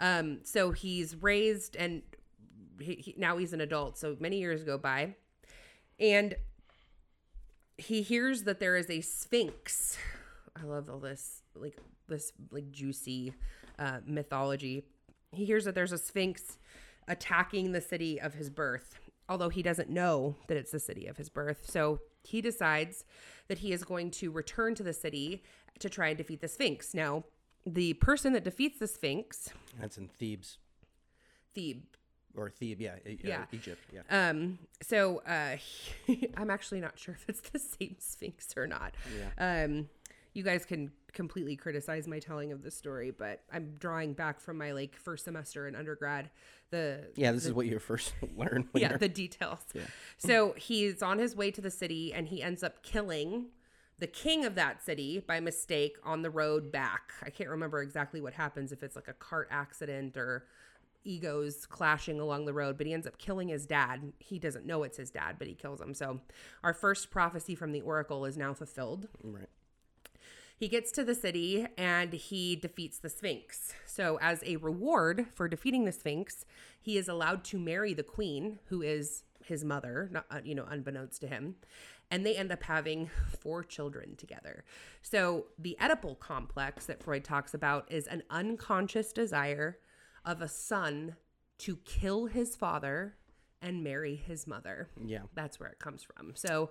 Um, 0.00 0.40
so 0.44 0.72
he's 0.72 1.14
raised 1.16 1.76
and 1.76 2.02
he, 2.80 2.94
he, 2.94 3.14
now 3.16 3.36
he's 3.36 3.52
an 3.52 3.60
adult. 3.60 3.98
So 3.98 4.16
many 4.18 4.38
years 4.38 4.64
go 4.64 4.78
by, 4.78 5.14
and 6.00 6.34
he 7.78 8.02
hears 8.02 8.44
that 8.44 8.58
there 8.60 8.76
is 8.76 8.90
a 8.90 9.00
sphinx. 9.00 9.98
I 10.60 10.64
love 10.64 10.90
all 10.90 10.98
this, 10.98 11.42
like 11.54 11.76
this, 12.08 12.32
like 12.50 12.70
juicy 12.72 13.32
uh, 13.78 13.98
mythology. 14.06 14.84
He 15.32 15.44
hears 15.44 15.64
that 15.64 15.74
there's 15.74 15.92
a 15.92 15.98
sphinx 15.98 16.58
attacking 17.08 17.72
the 17.72 17.80
city 17.80 18.20
of 18.20 18.34
his 18.34 18.50
birth, 18.50 18.94
although 19.28 19.48
he 19.48 19.62
doesn't 19.62 19.88
know 19.90 20.36
that 20.48 20.56
it's 20.56 20.72
the 20.72 20.80
city 20.80 21.06
of 21.06 21.16
his 21.16 21.28
birth. 21.28 21.68
So 21.68 22.00
he 22.22 22.40
decides 22.40 23.04
that 23.48 23.58
he 23.58 23.72
is 23.72 23.84
going 23.84 24.10
to 24.12 24.30
return 24.30 24.74
to 24.76 24.82
the 24.82 24.92
city 24.92 25.42
to 25.78 25.88
try 25.88 26.08
and 26.08 26.18
defeat 26.18 26.40
the 26.40 26.48
sphinx. 26.48 26.94
Now, 26.94 27.24
the 27.66 27.94
person 27.94 28.32
that 28.32 28.44
defeats 28.44 28.78
the 28.78 28.86
sphinx, 28.88 29.50
That's 29.80 29.96
in 29.98 30.08
Thebes 30.08 30.58
Thebes. 31.54 31.86
or 32.36 32.50
Thebe, 32.50 32.80
yeah, 32.80 32.94
uh, 33.06 33.10
Yeah. 33.22 33.44
Egypt, 33.52 33.80
yeah. 33.92 34.02
Um, 34.30 34.58
so 34.82 35.22
uh, 35.26 35.56
I'm 36.36 36.50
actually 36.50 36.80
not 36.80 36.98
sure 36.98 37.14
if 37.14 37.28
it's 37.28 37.48
the 37.50 37.58
same 37.58 37.96
Sphinx 37.98 38.48
or 38.56 38.66
not. 38.66 38.94
Um, 39.38 39.88
you 40.34 40.42
guys 40.42 40.64
can 40.64 40.90
completely 41.12 41.56
criticize 41.56 42.06
my 42.08 42.18
telling 42.18 42.52
of 42.52 42.62
the 42.62 42.70
story, 42.70 43.10
but 43.10 43.40
I'm 43.52 43.74
drawing 43.78 44.12
back 44.14 44.40
from 44.40 44.58
my 44.58 44.72
like 44.72 44.96
first 44.96 45.24
semester 45.24 45.66
in 45.68 45.74
undergrad. 45.74 46.30
The 46.70 47.10
Yeah, 47.16 47.32
this 47.32 47.44
is 47.44 47.52
what 47.52 47.66
you 47.66 47.78
first 47.78 48.14
learn. 48.36 48.68
Yeah 48.74 48.88
you're- 48.88 48.98
the 48.98 49.08
details. 49.08 49.60
So 50.18 50.54
he's 50.56 51.02
on 51.02 51.18
his 51.18 51.36
way 51.36 51.50
to 51.50 51.60
the 51.60 51.70
city, 51.70 52.12
and 52.14 52.28
he 52.28 52.42
ends 52.42 52.62
up 52.62 52.82
killing 52.82 53.46
the 53.98 54.06
king 54.06 54.44
of 54.44 54.54
that 54.56 54.82
city 54.82 55.20
by 55.20 55.38
mistake 55.38 55.96
on 56.02 56.22
the 56.22 56.30
road 56.30 56.72
back. 56.72 57.12
I 57.22 57.30
can't 57.30 57.50
remember 57.50 57.82
exactly 57.82 58.20
what 58.20 58.32
happens 58.34 58.72
if 58.72 58.82
it's 58.82 58.96
like 58.96 59.06
a 59.08 59.12
cart 59.12 59.48
accident 59.50 60.16
or 60.16 60.46
egos 61.04 61.66
clashing 61.66 62.18
along 62.20 62.46
the 62.46 62.52
road, 62.52 62.78
but 62.78 62.86
he 62.86 62.92
ends 62.94 63.06
up 63.06 63.18
killing 63.18 63.48
his 63.48 63.66
dad. 63.66 64.12
He 64.18 64.38
doesn't 64.38 64.64
know 64.64 64.82
it's 64.82 64.96
his 64.96 65.10
dad, 65.10 65.36
but 65.38 65.46
he 65.48 65.54
kills 65.54 65.80
him. 65.80 65.94
So 65.94 66.20
our 66.64 66.72
first 66.72 67.10
prophecy 67.10 67.54
from 67.54 67.72
the 67.72 67.80
oracle 67.80 68.24
is 68.24 68.36
now 68.36 68.54
fulfilled. 68.54 69.08
right. 69.22 69.48
He 70.62 70.68
gets 70.68 70.92
to 70.92 71.02
the 71.02 71.16
city 71.16 71.66
and 71.76 72.12
he 72.12 72.54
defeats 72.54 72.98
the 72.98 73.08
Sphinx. 73.08 73.74
So, 73.84 74.20
as 74.22 74.44
a 74.46 74.58
reward 74.58 75.26
for 75.34 75.48
defeating 75.48 75.86
the 75.86 75.90
Sphinx, 75.90 76.44
he 76.80 76.96
is 76.96 77.08
allowed 77.08 77.42
to 77.46 77.58
marry 77.58 77.94
the 77.94 78.04
queen, 78.04 78.60
who 78.66 78.80
is 78.80 79.24
his 79.44 79.64
mother, 79.64 80.08
not 80.12 80.24
uh, 80.30 80.38
you 80.44 80.54
know, 80.54 80.64
unbeknownst 80.70 81.20
to 81.22 81.26
him. 81.26 81.56
And 82.12 82.24
they 82.24 82.36
end 82.36 82.52
up 82.52 82.62
having 82.62 83.10
four 83.40 83.64
children 83.64 84.14
together. 84.14 84.62
So, 85.02 85.46
the 85.58 85.76
Oedipal 85.80 86.20
complex 86.20 86.86
that 86.86 87.02
Freud 87.02 87.24
talks 87.24 87.54
about 87.54 87.90
is 87.90 88.06
an 88.06 88.22
unconscious 88.30 89.12
desire 89.12 89.78
of 90.24 90.40
a 90.40 90.46
son 90.46 91.16
to 91.58 91.74
kill 91.78 92.26
his 92.26 92.54
father 92.54 93.16
and 93.60 93.82
marry 93.82 94.14
his 94.14 94.46
mother. 94.46 94.90
Yeah. 95.04 95.22
That's 95.34 95.58
where 95.58 95.70
it 95.70 95.80
comes 95.80 96.04
from. 96.04 96.34
So, 96.36 96.70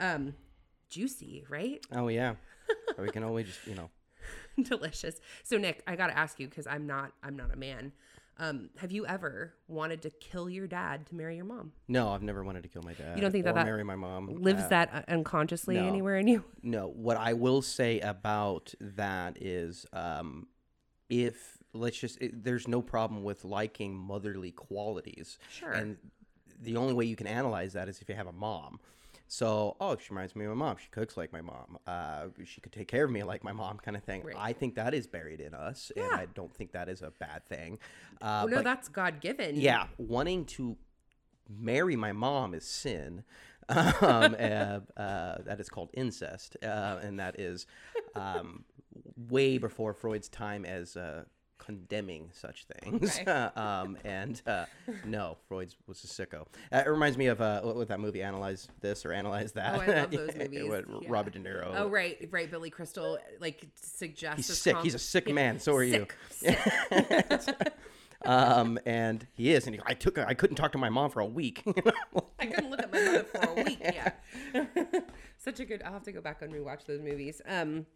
um, 0.00 0.34
juicy, 0.90 1.44
right? 1.48 1.80
Oh 1.92 2.08
yeah. 2.08 2.34
Or 2.96 3.04
we 3.04 3.10
can 3.10 3.22
always 3.24 3.46
just 3.46 3.66
you 3.66 3.74
know. 3.74 3.90
delicious. 4.62 5.20
So 5.44 5.56
Nick, 5.58 5.82
I 5.86 5.96
got 5.96 6.08
to 6.08 6.18
ask 6.18 6.38
you 6.40 6.48
cuz 6.48 6.66
I'm 6.66 6.86
not 6.86 7.12
I'm 7.22 7.36
not 7.36 7.52
a 7.52 7.56
man. 7.56 7.92
Um, 8.40 8.70
have 8.76 8.92
you 8.92 9.04
ever 9.04 9.54
wanted 9.66 10.00
to 10.02 10.10
kill 10.10 10.48
your 10.48 10.68
dad 10.68 11.06
to 11.08 11.14
marry 11.16 11.34
your 11.34 11.44
mom? 11.44 11.72
No, 11.88 12.10
I've 12.10 12.22
never 12.22 12.44
wanted 12.44 12.62
to 12.62 12.68
kill 12.68 12.82
my 12.82 12.92
dad. 12.92 13.16
You 13.16 13.20
don't 13.22 13.32
think 13.32 13.42
that 13.44 13.50
or 13.50 13.54
that 13.54 13.64
marry 13.66 13.82
my 13.82 13.96
mom? 13.96 14.28
Lives 14.28 14.62
Uh, 14.62 14.68
that 14.68 14.90
uh, 14.94 15.02
unconsciously 15.08 15.74
no. 15.74 15.86
anywhere 15.88 16.16
in 16.18 16.28
you? 16.28 16.44
No, 16.62 16.86
what 16.88 17.16
I 17.16 17.32
will 17.32 17.62
say 17.62 17.98
about 17.98 18.74
that 18.80 19.42
is, 19.42 19.86
um, 19.92 20.46
if 21.08 21.58
let's 21.72 21.98
just, 21.98 22.20
it, 22.20 22.44
there's 22.44 22.68
no 22.68 22.80
problem 22.80 23.24
with 23.24 23.44
liking 23.44 23.94
motherly 23.96 24.52
qualities. 24.52 25.38
Sure. 25.50 25.72
And 25.72 25.96
the 26.60 26.76
only 26.76 26.94
way 26.94 27.06
you 27.06 27.16
can 27.16 27.26
analyze 27.26 27.72
that 27.72 27.88
is 27.88 28.00
if 28.00 28.08
you 28.08 28.14
have 28.14 28.28
a 28.28 28.32
mom. 28.32 28.78
So, 29.30 29.76
oh, 29.78 29.96
she 29.96 30.08
reminds 30.10 30.34
me 30.34 30.46
of 30.46 30.56
my 30.56 30.66
mom. 30.66 30.76
She 30.78 30.88
cooks 30.90 31.16
like 31.16 31.32
my 31.32 31.42
mom. 31.42 31.78
Uh, 31.86 32.28
she 32.44 32.60
could 32.62 32.72
take 32.72 32.88
care 32.88 33.04
of 33.04 33.10
me 33.10 33.22
like 33.22 33.44
my 33.44 33.52
mom, 33.52 33.76
kind 33.78 33.96
of 33.96 34.02
thing. 34.02 34.22
Right. 34.24 34.34
I 34.38 34.52
think 34.54 34.74
that 34.76 34.94
is 34.94 35.06
buried 35.06 35.40
in 35.40 35.52
us, 35.54 35.92
and 35.96 36.10
I 36.12 36.26
don't 36.34 36.52
think 36.54 36.72
that 36.72 36.88
is 36.88 37.02
a 37.02 37.10
bad 37.10 37.46
thing. 37.46 37.78
Uh, 38.22 38.42
Oh, 38.44 38.46
no, 38.48 38.56
but 38.56 38.64
that's 38.64 38.88
God 38.88 39.20
given. 39.20 39.56
yeah, 39.56 39.86
wanting 39.98 40.44
to 40.46 40.76
marry 41.48 41.94
my 41.96 42.12
mom 42.12 42.54
is 42.54 42.64
sin. 42.64 43.22
Um, 43.70 44.34
uh, 44.40 44.80
uh, 44.96 45.38
that 45.44 45.60
is 45.60 45.68
called 45.68 45.90
incest, 45.92 46.56
uh, 46.62 47.00
and 47.02 47.20
that 47.20 47.38
is 47.38 47.66
um, 48.14 48.64
way 49.28 49.58
before 49.58 49.92
Freud's 49.92 50.30
time 50.30 50.64
as 50.64 50.96
uh, 50.96 51.24
condemning 51.58 52.30
such 52.32 52.66
things. 52.80 53.18
Um, 53.56 53.98
and 54.04 54.40
uh, 54.46 54.64
no, 55.04 55.36
Freud 55.48 55.74
was 55.86 56.02
a 56.04 56.06
sicko. 56.06 56.46
Uh, 56.72 56.82
it 56.84 56.88
reminds 56.88 57.18
me 57.18 57.26
of 57.26 57.40
uh, 57.40 57.60
what, 57.62 57.76
what 57.76 57.88
that 57.88 58.00
movie, 58.00 58.22
Analyze 58.22 58.68
This 58.80 59.04
or 59.04 59.12
Analyze 59.12 59.52
That. 59.52 59.74
Oh, 59.76 59.80
I 59.80 59.86
love 60.00 60.10
those 60.12 60.34
movies. 60.36 60.64
Yeah. 60.66 60.80
Robert 61.08 61.32
De 61.34 61.38
Niro. 61.40 61.72
Oh 61.76 61.88
right, 61.88 62.28
right. 62.30 62.50
Billy 62.50 62.70
Crystal 62.70 63.18
like 63.40 63.66
suggests 63.74 64.48
He's 64.48 64.58
sick. 64.58 64.74
com- 64.74 64.84
He's 64.84 64.94
a 64.94 64.98
sick 64.98 65.32
man. 65.32 65.58
So 65.58 65.74
are 65.74 65.84
you. 65.84 66.06
sick, 66.30 66.58
um, 68.24 68.78
and 68.86 69.26
he 69.34 69.52
is, 69.52 69.66
and 69.66 69.74
he, 69.76 69.80
I 69.84 69.94
took, 69.94 70.18
I 70.18 70.34
couldn't 70.34 70.56
talk 70.56 70.72
to 70.72 70.78
my 70.78 70.88
mom 70.90 71.10
for 71.10 71.20
a 71.20 71.26
week. 71.26 71.62
I 72.38 72.46
couldn't 72.46 72.70
look 72.70 72.80
at 72.82 72.92
my 72.92 73.00
mother 73.02 73.24
for 73.24 73.38
a 73.38 73.62
week. 73.64 73.78
Yeah. 73.82 74.12
Such 75.38 75.60
a 75.60 75.64
good. 75.64 75.82
I'll 75.82 75.92
have 75.92 76.02
to 76.04 76.12
go 76.12 76.20
back 76.20 76.42
and 76.42 76.52
rewatch 76.52 76.84
those 76.86 77.00
movies. 77.00 77.40
Um, 77.46 77.86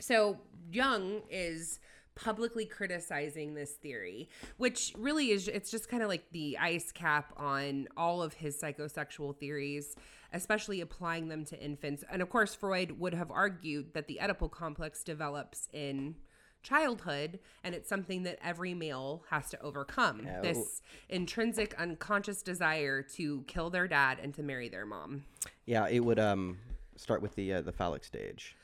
so 0.00 0.38
Jung 0.70 1.22
is 1.30 1.80
publicly 2.16 2.64
criticizing 2.64 3.54
this 3.54 3.72
theory, 3.72 4.28
which 4.56 4.92
really 4.98 5.30
is 5.30 5.46
it's 5.46 5.70
just 5.70 5.88
kind 5.88 6.02
of 6.02 6.08
like 6.08 6.24
the 6.32 6.58
ice 6.58 6.90
cap 6.90 7.32
on 7.36 7.86
all 7.96 8.22
of 8.22 8.34
his 8.34 8.60
psychosexual 8.60 9.36
theories, 9.36 9.94
especially 10.32 10.80
applying 10.80 11.28
them 11.28 11.44
to 11.44 11.60
infants. 11.62 12.02
And 12.10 12.20
of 12.22 12.30
course, 12.30 12.54
Freud 12.54 12.98
would 12.98 13.14
have 13.14 13.30
argued 13.30 13.94
that 13.94 14.08
the 14.08 14.18
Oedipal 14.20 14.50
complex 14.50 15.04
develops 15.04 15.68
in 15.72 16.16
childhood 16.62 17.38
and 17.62 17.76
it's 17.76 17.88
something 17.88 18.24
that 18.24 18.40
every 18.42 18.74
male 18.74 19.22
has 19.30 19.48
to 19.50 19.60
overcome 19.60 20.22
Yeah, 20.24 20.40
this 20.40 20.82
intrinsic 21.08 21.76
unconscious 21.78 22.42
desire 22.42 23.02
to 23.14 23.44
kill 23.46 23.70
their 23.70 23.86
dad 23.86 24.18
and 24.20 24.34
to 24.34 24.42
marry 24.42 24.68
their 24.68 24.84
mom 24.84 25.22
Yeah, 25.64 25.86
it 25.86 26.00
would 26.00 26.18
um 26.18 26.58
start 26.96 27.22
with 27.22 27.36
the 27.36 27.54
uh, 27.54 27.60
the 27.60 27.70
phallic 27.72 28.02
stage. 28.02 28.56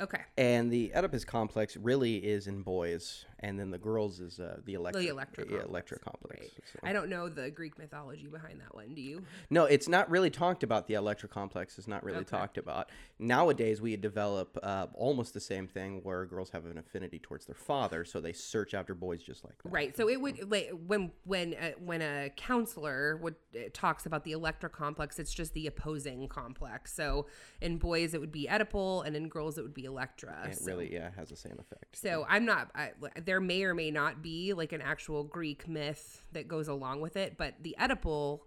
Okay. 0.00 0.20
And 0.36 0.70
the 0.70 0.92
Oedipus 0.94 1.24
complex 1.24 1.76
really 1.76 2.16
is 2.16 2.46
in 2.46 2.62
boys, 2.62 3.24
and 3.40 3.58
then 3.58 3.70
the 3.70 3.78
girls 3.78 4.20
is 4.20 4.40
uh, 4.40 4.58
the 4.64 4.74
electric, 4.74 5.04
the 5.04 5.10
electra 5.10 5.44
yeah, 5.44 5.50
complex. 5.50 5.68
electra 5.70 5.98
complex. 5.98 6.40
right 6.40 6.50
So- 6.72 6.78
i 6.82 6.92
don't 6.92 7.08
know 7.08 7.28
the 7.28 7.50
greek 7.50 7.78
mythology 7.78 8.26
behind 8.26 8.60
that 8.60 8.74
one 8.74 8.94
do 8.94 9.00
you 9.02 9.22
No, 9.50 9.64
it's 9.64 9.88
not 9.88 10.10
really 10.10 10.30
talked 10.30 10.62
about. 10.62 10.86
The 10.86 10.94
electra 10.94 11.28
complex 11.28 11.78
is 11.78 11.86
not 11.88 12.02
really 12.04 12.18
Okay. 12.18 12.36
talked 12.36 12.58
about. 12.58 12.90
Nowadays, 13.18 13.80
we 13.80 13.96
develop 13.96 14.58
uh, 14.62 14.86
almost 14.94 15.34
the 15.34 15.40
same 15.40 15.66
thing 15.66 16.00
where 16.02 16.24
girls 16.26 16.50
have 16.50 16.64
an 16.66 16.78
affinity 16.78 17.18
towards 17.18 17.46
their 17.46 17.54
father, 17.54 18.04
so 18.04 18.20
they 18.20 18.32
search 18.32 18.74
after 18.74 18.94
boys 18.94 19.22
just 19.22 19.44
like 19.44 19.60
that. 19.62 19.70
Right. 19.70 19.96
So 19.96 20.08
it 20.08 20.20
would 20.20 20.50
like 20.50 20.70
when 20.86 21.10
when 21.24 21.54
uh, 21.54 21.72
when 21.84 22.02
a 22.02 22.30
counselor 22.36 23.16
would 23.18 23.34
uh, 23.54 23.68
talks 23.72 24.06
about 24.06 24.24
the 24.24 24.32
Electra 24.32 24.70
complex, 24.70 25.18
it's 25.18 25.32
just 25.32 25.52
the 25.54 25.66
opposing 25.66 26.28
complex. 26.28 26.92
So 26.94 27.26
in 27.60 27.78
boys 27.78 28.14
it 28.14 28.20
would 28.20 28.32
be 28.32 28.46
Oedipal, 28.50 29.04
and 29.06 29.16
in 29.16 29.28
girls 29.28 29.58
it 29.58 29.62
would 29.62 29.74
be 29.74 29.84
Electra. 29.84 30.38
And 30.44 30.52
it 30.52 30.58
so, 30.58 30.66
really, 30.66 30.92
yeah, 30.92 31.10
has 31.16 31.28
the 31.30 31.36
same 31.36 31.58
effect. 31.58 31.96
so 31.96 32.24
I'm 32.28 32.44
not. 32.44 32.70
I, 32.74 32.90
there 33.28 33.40
may 33.42 33.62
or 33.62 33.74
may 33.74 33.90
not 33.90 34.22
be 34.22 34.54
like 34.54 34.72
an 34.72 34.80
actual 34.80 35.22
Greek 35.22 35.68
myth 35.68 36.26
that 36.32 36.48
goes 36.48 36.66
along 36.66 37.02
with 37.02 37.14
it, 37.14 37.36
but 37.36 37.54
the 37.60 37.76
Oedipal. 37.78 38.40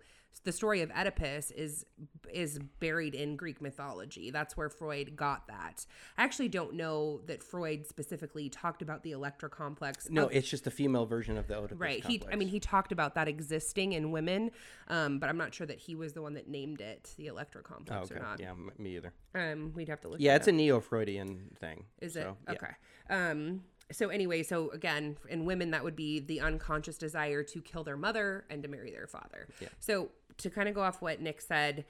The 0.46 0.54
story 0.54 0.82
of 0.82 0.90
Oedipus 0.92 1.52
is 1.52 1.86
is 2.34 2.58
buried 2.80 3.14
in 3.14 3.36
Greek 3.36 3.62
mythology. 3.62 4.32
That's 4.32 4.56
where 4.56 4.70
Freud 4.70 5.16
got 5.16 5.46
that. 5.48 5.86
I 6.18 6.24
actually 6.24 6.48
don't 6.48 6.74
know 6.74 7.20
that 7.28 7.44
Freud 7.44 7.86
specifically 7.86 8.50
talked 8.50 8.82
about 8.82 9.04
the 9.04 9.12
Electra 9.12 9.50
complex. 9.50 10.10
No, 10.10 10.30
it's 10.30 10.50
just 10.50 10.64
the 10.64 10.72
female 10.72 11.06
version 11.06 11.38
of 11.38 11.48
the 11.48 11.58
Oedipus 11.58 11.78
Right. 11.78 12.04
He, 12.06 12.18
complex. 12.18 12.34
I 12.34 12.38
mean, 12.38 12.48
he 12.48 12.62
talked 12.62 12.94
about 12.94 13.14
that 13.16 13.28
existing 13.28 13.92
in 13.92 14.10
women, 14.12 14.52
um, 14.88 15.20
but 15.20 15.28
I'm 15.30 15.38
not 15.38 15.54
sure 15.54 15.68
that 15.68 15.78
he 15.80 15.96
was 15.96 16.14
the 16.14 16.22
one 16.22 16.34
that 16.36 16.48
named 16.48 16.80
it 16.80 17.14
the 17.18 17.28
Electra 17.28 17.62
Oh, 17.66 17.74
complex 17.74 18.10
okay. 18.10 18.20
or 18.20 18.24
not. 18.24 18.40
Yeah, 18.40 18.54
me 18.80 18.96
either. 18.96 19.14
Um, 19.36 19.74
we'd 19.76 19.90
have 19.90 20.00
to 20.02 20.08
look. 20.08 20.22
Yeah, 20.22 20.38
it's 20.38 20.48
a 20.48 20.54
neo-Freudian 20.54 21.58
thing. 21.60 21.84
is 22.02 22.16
it 22.16 22.24
so, 22.24 22.38
yeah. 22.48 22.54
okay? 22.54 22.72
Um. 23.10 23.64
So 23.92 24.10
anyway, 24.10 24.44
so 24.44 24.70
again, 24.72 25.18
in 25.30 25.46
women, 25.46 25.72
that 25.72 25.84
would 25.84 25.96
be 25.96 26.20
the 26.20 26.42
unconscious 26.42 26.98
desire 26.98 27.44
to 27.44 27.62
kill 27.62 27.84
their 27.84 27.98
mother 27.98 28.46
and 28.50 28.62
to 28.64 28.70
marry 28.70 28.92
their 28.92 29.08
father. 29.08 29.48
Yeah. 29.60 29.70
So 29.80 30.10
to 30.38 30.50
kind 30.50 30.70
of 30.70 30.76
go 30.76 30.82
off 30.82 31.02
what 31.02 31.22
Nick 31.22 31.42
said, 31.42 31.86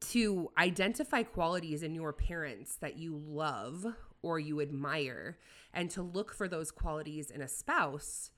to 0.00 0.50
identify 0.58 1.22
qualities 1.22 1.82
in 1.82 1.94
your 1.94 2.12
parents 2.12 2.76
that 2.76 2.98
you 2.98 3.20
love 3.24 3.86
or 4.22 4.40
you 4.40 4.60
admire, 4.60 5.38
and 5.72 5.90
to 5.90 6.02
look 6.02 6.32
for 6.34 6.48
those 6.48 6.70
qualities 6.72 7.30
in 7.30 7.40
a 7.40 7.48
spouse, 7.48 8.30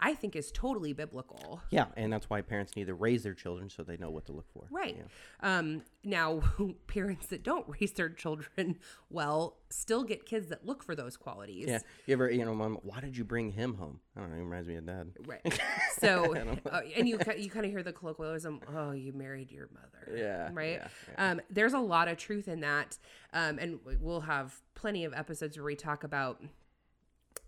I 0.00 0.14
think 0.14 0.36
is 0.36 0.52
totally 0.52 0.92
biblical. 0.92 1.60
Yeah, 1.70 1.86
and 1.96 2.12
that's 2.12 2.30
why 2.30 2.40
parents 2.40 2.76
need 2.76 2.86
to 2.86 2.94
raise 2.94 3.22
their 3.24 3.34
children 3.34 3.68
so 3.68 3.82
they 3.82 3.96
know 3.96 4.10
what 4.10 4.26
to 4.26 4.32
look 4.32 4.46
for. 4.52 4.66
Right. 4.70 4.96
Yeah. 5.42 5.58
Um, 5.58 5.82
now, 6.04 6.40
parents 6.86 7.26
that 7.28 7.42
don't 7.42 7.66
raise 7.80 7.92
their 7.92 8.08
children 8.08 8.78
well 9.10 9.56
still 9.70 10.02
get 10.04 10.24
kids 10.24 10.48
that 10.48 10.64
look 10.64 10.82
for 10.82 10.94
those 10.94 11.16
qualities. 11.16 11.66
Yeah. 11.68 11.80
You 12.06 12.14
ever, 12.14 12.30
you 12.30 12.44
know, 12.44 12.54
mom, 12.54 12.78
why 12.82 13.00
did 13.00 13.16
you 13.16 13.24
bring 13.24 13.50
him 13.50 13.74
home? 13.74 14.00
I 14.16 14.20
don't 14.20 14.30
know. 14.30 14.36
It 14.36 14.40
reminds 14.40 14.68
me 14.68 14.76
of 14.76 14.86
dad. 14.86 15.10
Right. 15.26 15.60
So, 16.00 16.32
uh, 16.70 16.80
and 16.96 17.08
you 17.08 17.18
you 17.36 17.50
kind 17.50 17.66
of 17.66 17.72
hear 17.72 17.82
the 17.82 17.92
colloquialism, 17.92 18.60
"Oh, 18.72 18.92
you 18.92 19.12
married 19.12 19.50
your 19.50 19.68
mother." 19.72 20.16
Yeah, 20.16 20.48
Right. 20.52 20.80
yeah, 20.80 21.30
Um, 21.30 21.40
there's 21.50 21.72
a 21.72 21.80
lot 21.80 22.06
of 22.06 22.16
truth 22.18 22.46
in 22.46 22.60
that, 22.60 22.98
um, 23.32 23.58
and 23.58 23.80
we'll 24.00 24.20
have 24.20 24.60
plenty 24.74 25.04
of 25.04 25.12
episodes 25.12 25.56
where 25.56 25.64
we 25.64 25.74
talk 25.74 26.04
about 26.04 26.40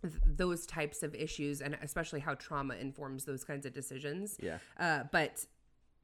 th- 0.03 0.15
those 0.25 0.67
types 0.67 1.03
of 1.03 1.15
issues 1.15 1.61
and 1.61 1.77
especially 1.83 2.21
how 2.21 2.35
trauma 2.35 2.75
informs 2.75 3.25
those 3.25 3.45
kinds 3.45 3.67
of 3.67 3.73
decisions. 3.73 4.37
Yeah. 4.43 4.59
Uh, 4.79 5.05
but 5.11 5.47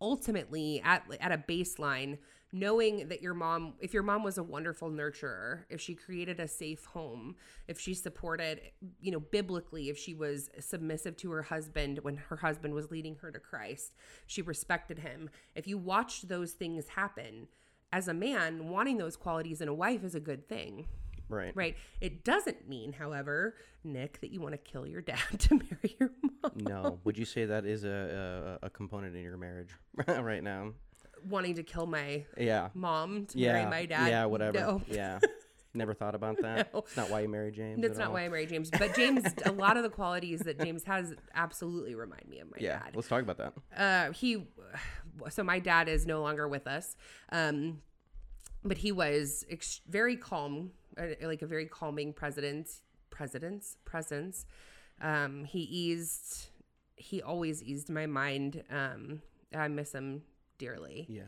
ultimately, 0.01 0.81
at 0.85 1.05
at 1.21 1.33
a 1.33 1.39
baseline, 1.39 2.19
knowing 2.53 3.09
that 3.09 3.23
your 3.23 3.35
mom, 3.35 3.75
if 3.81 3.93
your 3.93 4.03
mom 4.03 4.23
was 4.23 4.39
a 4.39 4.43
wonderful 4.43 4.91
nurturer, 4.91 5.65
if 5.69 5.81
she 5.81 5.95
created 5.95 6.41
a 6.41 6.49
safe 6.49 6.85
home, 6.87 7.37
if 7.69 7.79
she 7.79 7.95
supported, 7.95 8.61
you 9.01 9.11
know, 9.11 9.21
biblically, 9.21 9.89
if 9.89 9.99
she 9.99 10.15
was 10.15 10.49
submissive 10.61 11.17
to 11.17 11.31
her 11.31 11.43
husband 11.43 11.99
when 12.03 12.17
her 12.17 12.37
husband 12.37 12.75
was 12.75 12.91
leading 12.91 13.17
her 13.17 13.31
to 13.31 13.39
Christ, 13.39 13.95
she 14.27 14.43
respected 14.43 15.01
him. 15.01 15.29
If 15.55 15.67
you 15.67 15.79
watched 15.79 16.29
those 16.29 16.53
things 16.53 16.89
happen, 16.89 17.49
as 17.93 18.09
a 18.09 18.15
man, 18.15 18.69
wanting 18.69 18.99
those 18.99 19.17
qualities 19.17 19.61
in 19.61 19.69
a 19.69 19.75
wife 19.75 20.05
is 20.05 20.15
a 20.15 20.21
good 20.21 20.49
thing. 20.49 20.87
Right. 21.29 21.53
Right. 21.55 21.77
It 22.01 22.25
doesn't 22.25 22.69
mean, 22.69 22.93
however, 22.93 23.57
Nick, 23.85 24.21
that 24.21 24.31
you 24.31 24.41
want 24.41 24.53
to 24.53 24.59
kill 24.59 24.87
your 24.87 25.01
dad 25.03 25.19
to 25.39 25.55
marry 25.55 25.97
your 25.99 26.11
mom. 26.23 26.53
No. 26.57 27.01
Would 27.05 27.19
you 27.19 27.25
say 27.25 27.45
that 27.47 27.65
is 27.67 27.85
a, 27.85 28.59
a, 28.63 28.67
a 28.67 28.71
component 28.71 29.17
in 29.17 29.23
your 29.23 29.37
marriage 29.37 29.71
right 30.07 30.43
now? 30.43 30.73
Wanting 31.29 31.55
to 31.57 31.63
kill 31.63 31.87
my 31.87 32.25
Yeah. 32.39 32.69
mom 32.75 33.27
to 33.27 33.39
Yeah. 33.39 33.53
marry 33.55 33.67
my 33.71 33.87
dad. 33.87 34.09
Yeah, 34.09 34.25
whatever. 34.27 34.59
No. 34.59 34.83
Yeah. 34.89 35.19
Never 35.75 35.93
thought 35.93 36.15
about 36.15 36.41
that. 36.41 36.73
No. 36.73 36.79
It's 36.81 36.97
not 36.97 37.11
why 37.11 37.21
you 37.21 37.29
married 37.29 37.53
James. 37.55 37.83
That's 37.83 37.99
not 37.99 38.07
all? 38.09 38.15
why 38.15 38.23
I 38.25 38.29
married 38.31 38.49
James. 38.49 38.71
But 38.71 38.95
James, 38.95 39.25
a 39.45 39.53
lot 39.53 39.77
of 39.77 39.83
the 39.83 39.91
qualities 39.91 40.41
that 40.41 40.59
James 40.59 40.85
has 40.85 41.13
absolutely 41.35 41.95
remind 41.95 42.27
me 42.29 42.39
of 42.41 42.51
my 42.51 42.57
Yeah. 42.59 42.79
dad. 42.79 42.93
Let's 42.97 43.09
talk 43.09 43.21
about 43.23 43.37
that. 43.37 43.53
Uh, 43.77 44.13
he, 44.13 44.47
so 45.29 45.43
my 45.45 45.59
dad 45.59 45.89
is 45.89 46.07
no 46.07 46.23
longer 46.23 46.49
with 46.49 46.67
us, 46.67 46.97
um, 47.31 47.83
but 48.65 48.79
he 48.79 48.91
was 48.91 49.45
ex- 49.51 49.83
very 49.87 50.17
calm, 50.17 50.71
like 51.23 51.43
a 51.43 51.47
very 51.47 51.67
calming 51.67 52.13
president, 52.13 52.69
president's 53.11 53.77
presence. 53.85 54.47
Um, 55.01 55.45
he 55.45 55.61
eased, 55.61 56.49
he 56.97 57.23
always 57.23 57.63
eased 57.63 57.91
my 57.91 58.07
mind. 58.07 58.63
Um, 58.71 59.23
I 59.55 59.69
miss 59.69 59.93
him 59.93 60.23
dearly. 60.59 61.07
Yeah. 61.09 61.23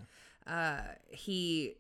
Uh, 0.47 0.81
he 1.09 1.75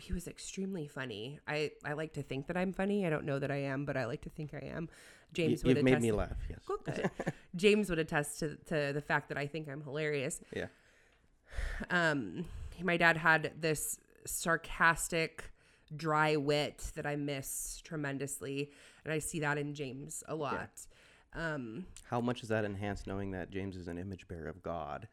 he 0.00 0.12
was 0.12 0.28
extremely 0.28 0.86
funny. 0.86 1.38
I 1.46 1.70
I 1.84 1.94
like 1.94 2.12
to 2.14 2.22
think 2.22 2.46
that 2.48 2.56
I'm 2.56 2.72
funny. 2.72 3.06
I 3.06 3.10
don't 3.10 3.24
know 3.24 3.38
that 3.38 3.50
I 3.50 3.56
am, 3.56 3.84
but 3.84 3.96
I 3.96 4.06
like 4.06 4.22
to 4.22 4.30
think 4.30 4.52
I 4.54 4.66
am. 4.66 4.84
You, 4.84 5.34
James 5.34 5.64
would 5.64 5.76
you've 5.76 5.84
made 5.84 5.92
attest. 5.92 6.02
me 6.02 6.12
laugh. 6.12 6.36
Yes. 6.48 6.58
Good. 6.66 7.10
James 7.56 7.90
would 7.90 7.98
attest 7.98 8.38
to 8.40 8.56
to 8.66 8.92
the 8.92 9.00
fact 9.00 9.28
that 9.28 9.38
I 9.38 9.46
think 9.46 9.68
I'm 9.68 9.82
hilarious. 9.82 10.40
Yeah. 10.54 10.66
Um, 11.90 12.44
my 12.82 12.96
dad 12.96 13.16
had 13.16 13.52
this 13.60 13.98
sarcastic, 14.26 15.50
dry 15.94 16.36
wit 16.36 16.90
that 16.94 17.06
I 17.06 17.16
miss 17.16 17.80
tremendously, 17.84 18.70
and 19.04 19.12
I 19.12 19.18
see 19.18 19.40
that 19.40 19.58
in 19.58 19.74
James 19.74 20.24
a 20.26 20.34
lot. 20.34 20.70
Um, 21.34 21.84
How 22.08 22.20
much 22.20 22.42
is 22.42 22.48
that 22.48 22.64
enhanced 22.64 23.06
knowing 23.06 23.32
that 23.32 23.50
James 23.50 23.76
is 23.76 23.88
an 23.88 23.98
image 23.98 24.26
bearer 24.26 24.48
of 24.48 24.62
God 24.62 25.06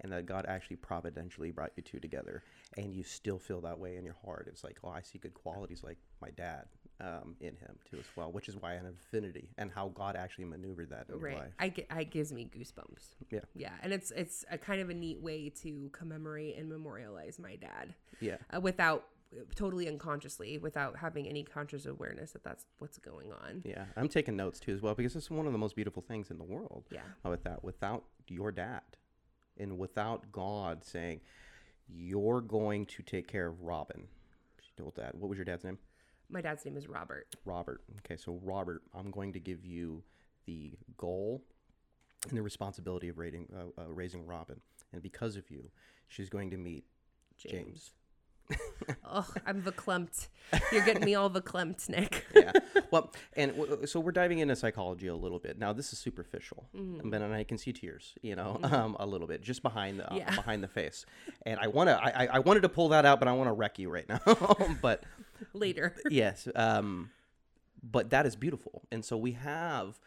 and 0.00 0.12
that 0.12 0.26
God 0.26 0.44
actually 0.46 0.76
providentially 0.76 1.50
brought 1.52 1.72
you 1.74 1.82
two 1.82 1.98
together 1.98 2.42
and 2.76 2.94
you 2.94 3.02
still 3.02 3.38
feel 3.38 3.62
that 3.62 3.78
way 3.78 3.96
in 3.96 4.04
your 4.04 4.16
heart? 4.24 4.46
It's 4.50 4.62
like, 4.62 4.76
oh, 4.84 4.90
I 4.90 5.00
see 5.00 5.18
good 5.18 5.32
qualities 5.32 5.82
like 5.82 5.96
my 6.20 6.28
dad 6.30 6.66
um, 7.00 7.34
in 7.40 7.56
him 7.56 7.78
too 7.90 7.96
as 7.98 8.04
well, 8.14 8.30
which 8.30 8.48
is 8.50 8.56
why 8.56 8.72
I 8.72 8.74
have 8.74 8.84
an 8.84 8.94
affinity 9.00 9.48
and 9.56 9.70
how 9.70 9.88
God 9.88 10.16
actually 10.16 10.44
maneuvered 10.44 10.90
that 10.90 11.06
in 11.08 11.14
your 11.18 11.28
right, 11.28 11.38
life. 11.38 11.52
I 11.58 11.68
get, 11.70 11.86
it 11.96 12.10
gives 12.10 12.30
me 12.30 12.50
goosebumps. 12.54 13.14
Yeah. 13.30 13.40
Yeah, 13.54 13.72
and 13.82 13.90
it's 13.90 14.10
it's 14.10 14.44
a 14.50 14.58
kind 14.58 14.82
of 14.82 14.90
a 14.90 14.94
neat 14.94 15.22
way 15.22 15.48
to 15.62 15.88
commemorate 15.92 16.58
and 16.58 16.68
memorialize 16.68 17.38
my 17.38 17.56
dad 17.56 17.94
Yeah. 18.20 18.36
uh, 18.54 18.60
without 18.60 19.06
totally 19.54 19.88
unconsciously, 19.88 20.58
without 20.58 20.96
having 20.96 21.28
any 21.28 21.42
conscious 21.42 21.86
awareness 21.86 22.32
that 22.32 22.44
that's 22.44 22.66
what's 22.78 22.98
going 22.98 23.32
on. 23.32 23.62
Yeah. 23.64 23.84
I'm 23.96 24.08
taking 24.08 24.36
notes 24.36 24.60
too 24.60 24.72
as 24.72 24.82
well 24.82 24.94
because 24.94 25.16
it's 25.16 25.30
one 25.30 25.46
of 25.46 25.52
the 25.52 25.58
most 25.58 25.76
beautiful 25.76 26.02
things 26.02 26.30
in 26.30 26.38
the 26.38 26.44
world. 26.44 26.84
Yeah. 26.90 27.00
with 27.28 27.44
that 27.44 27.62
without 27.62 28.04
your 28.28 28.50
dad 28.52 28.82
and 29.58 29.78
without 29.78 30.32
God 30.32 30.84
saying, 30.84 31.20
You're 31.88 32.40
going 32.40 32.86
to 32.86 33.02
take 33.02 33.28
care 33.28 33.46
of 33.46 33.62
Robin. 33.62 34.08
She 34.60 34.70
told 34.76 34.94
dad, 34.94 35.12
What 35.14 35.28
was 35.28 35.38
your 35.38 35.44
dad's 35.44 35.64
name? 35.64 35.78
My 36.28 36.40
dad's 36.40 36.64
name 36.64 36.76
is 36.76 36.88
Robert. 36.88 37.34
Robert. 37.44 37.82
Okay, 37.98 38.16
so 38.16 38.38
Robert, 38.42 38.82
I'm 38.94 39.10
going 39.10 39.32
to 39.32 39.40
give 39.40 39.64
you 39.64 40.02
the 40.46 40.74
goal 40.96 41.42
and 42.28 42.36
the 42.36 42.42
responsibility 42.42 43.08
of 43.08 43.18
raising, 43.18 43.48
uh, 43.54 43.82
uh, 43.82 43.88
raising 43.88 44.26
Robin. 44.26 44.60
And 44.92 45.02
because 45.02 45.36
of 45.36 45.50
you, 45.50 45.70
she's 46.08 46.28
going 46.28 46.50
to 46.50 46.56
meet 46.56 46.84
James. 47.36 47.92
Oh, 49.04 49.26
I'm 49.46 49.62
verklempt. 49.62 50.28
You're 50.72 50.84
getting 50.84 51.04
me 51.04 51.14
all 51.14 51.30
verklempt, 51.30 51.88
Nick. 51.88 52.24
yeah. 52.34 52.52
Well, 52.90 53.12
and 53.36 53.56
w- 53.56 53.86
so 53.86 54.00
we're 54.00 54.12
diving 54.12 54.38
into 54.38 54.54
psychology 54.56 55.06
a 55.08 55.14
little 55.14 55.38
bit. 55.38 55.58
Now, 55.58 55.72
this 55.72 55.92
is 55.92 55.98
superficial, 55.98 56.68
but 56.72 57.20
and 57.22 57.34
I 57.34 57.44
can 57.44 57.58
see 57.58 57.72
tears, 57.72 58.14
you 58.22 58.36
know, 58.36 58.58
um, 58.62 58.96
a 59.00 59.06
little 59.06 59.26
bit 59.26 59.42
just 59.42 59.62
behind 59.62 59.98
the 60.00 60.12
uh, 60.12 60.16
Yeah. 60.16 60.34
behind 60.34 60.62
the 60.62 60.68
face. 60.68 61.06
And 61.46 61.58
I 61.60 61.66
want 61.68 61.88
to, 61.88 61.96
I, 62.02 62.24
I- 62.24 62.28
I 62.34 62.38
wanted 62.40 62.60
to 62.62 62.68
pull 62.68 62.88
that 62.90 63.04
out, 63.04 63.18
but 63.18 63.28
I 63.28 63.32
want 63.32 63.48
to 63.48 63.52
wreck 63.52 63.78
you 63.78 63.90
right 63.90 64.08
now. 64.08 64.20
but 64.82 65.04
Later. 65.52 65.94
yes, 66.10 66.46
um, 66.54 67.10
but 67.82 68.10
that 68.10 68.26
is 68.26 68.36
beautiful, 68.36 68.82
and 68.92 69.04
so 69.04 69.16
we 69.16 69.32
have 69.32 69.98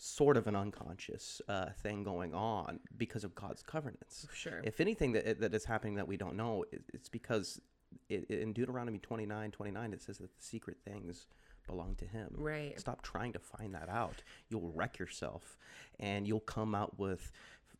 sort 0.00 0.36
of 0.36 0.46
an 0.46 0.54
unconscious 0.54 1.42
uh, 1.48 1.70
thing 1.82 2.04
going 2.04 2.32
on 2.32 2.78
because 2.96 3.24
of 3.24 3.34
God's 3.34 3.62
covenants. 3.64 4.28
Sure. 4.32 4.60
If 4.62 4.80
anything 4.80 5.10
that, 5.12 5.40
that 5.40 5.52
is 5.52 5.64
happening 5.64 5.96
that 5.96 6.06
we 6.06 6.16
don't 6.16 6.36
know, 6.36 6.64
it's 6.94 7.08
because 7.08 7.60
it, 8.08 8.28
in 8.30 8.52
Deuteronomy 8.52 8.98
29, 8.98 9.50
29, 9.50 9.92
it 9.92 10.02
says 10.02 10.18
that 10.18 10.36
the 10.36 10.42
secret 10.42 10.78
things 10.84 11.26
belong 11.66 11.94
to 11.96 12.06
him. 12.06 12.28
Right. 12.36 12.78
Stop 12.80 13.02
trying 13.02 13.32
to 13.34 13.38
find 13.38 13.74
that 13.74 13.88
out. 13.88 14.22
You'll 14.48 14.72
wreck 14.74 14.98
yourself 14.98 15.58
and 16.00 16.26
you'll 16.26 16.40
come 16.40 16.74
out 16.74 16.98
with 16.98 17.30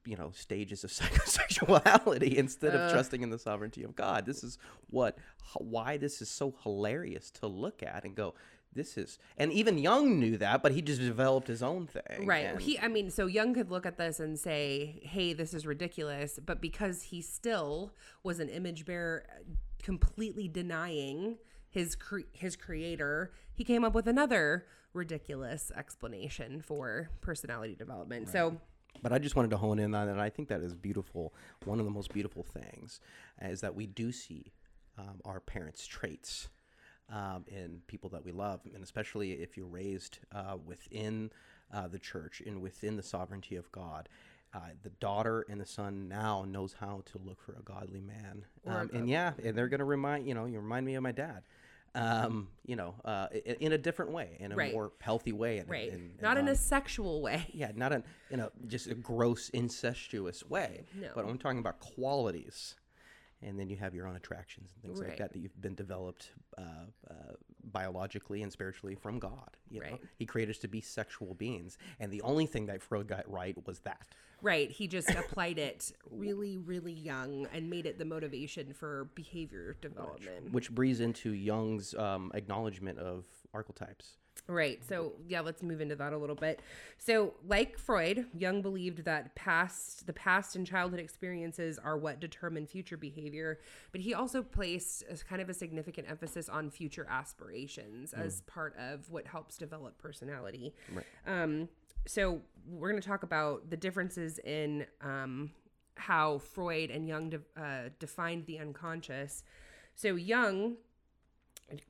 you 0.04 0.16
know 0.16 0.30
stages 0.34 0.84
of 0.84 0.90
psychosexuality 0.92 2.34
instead 2.34 2.74
of 2.74 2.92
trusting 2.92 3.22
in 3.22 3.30
the 3.30 3.38
sovereignty 3.38 3.82
of 3.82 3.96
God. 3.96 4.26
This 4.26 4.44
is 4.44 4.59
what 4.90 5.18
why 5.56 5.96
this 5.96 6.22
is 6.22 6.30
so 6.30 6.54
hilarious 6.62 7.30
to 7.32 7.46
look 7.46 7.82
at 7.82 8.04
and 8.04 8.14
go 8.14 8.34
this 8.79 8.97
is 8.97 9.18
and 9.37 9.53
even 9.53 9.76
Jung 9.76 10.18
knew 10.18 10.37
that, 10.39 10.62
but 10.62 10.72
he 10.72 10.81
just 10.81 11.01
developed 11.01 11.49
his 11.49 11.62
own 11.62 11.87
thing. 11.87 12.26
Right. 12.26 12.47
and- 12.47 12.61
He, 12.61 12.79
I 12.79 12.89
mean, 12.89 13.11
so 13.11 13.26
Jung 13.26 13.53
could 13.55 13.70
look 13.70 13.85
at 13.87 13.99
this 13.99 14.18
and 14.20 14.39
say, 14.39 15.01
"Hey, 15.03 15.33
this 15.35 15.53
is 15.53 15.66
ridiculous," 15.66 16.39
but 16.45 16.61
because 16.61 17.03
he 17.03 17.20
still 17.20 17.93
was 18.22 18.41
an 18.41 18.49
image 18.49 18.85
bearer, 18.87 19.24
completely 19.83 20.49
denying 20.49 21.39
his 21.70 21.95
cre- 21.95 22.31
his 22.33 22.57
creator, 22.57 23.33
he 23.53 23.64
came 23.64 23.85
up 23.85 23.95
with 23.95 24.07
another 24.09 24.66
ridiculous 24.95 25.70
explanation 25.76 26.62
for 26.62 27.11
personality 27.20 27.74
development. 27.74 28.29
So, 28.29 28.59
But 29.03 29.12
I 29.12 29.18
just 29.18 29.37
wanted 29.37 29.51
to 29.51 29.59
hone 29.59 29.79
in 29.79 29.95
on 29.95 30.09
it. 30.09 30.12
And 30.12 30.20
I 30.20 30.31
think 30.31 30.49
that 30.49 30.61
is 30.62 30.74
beautiful. 30.74 31.33
One 31.64 31.79
of 31.79 31.85
the 31.85 31.91
most 31.91 32.12
beautiful 32.12 32.43
things 32.43 33.01
is 33.41 33.61
that 33.61 33.74
we 33.74 33.87
do 33.87 34.11
see 34.11 34.53
um, 34.97 35.20
our 35.24 35.39
parents' 35.41 35.87
traits 35.87 36.49
um, 37.11 37.44
in 37.48 37.80
people 37.86 38.11
that 38.11 38.24
we 38.24 38.32
love, 38.32 38.61
and 38.74 38.82
especially 38.82 39.32
if 39.32 39.56
you're 39.56 39.66
raised 39.66 40.18
uh, 40.34 40.56
within 40.66 41.30
uh, 41.72 41.88
the 41.88 41.98
church 41.98 42.42
and 42.46 42.61
within 42.61 42.96
the 42.96 43.02
sovereignty 43.02 43.56
of 43.56 43.70
God. 43.72 44.09
Uh, 44.54 44.61
the 44.82 44.88
daughter 44.90 45.44
and 45.50 45.61
the 45.61 45.66
son 45.66 46.09
now 46.09 46.42
knows 46.48 46.74
how 46.80 47.02
to 47.04 47.18
look 47.18 47.38
for 47.42 47.52
a 47.52 47.62
godly 47.62 48.00
man, 48.00 48.46
um, 48.66 48.88
and 48.94 49.06
yeah, 49.06 49.32
and 49.44 49.54
they're 49.56 49.68
gonna 49.68 49.84
remind 49.84 50.26
you 50.26 50.32
know 50.32 50.46
you 50.46 50.59
remind 50.59 50.86
me 50.86 50.94
of 50.94 51.02
my 51.02 51.12
dad, 51.12 51.42
um, 51.94 52.48
you 52.64 52.74
know, 52.74 52.94
uh, 53.04 53.28
i- 53.30 53.56
in 53.61 53.72
a 53.72 53.78
different 53.78 54.11
way, 54.11 54.38
in 54.40 54.52
a 54.52 54.56
Right. 54.56 54.72
more 54.72 54.90
healthy 55.02 55.32
way, 55.32 55.59
and, 55.59 55.68
right, 55.68 55.92
and- 55.92 56.12
and 56.12 56.22
not 56.22 56.38
in 56.38 56.48
a 56.48 56.54
sexual 56.54 57.20
way. 57.20 57.44
yeah, 57.52 57.72
not 57.74 57.92
in 57.92 58.02
in 58.30 58.40
a 58.40 58.50
just 58.66 58.86
a 58.86 58.94
gross 58.94 59.50
incestuous 59.50 60.42
way. 60.48 60.86
No. 60.94 61.11
But 61.14 61.26
I'm 61.26 61.36
talking 61.36 61.59
about 61.59 61.78
qualities, 61.80 62.74
and 63.43 63.59
then 63.59 63.68
you 63.68 63.76
have 63.76 63.95
your 63.95 64.07
own 64.07 64.16
attractions 64.16 64.70
and 64.74 64.82
things 64.82 65.01
Right. 65.01 65.11
like 65.11 65.18
that 65.18 65.32
that 65.32 65.39
you've 65.39 65.61
been 65.61 65.74
developed 65.74 66.32
uh, 66.57 66.62
uh, 67.11 67.14
biologically 67.64 68.43
and 68.43 68.51
spiritually 68.53 68.95
from 68.95 69.18
God. 69.18 69.57
You 69.70 69.80
know, 69.80 69.86
Right. 69.91 70.01
He 70.16 70.26
created 70.26 70.55
us 70.57 70.59
to 70.62 70.68
be 70.68 70.80
sexual 70.80 71.34
beings, 71.34 71.78
and 72.01 72.12
the 72.12 72.22
only 72.22 72.47
thing 72.47 72.66
that 72.66 72.82
Freud 72.82 73.07
got 73.07 73.30
right 73.30 73.57
was 73.66 73.80
that. 73.80 74.07
Right. 74.41 74.70
He 74.70 74.86
just 74.86 75.11
applied 75.14 75.59
it 75.59 75.93
really, 76.11 76.57
really 76.59 76.93
young 76.93 77.47
and 77.53 77.68
made 77.68 77.86
it 77.86 77.99
the 77.99 78.05
motivation 78.05 78.72
for 78.72 79.09
behavior 79.14 79.76
development. 79.80 80.53
Which 80.53 80.70
breeds 80.70 81.01
into 81.01 81.32
Jung's 81.32 81.95
um, 81.95 82.30
acknowledgement 82.34 82.99
of 82.99 83.24
archetypes. 83.53 84.16
Right. 84.51 84.82
So, 84.88 85.12
yeah, 85.28 85.40
let's 85.40 85.62
move 85.62 85.82
into 85.82 85.94
that 85.96 86.14
a 86.14 86.16
little 86.16 86.34
bit. 86.34 86.61
So, 86.96 87.34
like 87.46 87.78
Freud, 87.78 88.26
Jung 88.34 88.62
believed 88.62 89.05
that 89.05 89.34
past 89.34 90.07
the 90.07 90.14
past 90.14 90.57
and 90.57 90.66
childhood 90.66 91.01
experiences 91.01 91.78
are 91.78 91.99
what 91.99 92.18
determine 92.18 92.66
future 92.66 92.96
behavior, 92.96 93.61
but 93.92 94.01
he 94.01 94.14
also 94.14 94.42
placed 94.42 95.05
a 95.11 95.16
kind 95.16 95.42
of 95.42 95.51
a 95.51 95.55
significant 95.55 96.09
emphasis 96.09 96.49
on 96.49 96.70
future 96.70 97.07
aspirations 97.11 98.14
as 98.14 98.40
part 98.42 98.74
of 98.78 99.11
what 99.11 99.26
helps 99.26 99.59
develop 99.59 99.99
personality. 99.99 100.74
Right. 100.94 101.05
Um, 101.26 101.68
so, 102.07 102.40
we're 102.66 102.90
going 102.90 103.03
to 103.03 103.07
talk 103.07 103.24
about 103.24 103.68
the 103.68 103.76
differences 103.76 104.38
in 104.38 104.86
um, 105.03 105.51
how 105.96 106.38
Freud 106.38 106.90
and 106.90 107.07
Jung 107.07 107.28
de- 107.28 107.40
uh, 107.55 107.90
defined 107.99 108.46
the 108.46 108.59
unconscious. 108.61 109.44
So, 109.94 110.14
Jung 110.14 110.76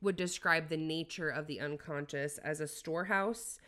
would 0.00 0.16
describe 0.16 0.68
the 0.68 0.76
nature 0.76 1.28
of 1.28 1.46
the 1.46 1.60
unconscious 1.60 2.38
as 2.38 2.60
a 2.60 2.68
storehouse 2.68 3.58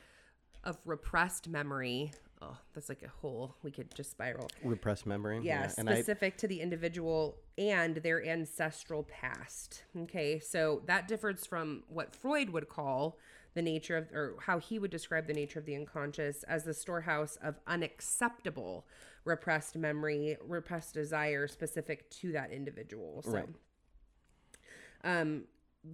of 0.65 0.79
repressed 0.85 1.49
memory. 1.49 2.13
Oh, 2.43 2.57
that's 2.75 2.89
like 2.89 3.03
a 3.03 3.09
hole 3.09 3.57
we 3.63 3.71
could 3.71 3.95
just 3.95 4.11
spiral. 4.11 4.51
Repressed 4.65 5.07
memory. 5.07 5.41
Yeah, 5.43 5.71
and 5.77 5.89
I, 5.89 5.95
specific 5.95 6.39
to 6.39 6.49
the 6.49 6.61
individual 6.61 7.37
and 7.59 7.97
their 7.97 8.25
ancestral 8.25 9.05
past. 9.05 9.85
Okay, 9.97 10.39
so 10.39 10.83
that 10.87 11.07
differs 11.07 11.45
from 11.47 11.83
what 11.89 12.15
Freud 12.17 12.51
would 12.51 12.69
call 12.69 13.19
the 13.55 13.63
nature 13.63 13.97
of, 13.97 14.11
or 14.13 14.37
how 14.41 14.59
he 14.59 14.79
would 14.79 14.91
describe 14.91 15.27
the 15.27 15.35
nature 15.35 15.59
of 15.59 15.67
the 15.67 15.75
unconscious 15.75 16.43
as 16.45 16.65
the 16.65 16.73
storehouse 16.73 17.37
of 17.43 17.59
unacceptable 17.67 18.87
repressed 19.25 19.77
memory, 19.77 20.37
repressed 20.47 20.95
desire 20.95 21.47
specific 21.47 22.09
to 22.11 22.33
that 22.33 22.53
individual. 22.53 23.23
So, 23.23 23.33
Right. 23.33 23.49
um, 25.05 25.45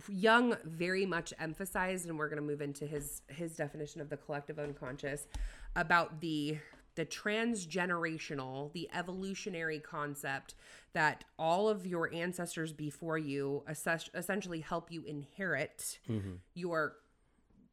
Jung 0.09 0.57
very 0.65 1.07
much 1.07 1.33
emphasized, 1.39 2.07
and 2.09 2.19
we're 2.19 2.29
going 2.29 2.41
to 2.41 2.47
move 2.47 2.61
into 2.61 2.87
his 2.87 3.23
his 3.29 3.55
definition 3.57 4.01
of 4.01 4.09
the 4.09 4.17
collective 4.17 4.59
unconscious 4.59 5.27
about 5.75 6.21
the 6.21 6.59
the 6.97 7.07
transgenerational, 7.07 8.73
the 8.73 8.89
evolutionary 8.93 9.79
concept 9.79 10.55
that 10.95 11.25
all 11.39 11.69
of 11.69 11.87
your 11.87 12.13
ancestors 12.13 12.73
before 12.73 13.19
you 13.19 13.63
assess- 13.67 14.09
essentially 14.15 14.61
help 14.61 14.91
you 14.91 15.05
inherit 15.05 15.99
mm-hmm. 16.09 16.37
your 16.55 16.97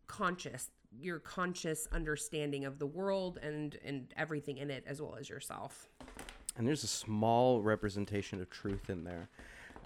conscious 0.07 0.69
your 0.99 1.17
conscious 1.17 1.87
understanding 1.91 2.65
of 2.65 2.77
the 2.77 2.85
world 2.85 3.39
and 3.41 3.79
and 3.83 4.13
everything 4.15 4.57
in 4.57 4.69
it 4.69 4.83
as 4.85 5.01
well 5.01 5.15
as 5.19 5.27
yourself. 5.29 5.89
And 6.55 6.67
there's 6.67 6.83
a 6.83 6.87
small 6.87 7.61
representation 7.61 8.39
of 8.39 8.49
truth 8.49 8.89
in 8.89 9.03
there. 9.03 9.29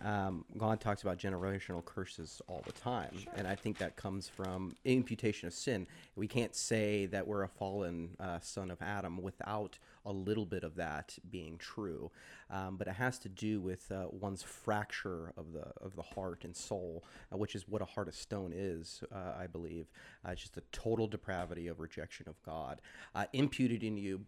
Um, 0.03 0.45
God 0.57 0.79
talks 0.79 1.01
about 1.01 1.17
generational 1.17 1.83
curses 1.83 2.41
all 2.47 2.63
the 2.65 2.71
time, 2.71 3.17
and 3.35 3.47
I 3.47 3.55
think 3.55 3.77
that 3.79 3.95
comes 3.95 4.29
from 4.29 4.75
imputation 4.85 5.47
of 5.47 5.53
sin. 5.53 5.87
We 6.15 6.27
can't 6.27 6.55
say 6.55 7.07
that 7.07 7.27
we're 7.27 7.43
a 7.43 7.47
fallen 7.47 8.15
uh, 8.19 8.39
son 8.41 8.69
of 8.69 8.81
Adam 8.81 9.21
without 9.21 9.79
a 10.05 10.11
little 10.11 10.45
bit 10.45 10.63
of 10.63 10.75
that 10.75 11.17
being 11.29 11.57
true, 11.57 12.11
um, 12.49 12.77
but 12.77 12.87
it 12.87 12.93
has 12.93 13.17
to 13.19 13.29
do 13.29 13.59
with 13.59 13.91
uh, 13.91 14.05
one's 14.11 14.43
fracture 14.43 15.33
of 15.35 15.51
the 15.51 15.65
of 15.81 15.95
the 15.95 16.03
heart 16.03 16.43
and 16.43 16.55
soul, 16.55 17.03
uh, 17.33 17.37
which 17.37 17.55
is 17.55 17.67
what 17.67 17.81
a 17.81 17.85
heart 17.85 18.07
of 18.07 18.15
stone 18.15 18.53
is, 18.55 19.03
uh, 19.13 19.33
I 19.37 19.47
believe. 19.47 19.87
Uh, 20.25 20.31
it's 20.31 20.41
just 20.41 20.57
a 20.57 20.63
total 20.71 21.07
depravity 21.07 21.67
of 21.67 21.79
rejection 21.79 22.29
of 22.29 22.41
God, 22.43 22.81
uh, 23.15 23.25
imputed 23.33 23.83
in 23.83 23.97
you 23.97 24.21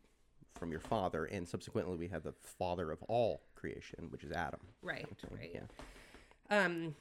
from 0.56 0.72
your 0.72 0.82
father, 0.82 1.26
and 1.26 1.48
subsequently 1.48 1.96
we 1.96 2.08
have 2.08 2.24
the 2.24 2.34
father 2.34 2.92
of 2.92 3.02
all 3.04 3.42
creation, 3.60 4.08
which 4.10 4.24
is 4.24 4.32
Adam. 4.32 4.60
Right, 4.82 5.08
right. 5.32 5.52
Yeah. 5.54 5.62
Um, 6.66 6.96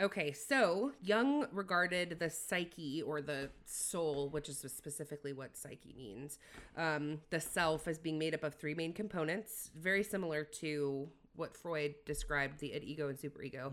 okay, 0.00 0.32
so 0.32 0.92
Jung 1.02 1.46
regarded 1.52 2.18
the 2.18 2.30
psyche 2.30 3.02
or 3.02 3.20
the 3.20 3.50
soul, 3.64 4.28
which 4.30 4.48
is 4.48 4.58
specifically 4.74 5.32
what 5.32 5.56
psyche 5.56 5.94
means, 5.96 6.38
um, 6.76 7.20
the 7.30 7.40
self 7.40 7.88
as 7.88 7.98
being 7.98 8.18
made 8.18 8.34
up 8.34 8.44
of 8.44 8.54
three 8.54 8.74
main 8.74 8.92
components, 8.92 9.70
very 9.76 10.02
similar 10.02 10.44
to 10.44 11.08
what 11.34 11.54
Freud 11.54 11.94
described 12.06 12.60
the 12.60 12.72
id, 12.72 12.82
ego, 12.84 13.08
and 13.10 13.18
superego. 13.18 13.70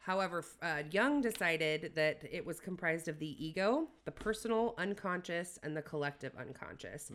However, 0.00 0.40
f- 0.40 0.58
uh, 0.62 0.82
Jung 0.90 1.22
decided 1.22 1.92
that 1.94 2.22
it 2.30 2.44
was 2.44 2.60
comprised 2.60 3.08
of 3.08 3.18
the 3.18 3.44
ego, 3.44 3.88
the 4.04 4.12
personal 4.12 4.74
unconscious, 4.76 5.58
and 5.62 5.74
the 5.74 5.80
collective 5.82 6.32
unconscious. 6.38 7.10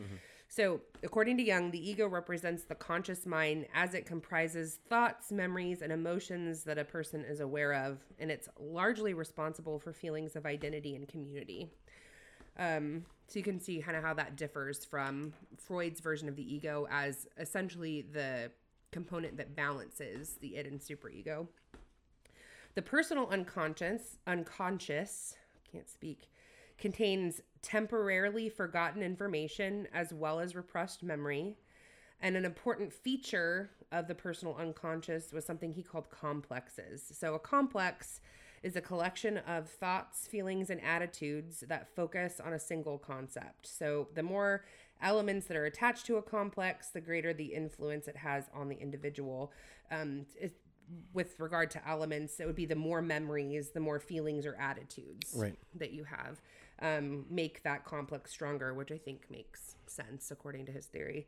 So, 0.54 0.82
according 1.02 1.38
to 1.38 1.43
Jung, 1.43 1.72
the 1.72 1.89
ego 1.89 2.10
represents 2.10 2.66
the 2.66 2.76
conscious 2.76 3.26
mind 3.26 3.68
as 3.74 3.93
it 3.93 4.06
comprises 4.06 4.80
thoughts, 4.89 5.32
memories, 5.32 5.82
and 5.82 5.93
emotions 5.93 6.66
that 6.66 6.78
a 6.78 6.84
person 6.84 7.24
is 7.24 7.39
aware 7.39 7.74
of, 7.74 7.99
and 8.20 8.30
it's 8.30 8.49
largely 8.60 9.14
responsible 9.14 9.80
for 9.80 9.93
feelings 9.93 10.36
of 10.36 10.45
identity 10.45 10.93
and 10.93 11.08
community. 11.08 11.70
Um, 12.60 13.06
so 13.30 13.39
you 13.39 13.43
can 13.43 13.62
see 13.62 13.82
kind 13.82 13.95
of 13.95 14.04
how 14.04 14.14
that 14.16 14.36
differs 14.36 14.84
from 14.84 15.32
Freud's 15.58 16.02
version 16.02 16.28
of 16.28 16.36
the 16.36 16.54
ego 16.54 16.86
as 16.91 17.30
essentially 17.38 18.02
the 18.02 18.52
component 18.91 19.38
that 19.38 19.56
balances 19.56 20.36
the 20.41 20.58
id 20.58 20.68
and 20.68 20.82
superego. 20.82 21.47
The 22.76 22.82
personal 22.82 23.30
unconscious, 23.30 24.18
unconscious, 24.28 25.34
can't 25.72 25.89
speak, 25.89 26.30
contains 26.78 27.39
temporarily 27.62 28.49
forgotten 28.49 29.01
information 29.03 29.88
as 29.93 30.14
well 30.14 30.39
as 30.39 30.55
repressed 30.55 31.03
memory. 31.03 31.55
And 32.22 32.36
an 32.36 32.45
important 32.45 32.93
feature 32.93 33.72
of 33.91 34.07
the 34.07 34.16
personal 34.16 34.55
unconscious 34.55 35.32
was 35.34 35.45
something 35.45 35.72
he 35.72 35.84
called 35.84 36.09
complexes. 36.09 37.03
So, 37.18 37.34
a 37.34 37.39
complex 37.39 38.22
is 38.62 38.76
a 38.76 38.82
collection 38.82 39.39
of 39.39 39.68
thoughts, 39.68 40.28
feelings, 40.28 40.70
and 40.70 40.80
attitudes 40.84 41.64
that 41.68 41.95
focus 41.95 42.39
on 42.43 42.53
a 42.53 42.59
single 42.59 42.99
concept. 42.99 43.66
So, 43.66 44.07
the 44.14 44.22
more 44.22 44.64
elements 45.01 45.47
that 45.47 45.57
are 45.57 45.66
attached 45.66 46.05
to 46.05 46.18
a 46.18 46.22
complex, 46.22 46.89
the 46.89 47.01
greater 47.01 47.34
the 47.34 47.53
influence 47.53 48.07
it 48.07 48.18
has 48.18 48.45
on 48.53 48.70
the 48.70 48.76
individual. 48.76 49.51
Um, 49.89 50.28
it, 50.39 50.55
with 51.14 51.39
regard 51.39 51.72
to 51.72 51.88
elements, 51.88 52.39
it 52.39 52.45
would 52.45 52.55
be 52.55 52.66
the 52.66 52.76
more 52.76 53.01
memories, 53.01 53.72
the 53.72 53.80
more 53.80 53.99
feelings 53.99 54.45
or 54.45 54.55
attitudes 54.55 55.34
Right. 55.36 55.57
that 55.76 55.91
you 55.91 56.03
have 56.03 56.41
um, 56.82 57.25
make 57.29 57.63
that 57.63 57.86
complex 57.86 58.32
stronger, 58.32 58.73
which 58.73 58.91
I 58.91 58.97
think 58.97 59.29
makes 59.29 59.75
sense 59.88 60.32
according 60.32 60.65
to 60.67 60.71
his 60.71 60.86
theory. 60.86 61.27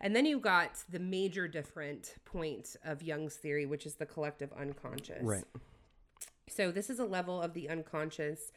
And 0.00 0.14
then 0.14 0.26
you 0.26 0.38
got 0.38 0.82
the 0.88 0.98
major 0.98 1.46
different 1.48 2.14
point 2.24 2.76
of 2.84 3.02
Jung's 3.02 3.36
theory, 3.36 3.66
which 3.66 3.86
is 3.86 3.94
the 3.94 4.06
collective 4.06 4.52
unconscious. 4.52 5.22
Right. 5.22 5.44
So 6.48 6.70
this 6.70 6.90
is 6.90 6.98
a 6.98 7.04
level 7.04 7.40
of 7.40 7.54
the 7.54 7.68
unconscious 7.68 8.52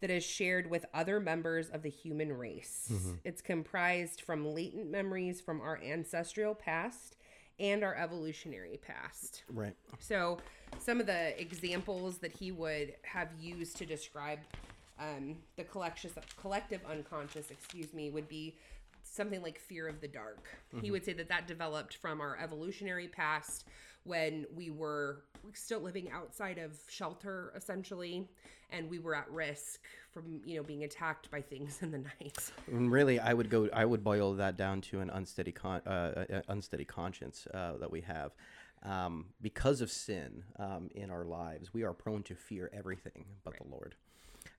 that 0.00 0.10
is 0.10 0.24
shared 0.24 0.70
with 0.70 0.86
other 0.94 1.20
members 1.20 1.68
of 1.68 1.82
the 1.82 1.90
human 1.90 2.32
race. 2.32 2.90
It's 3.24 3.42
comprised 3.42 4.22
from 4.22 4.54
latent 4.54 4.90
memories 4.90 5.40
from 5.40 5.60
our 5.60 5.78
ancestral 5.82 6.54
past 6.54 7.16
and 7.58 7.84
our 7.84 7.94
evolutionary 7.94 8.78
past. 8.78 9.44
Right. 9.52 9.76
So, 9.98 10.38
some 10.78 11.00
of 11.00 11.06
the 11.06 11.38
examples 11.40 12.18
that 12.18 12.32
he 12.32 12.52
would 12.52 12.94
have 13.02 13.28
used 13.38 13.76
to 13.78 13.86
describe 13.86 14.38
um, 15.00 15.36
the 15.56 15.64
collective 15.64 16.16
collective 16.40 16.80
unconscious, 16.88 17.50
excuse 17.50 17.92
me, 17.94 18.10
would 18.10 18.28
be 18.28 18.56
something 19.02 19.42
like 19.42 19.58
fear 19.58 19.88
of 19.88 20.00
the 20.00 20.08
dark. 20.08 20.46
He 20.80 20.90
would 20.90 21.04
say 21.04 21.14
that 21.14 21.28
that 21.28 21.48
developed 21.48 21.96
from 21.96 22.20
our 22.20 22.38
evolutionary 22.38 23.08
past 23.08 23.64
when 24.04 24.46
we 24.54 24.70
were 24.70 25.24
still 25.52 25.80
living 25.80 26.10
outside 26.10 26.58
of 26.58 26.78
shelter 26.88 27.52
essentially 27.56 28.28
and 28.70 28.88
we 28.88 28.98
were 28.98 29.14
at 29.14 29.30
risk 29.30 29.80
from 30.12 30.40
you 30.44 30.56
know 30.56 30.62
being 30.62 30.84
attacked 30.84 31.30
by 31.30 31.40
things 31.40 31.78
in 31.82 31.90
the 31.90 31.98
night 31.98 32.52
And 32.70 32.90
really, 32.90 33.18
I 33.20 33.34
would 33.34 33.50
go. 33.50 33.68
I 33.72 33.84
would 33.84 34.02
boil 34.02 34.34
that 34.34 34.56
down 34.56 34.80
to 34.82 35.00
an 35.00 35.10
unsteady, 35.10 35.52
con- 35.52 35.82
uh, 35.86 36.24
uh, 36.32 36.42
unsteady 36.48 36.84
conscience 36.84 37.46
uh, 37.52 37.76
that 37.78 37.90
we 37.90 38.00
have, 38.02 38.32
um, 38.82 39.26
because 39.42 39.80
of 39.80 39.90
sin 39.90 40.44
um, 40.58 40.88
in 40.94 41.10
our 41.10 41.24
lives. 41.24 41.74
We 41.74 41.82
are 41.82 41.92
prone 41.92 42.22
to 42.24 42.34
fear 42.34 42.70
everything 42.72 43.24
but 43.44 43.54
the 43.58 43.68
Lord, 43.68 43.94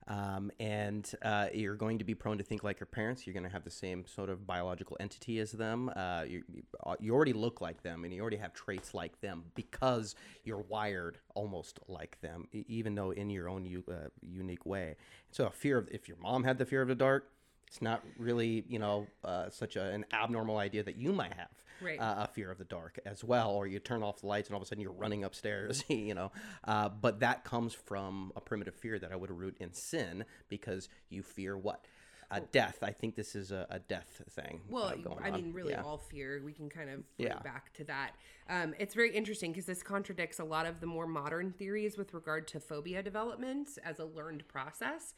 um, 0.08 0.52
and 0.60 1.10
uh, 1.22 1.48
you're 1.54 1.76
going 1.76 2.00
to 2.00 2.04
be 2.04 2.16
prone 2.16 2.38
to 2.38 2.44
think 2.44 2.64
like 2.64 2.80
your 2.80 2.88
parents. 2.88 3.26
You're 3.26 3.34
going 3.34 3.44
to 3.46 3.50
have 3.50 3.64
the 3.64 3.70
same 3.70 4.06
sort 4.08 4.30
of 4.30 4.46
biological 4.48 4.98
entity 5.00 5.40
as 5.40 5.52
them. 5.52 5.90
Uh, 5.96 6.24
you, 6.28 6.44
you- 6.54 6.64
uh, 6.86 6.96
already 7.12 7.34
look 7.34 7.62
like 7.62 7.84
them, 7.84 8.04
and 8.04 8.14
you 8.14 8.22
already 8.22 8.38
have 8.38 8.54
traits 8.54 8.94
like 8.94 9.20
them 9.22 9.44
because 9.56 10.16
you're 10.44 10.62
wired 10.70 11.20
almost 11.36 11.80
like 11.88 12.20
them, 12.22 12.48
even 12.52 12.96
though 12.96 13.12
in 13.12 13.30
your 13.30 13.48
own 13.50 13.66
u- 13.66 13.84
uh, 13.90 14.08
unique 14.22 14.66
way. 14.66 14.96
So, 15.32 15.46
a 15.46 15.52
fear 15.52 15.78
of 15.78 15.88
if 15.92 16.08
your 16.08 16.18
mom 16.18 16.44
had 16.44 16.58
the 16.58 16.66
fear 16.66 16.82
of 16.82 16.88
the 16.88 16.96
dark 16.96 17.30
it's 17.72 17.82
not 17.82 18.04
really 18.18 18.66
you 18.68 18.80
know 18.80 19.08
uh, 19.24 19.50
such 19.50 19.78
a, 19.78 19.82
an 19.92 20.06
abnormal 20.12 20.58
idea 20.58 20.84
that 20.84 20.98
you 20.98 21.14
might 21.14 21.34
have 21.34 21.48
Right. 21.84 22.00
uh, 22.00 22.16
a 22.20 22.28
fear 22.28 22.52
of 22.52 22.60
the 22.60 22.66
dark 22.66 23.00
as 23.08 23.24
well 23.24 23.50
or 23.52 23.66
you 23.66 23.80
turn 23.80 24.04
off 24.04 24.20
the 24.22 24.28
lights 24.28 24.50
and 24.50 24.54
all 24.54 24.62
of 24.62 24.68
a 24.68 24.68
sudden 24.68 24.84
you're 24.84 24.92
running 24.92 25.24
upstairs 25.24 25.84
you 25.90 26.14
know 26.14 26.32
uh, 26.66 26.90
but 26.90 27.22
that 27.22 27.44
comes 27.44 27.74
from 27.74 28.32
a 28.36 28.42
primitive 28.42 28.76
fear 28.76 29.00
that 29.00 29.12
i 29.12 29.16
would 29.16 29.32
root 29.32 29.56
in 29.60 29.74
sin 29.74 30.24
because 30.48 30.90
you 31.10 31.24
fear 31.24 31.58
what 31.58 31.86
a 32.30 32.40
death 32.40 32.78
i 32.84 32.92
think 32.92 33.16
this 33.16 33.36
is 33.36 33.52
a, 33.52 33.66
a 33.72 33.80
death 33.80 34.22
thing 34.30 34.62
Well, 34.70 34.94
uh, 35.06 35.16
I 35.24 35.32
mean, 35.32 35.52
really, 35.54 35.72
Yeah. 35.72 35.82
all 35.84 35.98
fear. 35.98 36.42
We 36.46 36.54
can 36.54 36.70
kind 36.70 36.90
of 36.90 37.04
yeah. 37.18 37.40
back 37.40 37.74
to 37.74 37.84
that. 37.86 38.12
Um, 38.48 38.74
it's 38.80 38.94
very 38.96 39.14
interesting 39.14 39.52
because 39.52 39.66
this 39.66 39.84
contradicts 39.84 40.40
a 40.40 40.46
lot 40.46 40.66
of 40.66 40.80
the 40.80 40.88
more 40.88 41.08
modern 41.08 41.52
theories 41.52 41.98
with 41.98 42.14
regard 42.14 42.48
to 42.50 42.60
phobia 42.62 43.04
development 43.04 43.68
as 43.84 44.00
a 44.00 44.06
learned 44.06 44.48
process. 44.48 45.14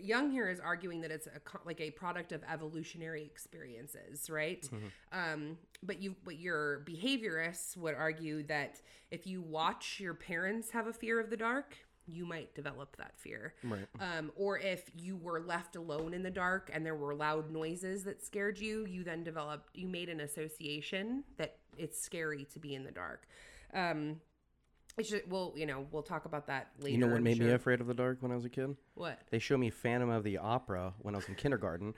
Jung 0.00 0.30
here 0.30 0.48
is 0.48 0.60
arguing 0.60 1.00
that 1.00 1.10
it's 1.10 1.26
a, 1.26 1.40
like 1.64 1.80
a 1.80 1.90
product 1.90 2.32
of 2.32 2.42
evolutionary 2.50 3.22
experiences, 3.22 4.30
right? 4.30 4.62
Mm-hmm. 4.62 4.86
Um, 5.12 5.58
but 5.82 6.00
you, 6.00 6.14
but 6.24 6.38
your 6.38 6.84
behaviorists 6.86 7.76
would 7.76 7.94
argue 7.94 8.42
that 8.44 8.80
if 9.10 9.26
you 9.26 9.40
watch 9.40 9.98
your 10.00 10.14
parents 10.14 10.70
have 10.70 10.86
a 10.86 10.92
fear 10.92 11.18
of 11.20 11.30
the 11.30 11.36
dark, 11.36 11.76
you 12.06 12.24
might 12.24 12.54
develop 12.54 12.96
that 12.96 13.12
fear. 13.16 13.54
Right. 13.62 13.86
Um, 14.00 14.32
or 14.34 14.58
if 14.58 14.90
you 14.96 15.16
were 15.16 15.40
left 15.40 15.76
alone 15.76 16.14
in 16.14 16.22
the 16.22 16.30
dark 16.30 16.70
and 16.72 16.84
there 16.84 16.94
were 16.94 17.14
loud 17.14 17.50
noises 17.50 18.04
that 18.04 18.24
scared 18.24 18.58
you, 18.58 18.86
you 18.86 19.04
then 19.04 19.22
developed, 19.22 19.68
you 19.74 19.88
made 19.88 20.08
an 20.08 20.20
association 20.20 21.24
that 21.36 21.56
it's 21.76 22.00
scary 22.00 22.46
to 22.52 22.58
be 22.58 22.74
in 22.74 22.84
the 22.84 22.90
dark. 22.90 23.26
Um, 23.74 24.20
it's 24.98 25.10
just, 25.10 25.26
well, 25.28 25.52
you 25.56 25.64
know, 25.66 25.86
we'll 25.92 26.02
talk 26.02 26.24
about 26.24 26.46
that 26.48 26.68
later. 26.80 26.92
you 26.92 26.98
know 26.98 27.06
what 27.06 27.16
I'm 27.16 27.22
made 27.22 27.38
me 27.38 27.50
afraid 27.50 27.80
of 27.80 27.86
the 27.86 27.94
dark 27.94 28.18
when 28.20 28.32
i 28.32 28.34
was 28.34 28.44
a 28.44 28.48
kid 28.48 28.76
What? 28.94 29.18
they 29.30 29.38
showed 29.38 29.58
me 29.60 29.70
phantom 29.70 30.10
of 30.10 30.24
the 30.24 30.38
opera 30.38 30.92
when 31.00 31.14
i 31.14 31.18
was 31.18 31.28
in 31.28 31.34
kindergarten 31.36 31.94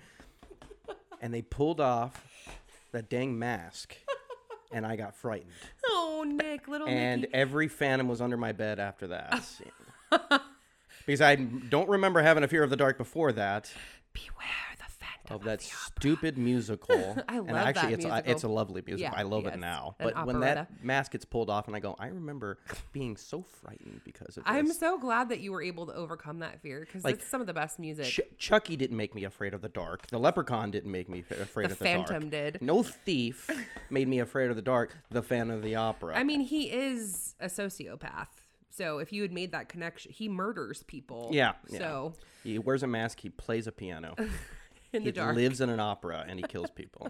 and 1.20 1.32
they 1.34 1.42
pulled 1.42 1.80
off 1.80 2.48
that 2.92 3.08
dang 3.08 3.38
mask 3.38 3.96
and 4.72 4.86
i 4.86 4.96
got 4.96 5.14
frightened 5.16 5.50
Oh, 5.86 6.24
Nick, 6.26 6.68
little 6.68 6.86
and 6.88 7.22
Nicky. 7.22 7.34
every 7.34 7.68
phantom 7.68 8.06
was 8.08 8.20
under 8.20 8.36
my 8.36 8.52
bed 8.52 8.78
after 8.78 9.06
that. 9.08 9.42
because 11.06 11.20
I 11.22 11.36
don't 11.36 11.88
remember 11.88 12.20
having 12.22 12.44
a 12.44 12.48
fear 12.48 12.62
of 12.62 12.68
the 12.70 12.76
dark 12.76 12.98
before 12.98 13.32
that. 13.32 13.72
Beware. 14.12 14.69
Of 15.30 15.44
that 15.44 15.62
stupid 15.62 16.36
musical. 16.36 17.16
I 17.28 17.38
and 17.38 17.50
actually, 17.50 17.90
that 17.90 17.92
it's 17.92 18.04
a, 18.04 18.08
musical. 18.08 18.32
it's 18.32 18.42
a 18.42 18.48
lovely 18.48 18.82
musical. 18.84 19.12
Yeah, 19.12 19.18
I 19.18 19.22
love 19.22 19.44
yes, 19.44 19.54
it 19.54 19.60
now. 19.60 19.94
But 19.98 20.26
when 20.26 20.36
operetta. 20.36 20.66
that 20.70 20.84
mask 20.84 21.12
gets 21.12 21.24
pulled 21.24 21.48
off, 21.50 21.66
and 21.66 21.76
I 21.76 21.80
go, 21.80 21.96
I 21.98 22.08
remember 22.08 22.58
being 22.92 23.16
so 23.16 23.42
frightened 23.42 24.00
because 24.04 24.36
of 24.36 24.44
this. 24.44 24.52
I'm 24.52 24.72
so 24.72 24.98
glad 24.98 25.28
that 25.28 25.40
you 25.40 25.52
were 25.52 25.62
able 25.62 25.86
to 25.86 25.94
overcome 25.94 26.40
that 26.40 26.60
fear 26.60 26.80
because 26.80 27.04
Like, 27.04 27.16
it's 27.16 27.26
some 27.28 27.40
of 27.40 27.46
the 27.46 27.54
best 27.54 27.78
music. 27.78 28.06
Ch- 28.06 28.20
Chucky 28.38 28.76
didn't 28.76 28.96
make 28.96 29.14
me 29.14 29.24
afraid 29.24 29.54
of 29.54 29.62
the 29.62 29.68
dark. 29.68 30.06
The 30.08 30.18
Leprechaun 30.18 30.70
didn't 30.70 30.90
make 30.90 31.08
me 31.08 31.24
afraid 31.30 31.68
The 31.68 31.72
of 31.72 31.78
the 31.78 31.84
dark. 31.84 32.08
Phantom 32.08 32.30
did. 32.30 32.58
No 32.60 32.82
thief 32.82 33.48
made 33.90 34.08
me 34.08 34.18
afraid 34.18 34.50
of 34.50 34.56
the 34.56 34.62
dark. 34.62 34.96
The 35.10 35.22
Phantom 35.22 35.56
of 35.56 35.62
the 35.62 35.76
Opera. 35.76 36.16
I 36.16 36.24
mean, 36.24 36.40
he 36.40 36.70
is 36.70 37.34
a 37.40 37.46
sociopath. 37.46 38.28
So 38.70 38.98
if 38.98 39.12
you 39.12 39.22
had 39.22 39.32
made 39.32 39.52
that 39.52 39.68
connection, 39.68 40.12
he 40.12 40.28
murders 40.28 40.82
people. 40.84 41.28
Yeah, 41.32 41.52
yeah. 41.68 41.78
So 41.78 42.12
he 42.44 42.58
wears 42.58 42.82
a 42.82 42.86
mask. 42.86 43.20
He 43.20 43.28
plays 43.28 43.66
a 43.66 43.72
piano. 43.72 44.14
in 44.92 45.02
he 45.02 45.06
the 45.08 45.12
dark, 45.12 45.36
lives 45.36 45.60
in 45.60 45.70
an 45.70 45.80
opera, 45.80 46.24
and 46.28 46.38
he 46.38 46.44
kills 46.44 46.70
people. 46.70 47.08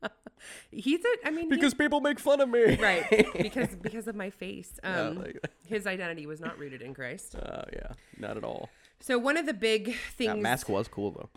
he's 0.70 1.00
a. 1.04 1.26
I 1.26 1.30
mean, 1.30 1.48
because 1.48 1.74
people 1.74 2.00
make 2.00 2.18
fun 2.18 2.40
of 2.40 2.48
me. 2.48 2.76
right 2.76 3.26
because 3.38 3.74
because 3.76 4.06
of 4.08 4.14
my 4.14 4.30
face. 4.30 4.78
Yeah, 4.82 5.00
Um, 5.08 5.18
like- 5.18 5.50
his 5.66 5.86
identity 5.86 6.26
was 6.26 6.40
not 6.40 6.58
rooted 6.58 6.82
in 6.82 6.94
Christ. 6.94 7.36
Oh 7.36 7.64
yeah, 7.72 7.92
not 8.18 8.36
at 8.36 8.44
all. 8.44 8.68
So 9.00 9.18
one 9.18 9.36
of 9.36 9.46
the 9.46 9.54
big 9.54 9.86
That 9.86 9.94
things. 10.16 10.42
mask 10.42 10.68
was 10.68 10.88
cool 10.88 11.10
though. 11.12 11.30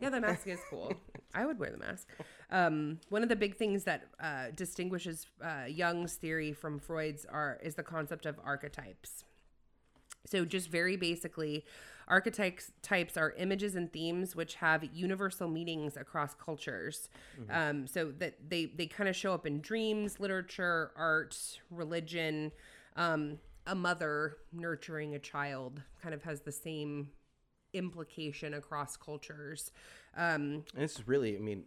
Yeah, 0.00 0.10
the 0.10 0.20
mask 0.20 0.46
is 0.46 0.58
cool. 0.70 0.94
I 1.34 1.44
would 1.46 1.58
wear 1.58 1.70
the 1.70 1.76
mask. 1.78 2.08
Um, 2.50 2.98
one 3.10 3.22
of 3.22 3.28
the 3.28 3.36
big 3.36 3.56
things 3.56 3.84
that 3.84 4.06
uh, 4.20 4.46
distinguishes 4.54 5.26
uh, 5.42 5.64
Jung's 5.68 6.14
theory 6.14 6.52
from 6.52 6.78
Freud's 6.78 7.24
are 7.26 7.58
is 7.62 7.74
the 7.76 7.82
concept 7.82 8.26
of 8.26 8.40
archetypes. 8.44 9.24
So, 10.26 10.44
just 10.44 10.70
very 10.70 10.96
basically, 10.96 11.64
archetypes 12.08 12.72
types 12.82 13.16
are 13.16 13.32
images 13.38 13.74
and 13.74 13.92
themes 13.92 14.34
which 14.36 14.56
have 14.56 14.84
universal 14.92 15.48
meanings 15.48 15.96
across 15.96 16.34
cultures. 16.34 17.08
Um, 17.50 17.86
so 17.86 18.12
that 18.18 18.48
they 18.48 18.66
they 18.66 18.86
kind 18.86 19.08
of 19.08 19.16
show 19.16 19.32
up 19.34 19.46
in 19.46 19.60
dreams, 19.60 20.20
literature, 20.20 20.92
art, 20.96 21.36
religion. 21.70 22.52
Um, 22.96 23.38
a 23.66 23.74
mother 23.74 24.38
nurturing 24.52 25.14
a 25.14 25.18
child 25.18 25.82
kind 26.02 26.14
of 26.14 26.22
has 26.24 26.40
the 26.40 26.52
same 26.52 27.10
implication 27.72 28.54
across 28.54 28.96
cultures. 28.96 29.70
Um, 30.16 30.64
this 30.74 30.96
is 30.96 31.08
really, 31.08 31.36
I 31.36 31.40
mean, 31.40 31.64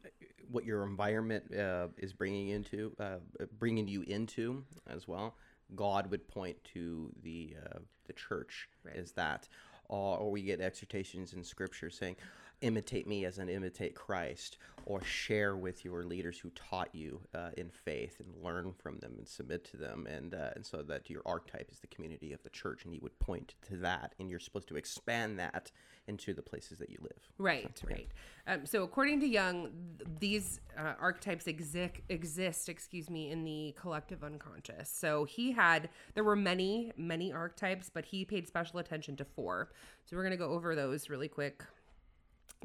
what 0.52 0.66
your 0.66 0.84
environment 0.84 1.56
uh, 1.56 1.88
is 1.98 2.14
bringing 2.14 2.50
into, 2.50 2.92
uh, 3.00 3.18
bringing 3.58 3.88
you 3.88 4.04
into 4.04 4.64
as 4.88 5.08
well. 5.08 5.36
God 5.76 6.12
would 6.12 6.28
point 6.28 6.58
to 6.74 7.12
the 7.24 7.56
uh, 7.66 7.80
the 8.06 8.14
church 8.14 8.70
is 8.94 9.14
that, 9.14 9.48
or, 9.90 10.32
we 10.32 10.42
get 10.42 10.62
exhortations 10.62 11.34
in 11.34 11.44
Scripture 11.44 11.90
saying, 11.90 12.16
"Imitate 12.62 13.08
me 13.08 13.26
as 13.26 13.38
an 13.38 13.50
imitate 13.50 13.96
Christ," 13.96 14.58
or 14.86 15.04
share 15.04 15.56
with 15.56 15.84
your 15.84 16.04
leaders 16.04 16.40
who 16.40 16.50
taught 16.52 16.90
you 16.94 17.22
uh, 17.34 17.50
in 17.58 17.70
faith 17.70 18.20
and 18.20 18.44
learn 18.44 18.74
from 18.74 19.00
them 19.00 19.16
and 19.18 19.28
submit 19.28 19.64
to 19.72 19.78
them, 19.78 20.08
and 20.08 20.34
uh, 20.34 20.52
and 20.56 20.66
so 20.66 20.84
that 20.84 21.10
your 21.10 21.22
archetype 21.26 21.70
is 21.72 21.80
the 21.80 21.88
community 21.88 22.34
of 22.34 22.44
the 22.44 22.50
church, 22.50 22.86
and 22.86 22.94
he 22.94 23.00
would 23.00 23.18
point 23.20 23.56
to 23.68 23.78
that, 23.78 24.14
and 24.20 24.30
you're 24.30 24.40
supposed 24.40 24.68
to 24.68 24.76
expand 24.76 25.40
that 25.40 25.72
into 26.08 26.34
the 26.34 26.42
places 26.42 26.78
that 26.78 26.90
you 26.90 26.98
live. 27.02 27.32
Right, 27.38 27.82
right. 27.90 28.08
Um, 28.48 28.66
so 28.66 28.84
according 28.84 29.22
to 29.22 29.28
Jung, 29.28 29.72
th- 29.98 30.10
these 30.20 30.62
uh, 30.78 30.94
archetypes 31.00 31.46
exi- 31.46 32.02
exist, 32.10 32.70
excuse 32.70 33.10
me, 33.10 33.32
in 33.32 33.44
the 33.44 33.76
collective 33.80 34.24
unconscious. 34.24 34.90
So 34.90 35.24
he 35.24 35.52
had, 35.52 35.90
there 36.14 36.24
were 36.24 36.36
many, 36.36 36.92
many 36.96 37.34
archetypes, 37.34 37.90
but 37.92 38.06
he 38.06 38.24
paid 38.24 38.48
special 38.48 38.80
attention 38.80 39.16
to 39.18 39.26
four. 39.26 39.72
So 40.06 40.16
we're 40.16 40.24
going 40.24 40.32
to 40.32 40.38
go 40.38 40.52
over 40.52 40.76
those 40.76 41.10
really 41.10 41.28
quick. 41.28 41.64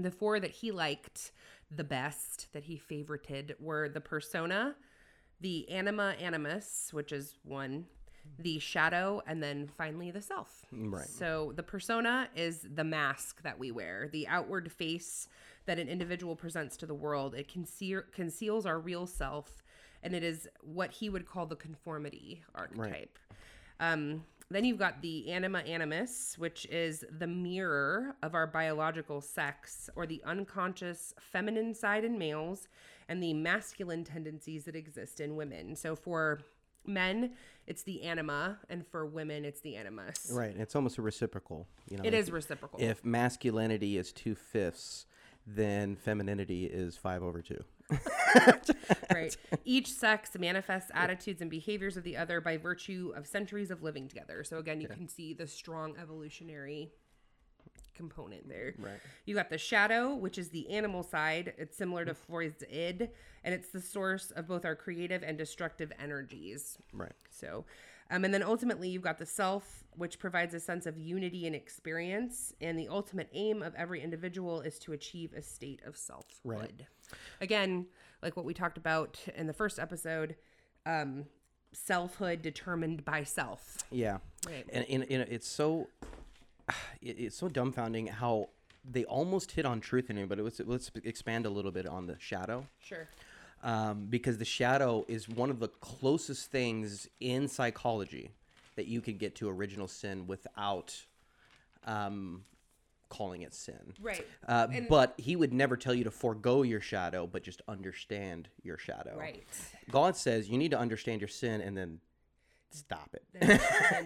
The 0.03 0.11
four 0.11 0.41
that 0.41 0.51
he 0.51 0.71
liked 0.71 1.33
the 1.71 1.85
best, 1.85 2.53
that 2.53 2.65
he 2.65 2.79
favorited, 2.79 3.55
were 3.61 3.89
the 3.89 4.01
persona, 4.01 4.75
the 5.41 5.69
anima 5.71 6.15
animus, 6.21 6.89
which 6.93 7.13
is 7.13 7.37
one, 7.45 7.87
the 8.39 8.59
shadow, 8.59 9.23
and 9.27 9.43
then 9.43 9.69
finally 9.79 10.11
the 10.11 10.23
self. 10.23 10.67
Right. 10.73 11.07
So 11.07 11.53
the 11.55 11.63
persona 11.63 12.29
is 12.35 12.67
the 12.75 12.85
mask 12.85 13.43
that 13.43 13.59
we 13.59 13.71
wear, 13.71 14.09
the 14.13 14.27
outward 14.29 14.71
face 14.71 15.29
that 15.67 15.79
an 15.79 15.89
individual 15.89 16.37
presents 16.37 16.77
to 16.79 16.87
the 16.87 16.95
world. 16.95 17.35
It 17.35 17.49
conceal- 17.49 18.03
conceals 18.13 18.67
our 18.67 18.79
real 18.79 19.07
self, 19.07 19.63
and 20.03 20.15
it 20.15 20.23
is 20.23 20.49
what 20.63 20.91
he 20.91 21.09
would 21.09 21.27
call 21.27 21.47
the 21.47 21.57
conformity 21.57 22.43
archetype. 22.55 23.19
Um, 23.79 24.25
then 24.51 24.65
you've 24.65 24.79
got 24.79 25.01
the 25.01 25.31
anima 25.31 25.61
animus, 25.61 26.37
which 26.37 26.67
is 26.67 27.05
the 27.19 27.27
mirror 27.27 28.17
of 28.23 28.35
our 28.35 28.47
biological 28.47 29.21
sex 29.21 29.89
or 29.95 30.07
the 30.07 30.21
unconscious 30.25 31.15
feminine 31.19 31.75
side 31.75 32.05
in 32.05 32.19
males 32.19 32.69
and 33.09 33.23
the 33.23 33.33
masculine 33.33 34.05
tendencies 34.05 34.65
that 34.65 34.75
exist 34.75 35.21
in 35.21 35.37
women. 35.37 35.77
So 35.77 35.95
for 35.95 36.41
men, 36.85 37.33
it's 37.67 37.83
the 37.83 38.03
anima, 38.03 38.59
and 38.69 38.87
for 38.87 39.07
women, 39.07 39.45
it's 39.45 39.61
the 39.61 39.77
animus. 39.77 40.31
Right. 40.33 40.57
It's 40.57 40.75
almost 40.75 40.99
a 40.99 41.03
reciprocal. 41.03 41.69
You 41.89 41.99
know, 41.99 42.05
It 42.05 42.15
is 42.15 42.31
reciprocal. 42.31 42.81
If 42.81 43.05
masculinity 43.05 43.99
is 43.99 44.13
two 44.13 44.35
fifths, 44.35 45.07
then 45.47 45.97
femininity 45.97 46.67
is 46.67 46.97
five 46.97 47.23
over 47.23 47.43
two. 47.43 47.63
right. 49.13 49.37
Each 49.65 49.93
sex 49.93 50.31
manifests 50.39 50.91
attitudes 50.95 51.41
and 51.41 51.51
behaviors 51.51 51.97
of 51.97 52.05
the 52.05 52.17
other 52.17 52.41
by 52.41 52.57
virtue 52.57 53.13
of 53.17 53.27
centuries 53.27 53.71
of 53.71 53.83
living 53.83 54.09
together. 54.09 54.45
So 54.45 54.59
again, 54.59 54.81
you 54.81 54.89
can 54.89 55.09
see 55.09 55.35
the 55.35 55.47
strong 55.47 55.97
evolutionary 56.01 56.91
component 57.95 58.49
there. 58.49 58.75
Right. 58.79 59.01
You 59.27 59.35
got 59.35 59.51
the 59.51 59.59
shadow, 59.59 60.15
which 60.15 60.39
is 60.39 60.49
the 60.49 60.71
animal 60.71 61.03
side. 61.03 61.53
It's 61.59 61.77
similar 61.77 62.05
to 62.07 62.13
mm. 62.13 62.17
Freud's 62.17 62.65
id, 62.71 63.11
and 63.45 63.55
it's 63.55 63.69
the 63.69 63.81
source 63.81 64.31
of 64.31 64.49
both 64.49 64.65
our 64.65 64.75
creative 64.75 65.23
and 65.23 65.37
destructive 65.37 65.93
energies. 66.03 66.79
Right. 66.93 67.13
So, 67.31 67.67
um, 68.11 68.25
and 68.25 68.35
then 68.35 68.43
ultimately, 68.43 68.89
you've 68.89 69.03
got 69.03 69.19
the 69.19 69.27
self, 69.27 69.85
which 69.97 70.19
provides 70.19 70.53
a 70.55 70.61
sense 70.61 70.87
of 70.87 70.99
unity 70.99 71.47
and 71.47 71.55
experience. 71.55 72.53
And 72.61 72.79
the 72.79 72.89
ultimate 72.89 73.29
aim 73.33 73.63
of 73.63 73.75
every 73.75 74.03
individual 74.03 74.61
is 74.61 74.79
to 74.81 74.93
achieve 74.93 75.33
a 75.33 75.43
state 75.43 75.81
of 75.87 75.97
selfhood. 75.97 76.29
Right. 76.45 76.87
Again, 77.41 77.87
like 78.23 78.37
what 78.37 78.45
we 78.45 78.55
talked 78.55 78.79
about 78.79 79.19
in 79.35 79.47
the 79.47 79.53
first 79.53 79.79
episode, 79.79 80.37
um, 80.87 81.27
selfhood 81.73 82.43
determined 82.43 83.05
by 83.05 83.23
self. 83.23 83.79
Yeah. 83.91 84.19
Right. 84.47 84.67
And, 84.73 84.85
and, 84.89 85.03
and 85.11 85.23
it's 85.31 85.49
so 85.49 85.89
it, 87.01 87.17
it's 87.19 87.37
so 87.37 87.49
dumbfounding 87.49 88.09
how 88.09 88.49
they 88.89 89.05
almost 89.05 89.53
hit 89.53 89.67
on 89.67 89.81
truth 89.81 90.11
in 90.11 90.19
it, 90.19 90.29
but 90.29 90.39
it 90.39 90.43
was, 90.43 90.61
let's 90.65 90.91
expand 91.05 91.47
a 91.47 91.51
little 91.51 91.71
bit 91.71 91.87
on 91.87 92.07
the 92.07 92.17
shadow. 92.19 92.67
Sure. 92.79 93.09
Um, 93.63 94.07
because 94.09 94.39
the 94.39 94.45
shadow 94.45 95.05
is 95.09 95.29
one 95.29 95.51
of 95.51 95.59
the 95.61 95.69
closest 95.69 96.51
things 96.51 97.09
in 97.21 97.49
psychology 97.49 98.31
that 98.77 98.87
you 98.87 99.01
can 99.01 99.17
get 99.17 99.35
to 99.37 99.49
original 99.49 99.89
sin 99.89 100.27
without 100.27 100.95
um, 101.87 102.45
calling 103.09 103.43
it 103.43 103.53
sin. 103.53 103.95
Right. 104.01 104.27
Uh, 104.49 104.69
but 104.89 105.15
he 105.19 105.37
would 105.37 105.53
never 105.53 105.77
tell 105.77 105.93
you 105.93 106.05
to 106.05 106.11
forego 106.11 106.63
your 106.63 106.81
shadow, 106.81 107.27
but 107.27 107.43
just 107.43 107.61
understand 107.69 108.49
your 108.63 108.79
shadow. 108.79 109.19
Right. 109.19 109.45
God 109.91 110.17
says 110.17 110.49
you 110.49 110.57
need 110.57 110.71
to 110.71 110.79
understand 110.79 111.21
your 111.21 111.29
sin 111.29 111.61
and 111.61 111.77
then 111.77 112.01
stop 112.73 113.11
it. 113.15 113.25
Then, 113.33 113.61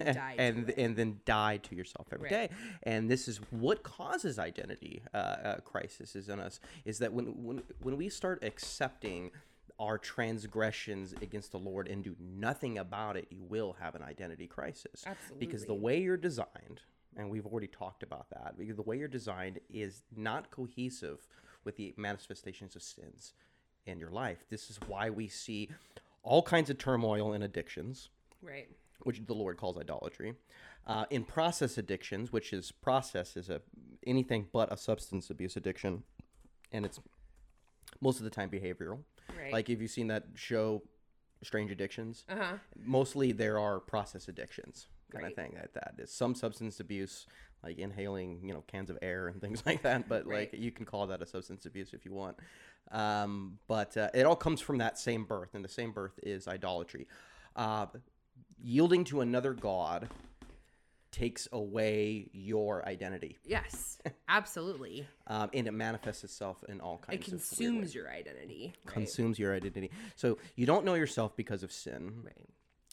then 0.05 0.15
die. 0.15 0.35
to 0.37 0.41
and 0.43 0.69
it. 0.71 0.79
and 0.79 0.97
then 0.97 1.21
die 1.25 1.59
to 1.59 1.75
yourself 1.75 2.07
every 2.13 2.31
Right. 2.31 2.51
day. 2.51 2.57
And 2.85 3.11
this 3.11 3.29
is 3.29 3.39
what 3.51 3.83
causes 3.83 4.39
identity 4.39 5.03
uh, 5.13 5.17
uh, 5.17 5.57
crisis 5.61 6.17
is 6.17 6.29
in 6.29 6.41
us. 6.41 6.61
Is 6.85 6.99
that 6.99 7.13
when 7.13 7.27
when 7.45 7.63
when 7.81 7.97
we 7.97 8.09
start 8.09 8.43
accepting 8.45 9.31
our 9.81 9.99
transgressions 9.99 11.13
against 11.21 11.51
the 11.53 11.59
Lord 11.59 11.89
and 11.89 12.05
do 12.05 12.15
nothing 12.21 12.79
about 12.79 13.17
it, 13.17 13.27
you 13.31 13.43
will 13.43 13.77
have 13.81 13.95
an 13.95 14.03
identity 14.03 14.47
crisis. 14.47 15.03
Absolutely. 15.07 15.47
Because 15.47 15.65
the 15.65 15.75
way 15.75 16.01
you're 16.01 16.17
designed, 16.17 16.81
and 17.17 17.29
we've 17.29 17.47
already 17.47 17.67
talked 17.67 18.03
about 18.05 18.31
that, 18.31 18.55
because 18.57 18.77
the 18.77 18.83
way 18.83 18.97
you're 18.97 19.09
designed 19.09 19.59
is 19.69 20.03
not 20.17 20.51
cohesive 20.53 21.27
with 21.65 21.77
the 21.77 21.93
manifestations 21.97 22.77
of 22.77 22.83
sins 22.83 23.33
in 23.87 23.99
your 23.99 24.11
life. 24.11 24.45
This 24.49 24.71
is 24.71 24.79
why 24.87 25.11
we 25.11 25.27
see 25.29 25.71
all 26.23 26.43
kinds 26.43 26.71
of 26.71 26.79
turmoil 26.79 27.33
and 27.33 27.43
addictions 27.43 28.11
right. 28.45 28.69
which 29.03 29.21
the 29.27 29.35
Lord 29.35 29.57
calls 29.57 29.77
idolatry. 29.79 30.35
Uh, 30.87 31.05
in 31.11 31.25
process 31.25 31.79
addictions, 31.79 32.33
which 32.33 32.53
is 32.53 32.71
process 32.73 33.37
is 33.37 33.49
a 33.51 33.61
anything 34.07 34.47
but 34.53 34.71
a 34.73 34.77
substance 34.77 35.31
abuse 35.31 35.57
addiction, 35.57 36.03
and 36.73 36.85
it's 36.85 37.01
most 38.01 38.19
of 38.19 38.25
the 38.25 38.31
time 38.31 38.51
behavioral. 38.51 38.99
Right. 39.37 39.53
Like 39.53 39.71
if 39.71 39.81
you've 39.81 39.91
seen 39.91 40.09
that 40.09 40.25
show, 40.35 40.83
Strange 41.43 41.71
Addictions, 41.71 42.25
Uh 42.29 42.37
huh. 42.37 42.57
mostly 42.85 43.33
there 43.33 43.59
are 43.59 43.81
process 43.81 44.29
addictions 44.29 44.89
kind 45.11 45.25
Right. 45.25 45.33
of 45.33 45.37
thing. 45.37 45.57
At 45.57 45.73
that 45.75 45.95
is 45.99 46.11
some 46.13 46.35
substance 46.35 46.81
abuse, 46.81 47.27
like 47.63 47.79
inhaling, 47.79 48.41
you 48.45 48.53
know, 48.53 48.63
cans 48.67 48.91
of 48.91 48.99
air 49.01 49.29
and 49.29 49.41
things 49.45 49.63
like 49.65 49.83
that. 49.83 50.09
But 50.09 50.27
Right. 50.27 50.53
like 50.53 50.61
you 50.61 50.71
can 50.71 50.85
call 50.87 51.07
that 51.07 51.23
a 51.23 51.27
substance 51.27 51.65
abuse 51.67 51.93
if 51.95 52.05
you 52.05 52.13
want. 52.13 52.37
Um, 52.91 53.59
but 53.69 53.97
uh, 53.97 54.11
it 54.13 54.27
all 54.27 54.37
comes 54.37 54.61
from 54.61 54.79
that 54.79 54.99
same 54.99 55.25
birth, 55.25 55.55
and 55.55 55.65
the 55.65 55.69
same 55.71 55.93
birth 55.93 56.19
is 56.23 56.47
idolatry. 56.47 57.07
Uh, 57.57 57.87
yielding 58.63 59.05
to 59.05 59.21
another 59.21 59.53
god 59.55 60.09
takes 61.11 61.47
away 61.53 62.29
your 62.33 62.85
identity, 62.89 63.39
Yes. 63.45 63.99
Absolutely. 64.29 65.07
um, 65.29 65.49
and 65.55 65.69
it 65.69 65.73
manifests 65.73 66.25
itself 66.25 66.65
in 66.69 66.81
all 66.81 67.01
It 67.05 67.07
kinds 67.07 67.29
of 67.29 67.33
ways. 67.35 67.49
consumes 67.49 67.95
your 67.95 68.11
identity. 68.11 68.75
Right. 68.85 68.95
consumes 68.95 69.39
your 69.39 69.55
identity. 69.55 69.91
So 70.17 70.39
you 70.57 70.67
don't 70.67 70.85
know 70.85 70.95
yourself 70.95 71.37
because 71.37 71.63
of 71.63 71.71
sin. 71.71 72.23
right. 72.25 72.49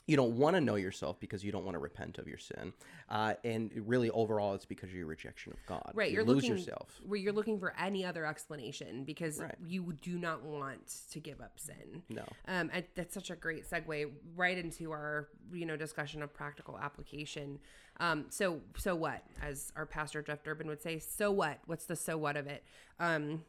You 0.07 0.17
don't 0.17 0.37
want 0.37 0.55
to 0.55 0.61
know 0.61 0.75
yourself 0.75 1.19
because 1.19 1.43
you 1.43 1.51
don't 1.51 1.63
want 1.63 1.75
to 1.75 1.79
repent 1.79 2.17
of 2.17 2.27
your 2.27 2.39
sin. 2.39 2.73
Uh, 3.07 3.35
and 3.45 3.71
really, 3.85 4.09
overall, 4.09 4.53
it's 4.55 4.65
because 4.65 4.89
of 4.89 4.95
your 4.95 5.05
rejection 5.05 5.53
of 5.53 5.59
God. 5.67 5.91
Right. 5.93 6.09
You 6.09 6.15
You're 6.15 6.25
lose 6.25 6.37
looking 6.43 6.57
yourself. 6.57 6.99
where 7.05 7.19
you're 7.19 7.31
looking 7.33 7.59
for 7.59 7.73
any 7.79 8.03
other 8.03 8.25
explanation 8.25 9.03
because 9.03 9.39
Right. 9.39 9.55
you 9.65 9.93
do 10.01 10.17
not 10.17 10.43
want 10.43 10.93
to 11.11 11.19
give 11.19 11.39
up 11.39 11.59
sin. 11.59 12.01
No. 12.09 12.23
Um, 12.47 12.69
and 12.73 12.83
that's 12.95 13.13
such 13.13 13.29
a 13.29 13.35
great 13.35 13.69
segue 13.69 14.11
right 14.35 14.57
into 14.57 14.91
our 14.91 15.29
you 15.53 15.65
know 15.65 15.77
discussion 15.77 16.21
of 16.23 16.33
practical 16.33 16.77
application. 16.79 17.59
Um, 17.99 18.25
so 18.29 18.59
so 18.77 18.95
what, 18.95 19.23
as 19.41 19.71
our 19.75 19.85
pastor 19.85 20.21
Jeff 20.23 20.43
Durbin 20.43 20.67
would 20.67 20.81
say, 20.81 20.97
so 20.99 21.31
what? 21.31 21.59
What's 21.67 21.85
the 21.85 21.95
so 21.95 22.17
what 22.17 22.35
of 22.35 22.47
it? 22.47 22.63
Um, 22.99 23.43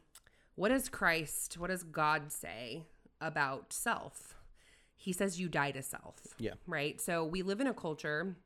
what 0.55 0.69
does 0.69 0.87
Christ? 0.87 1.57
What 1.57 1.71
does 1.71 1.81
God 1.83 2.31
say 2.31 2.83
about 3.19 3.73
self? 3.73 4.35
He 5.03 5.11
says 5.11 5.37
you 5.37 5.49
die 5.49 5.71
to 5.71 5.83
self. 5.83 6.15
Yeah. 6.37 6.53
Right. 6.65 7.01
So 7.01 7.25
we 7.25 7.41
live 7.41 7.59
in 7.59 7.67
a 7.67 7.73
culture 7.73 8.37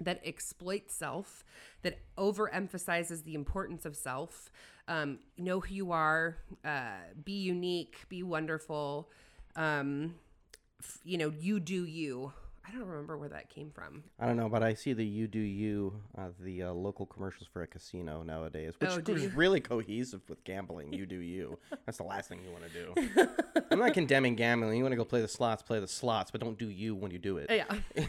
that 0.00 0.20
exploits 0.24 0.92
self, 0.92 1.44
that 1.82 2.00
overemphasizes 2.18 3.22
the 3.22 3.36
importance 3.36 3.86
of 3.86 3.94
self. 3.94 4.50
Um, 4.88 5.20
know 5.38 5.60
who 5.60 5.72
you 5.72 5.92
are, 5.92 6.38
uh, 6.64 6.96
be 7.24 7.34
unique, 7.34 8.08
be 8.08 8.24
wonderful. 8.24 9.08
Um, 9.54 10.16
f- 10.82 10.98
you 11.04 11.16
know, 11.16 11.32
you 11.38 11.60
do 11.60 11.84
you. 11.84 12.32
I 12.66 12.70
don't 12.72 12.86
remember 12.86 13.18
where 13.18 13.28
that 13.28 13.50
came 13.50 13.70
from. 13.70 14.04
I 14.18 14.26
don't 14.26 14.36
know, 14.36 14.48
but 14.48 14.62
I 14.62 14.72
see 14.74 14.94
the 14.94 15.04
"You 15.04 15.26
Do 15.26 15.38
You," 15.38 15.92
uh, 16.16 16.28
the 16.40 16.62
uh, 16.64 16.72
local 16.72 17.04
commercials 17.06 17.46
for 17.52 17.62
a 17.62 17.66
casino 17.66 18.22
nowadays, 18.22 18.74
which 18.78 18.90
Oh, 18.90 19.12
is 19.12 19.34
really 19.34 19.60
cohesive 19.60 20.22
with 20.30 20.42
gambling. 20.44 20.92
You 20.92 21.04
do 21.06 21.16
you. 21.18 21.58
That's 21.86 21.98
the 21.98 22.04
last 22.04 22.28
thing 22.28 22.40
you 22.44 22.50
want 22.50 22.64
to 22.72 23.24
do. 23.24 23.64
I'm 23.70 23.78
not 23.78 23.92
condemning 23.92 24.34
gambling. 24.34 24.76
You 24.78 24.82
want 24.82 24.92
to 24.92 24.96
go 24.96 25.04
play 25.04 25.20
the 25.20 25.28
slots, 25.28 25.62
play 25.62 25.78
the 25.78 25.86
slots, 25.88 26.30
but 26.30 26.40
don't 26.40 26.58
do 26.58 26.68
you 26.70 26.94
when 26.94 27.10
you 27.10 27.18
do 27.18 27.36
it 27.36 27.50
Yeah, 27.50 27.64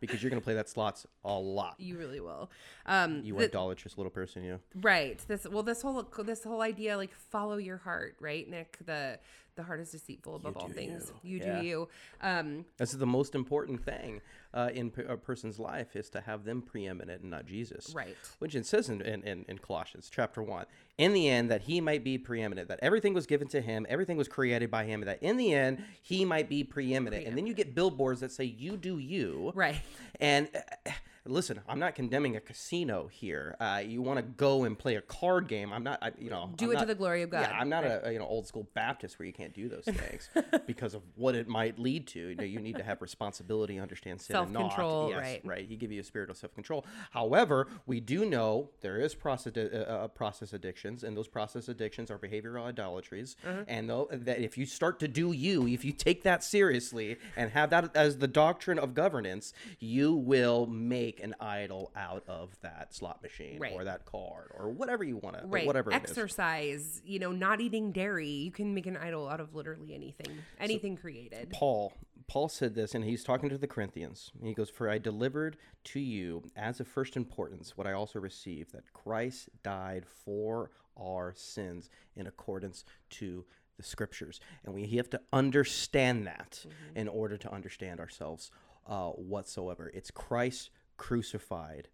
because 0.00 0.22
you're 0.22 0.30
going 0.30 0.40
to 0.40 0.44
play 0.44 0.54
that 0.54 0.68
slots 0.68 1.06
a 1.24 1.32
lot. 1.32 1.76
you 1.78 1.96
really 1.96 2.20
will. 2.20 2.50
Um, 2.84 3.22
You 3.24 3.34
the- 3.36 3.44
idolatrous 3.44 3.96
little 3.96 4.10
person, 4.10 4.42
you. 4.44 4.60
Right. 4.74 5.18
This 5.28 5.46
well, 5.50 5.62
this 5.62 5.82
whole 5.82 6.02
this 6.24 6.44
whole 6.44 6.62
idea 6.62 6.96
like 6.96 7.14
follow 7.14 7.56
your 7.56 7.78
heart, 7.78 8.16
right, 8.20 8.48
Nick? 8.48 8.76
The 8.84 9.18
the 9.56 9.62
heart 9.62 9.80
is 9.80 9.90
deceitful 9.90 10.36
above 10.36 10.56
all 10.56 10.68
things. 10.68 11.12
you. 11.22 11.38
You 11.38 11.44
Yeah. 11.44 11.60
do 11.60 11.66
you. 11.66 11.88
Um, 12.22 12.64
This 12.76 12.92
is 12.92 12.98
the 12.98 13.06
most 13.06 13.34
important 13.34 13.82
thing 13.84 14.20
uh, 14.54 14.70
in 14.72 14.90
p- 14.90 15.02
a 15.02 15.16
person's 15.16 15.58
life 15.58 15.96
is 15.96 16.08
to 16.10 16.20
have 16.20 16.44
them 16.44 16.62
preeminent 16.62 17.22
and 17.22 17.30
not 17.30 17.46
Jesus. 17.46 17.92
right. 17.94 18.16
Which 18.38 18.54
it 18.54 18.66
says 18.66 18.88
in, 18.88 19.00
in, 19.00 19.22
in, 19.22 19.44
in 19.48 19.58
Colossians 19.58 20.10
chapter 20.12 20.42
1, 20.42 20.66
in 20.98 21.12
the 21.14 21.28
end, 21.28 21.50
that 21.50 21.62
he 21.62 21.80
might 21.80 22.04
be 22.04 22.16
preeminent, 22.18 22.68
that 22.68 22.78
everything 22.82 23.12
was 23.14 23.26
given 23.26 23.48
to 23.48 23.60
him, 23.60 23.86
everything 23.88 24.16
was 24.16 24.28
created 24.28 24.70
by 24.70 24.84
him, 24.84 25.00
that 25.02 25.22
in 25.22 25.36
the 25.36 25.52
end, 25.54 25.82
he 26.02 26.24
might 26.24 26.48
be 26.48 26.62
preeminent. 26.62 27.26
And 27.26 27.36
then 27.36 27.46
you 27.46 27.54
get 27.54 27.74
billboards 27.74 28.20
that 28.20 28.32
say, 28.32 28.44
you 28.44 28.76
do 28.76 28.98
you. 28.98 29.52
Right. 29.54 29.80
And 30.20 30.48
uh, 30.54 30.90
listen, 31.28 31.60
I'm 31.68 31.78
not 31.78 31.94
condemning 31.94 32.36
a 32.36 32.40
casino 32.40 33.08
here. 33.08 33.56
Uh, 33.60 33.82
you 33.84 34.02
want 34.02 34.18
to 34.18 34.22
go 34.22 34.64
and 34.64 34.78
play 34.78 34.96
a 34.96 35.00
card 35.00 35.48
game. 35.48 35.72
I'm 35.72 35.82
not, 35.82 35.98
I, 36.02 36.12
you 36.18 36.30
know. 36.30 36.50
Do 36.56 36.70
I'm 36.70 36.76
it 36.76 36.80
to 36.80 36.86
the 36.86 36.94
glory 36.94 37.22
of 37.22 37.30
God. 37.30 37.42
Yeah, 37.42 37.58
I'm 37.58 37.68
not 37.68 37.84
a, 37.84 38.08
a, 38.08 38.12
you 38.12 38.18
know 38.18 38.26
old 38.26 38.46
school 38.46 38.68
Baptist 38.74 39.18
where 39.18 39.26
you 39.26 39.32
can't 39.32 39.54
do 39.54 39.68
those 39.68 39.84
things 39.86 40.30
because 40.66 40.94
of 40.94 41.02
what 41.14 41.34
it 41.34 41.48
might 41.48 41.78
lead 41.78 42.06
to. 42.08 42.20
You, 42.20 42.34
know, 42.34 42.44
you 42.44 42.60
need 42.60 42.76
to 42.76 42.82
have 42.82 43.02
responsibility, 43.02 43.78
understand 43.78 44.20
sin. 44.20 44.34
Self-control, 44.34 45.10
Yes, 45.10 45.20
right. 45.20 45.40
right. 45.44 45.68
He 45.68 45.76
give 45.76 45.92
you 45.92 46.00
a 46.00 46.04
spirit 46.04 46.30
of 46.30 46.36
self 46.36 46.54
control. 46.54 46.84
However, 47.10 47.68
we 47.86 48.00
do 48.00 48.24
know 48.24 48.70
there 48.80 48.98
is 48.98 49.14
process 49.14 49.52
uh, 49.56 49.60
uh, 49.60 50.08
process 50.08 50.52
addictions, 50.52 51.04
and 51.04 51.16
those 51.16 51.28
process 51.28 51.68
addictions 51.68 52.10
are 52.10 52.18
behavioral 52.18 52.64
idolatries. 52.64 53.36
Uh-huh. 53.46 53.64
And 53.68 53.88
though 53.88 54.08
that 54.10 54.40
if 54.40 54.56
you 54.58 54.66
start 54.66 54.98
to 55.00 55.08
do 55.08 55.32
you, 55.32 55.66
if 55.66 55.84
you 55.84 55.92
take 55.92 56.22
that 56.22 56.42
seriously 56.44 57.16
and 57.36 57.50
have 57.50 57.70
that 57.70 57.94
as 57.96 58.18
the 58.18 58.28
doctrine 58.28 58.78
of 58.78 58.94
governance, 58.94 59.52
you 59.78 60.14
will 60.14 60.66
make 60.66 61.15
an 61.20 61.34
idol 61.40 61.92
out 61.96 62.24
of 62.28 62.58
that 62.62 62.94
slot 62.94 63.22
machine 63.22 63.58
Right. 63.58 63.72
or 63.72 63.84
that 63.84 64.04
card 64.04 64.50
or 64.54 64.70
whatever 64.70 65.04
you 65.04 65.16
want 65.16 65.38
to, 65.40 65.46
Right. 65.46 65.66
whatever 65.66 65.90
it 65.90 65.96
is. 66.04 66.10
Exercise, 66.10 67.02
you 67.04 67.18
know, 67.18 67.32
not 67.32 67.60
eating 67.60 67.92
dairy. 67.92 68.28
You 68.28 68.50
can 68.50 68.74
make 68.74 68.86
an 68.86 68.96
idol 68.96 69.28
out 69.28 69.40
of 69.40 69.54
literally 69.54 69.94
anything. 69.94 70.38
Anything 70.58 70.96
created. 70.96 71.50
Paul 71.50 71.92
Paul 72.28 72.48
said 72.48 72.74
this 72.74 72.92
and 72.92 73.04
he's 73.04 73.22
talking 73.22 73.48
to 73.50 73.56
the 73.58 73.68
Corinthians. 73.68 74.32
He 74.42 74.52
goes, 74.52 74.68
"For 74.68 74.90
I 74.90 74.98
delivered 74.98 75.56
to 75.84 76.00
you 76.00 76.42
as 76.56 76.80
of 76.80 76.88
first 76.88 77.16
importance 77.16 77.76
what 77.76 77.86
I 77.86 77.92
also 77.92 78.18
received 78.18 78.72
that 78.72 78.92
Christ 78.92 79.48
died 79.62 80.04
for 80.06 80.72
our 80.96 81.34
sins 81.36 81.88
in 82.16 82.26
accordance 82.26 82.84
to 83.10 83.44
the 83.76 83.82
scriptures. 83.84 84.40
And 84.64 84.74
we 84.74 84.86
have 84.96 85.10
to 85.10 85.20
understand 85.32 86.26
that 86.26 86.64
in 86.94 87.06
order 87.08 87.36
to 87.36 87.52
understand 87.52 88.00
ourselves 88.00 88.50
uh, 88.86 89.10
whatsoever. 89.10 89.90
It's 89.94 90.10
Christ 90.10 90.70
crucified, 90.96 91.88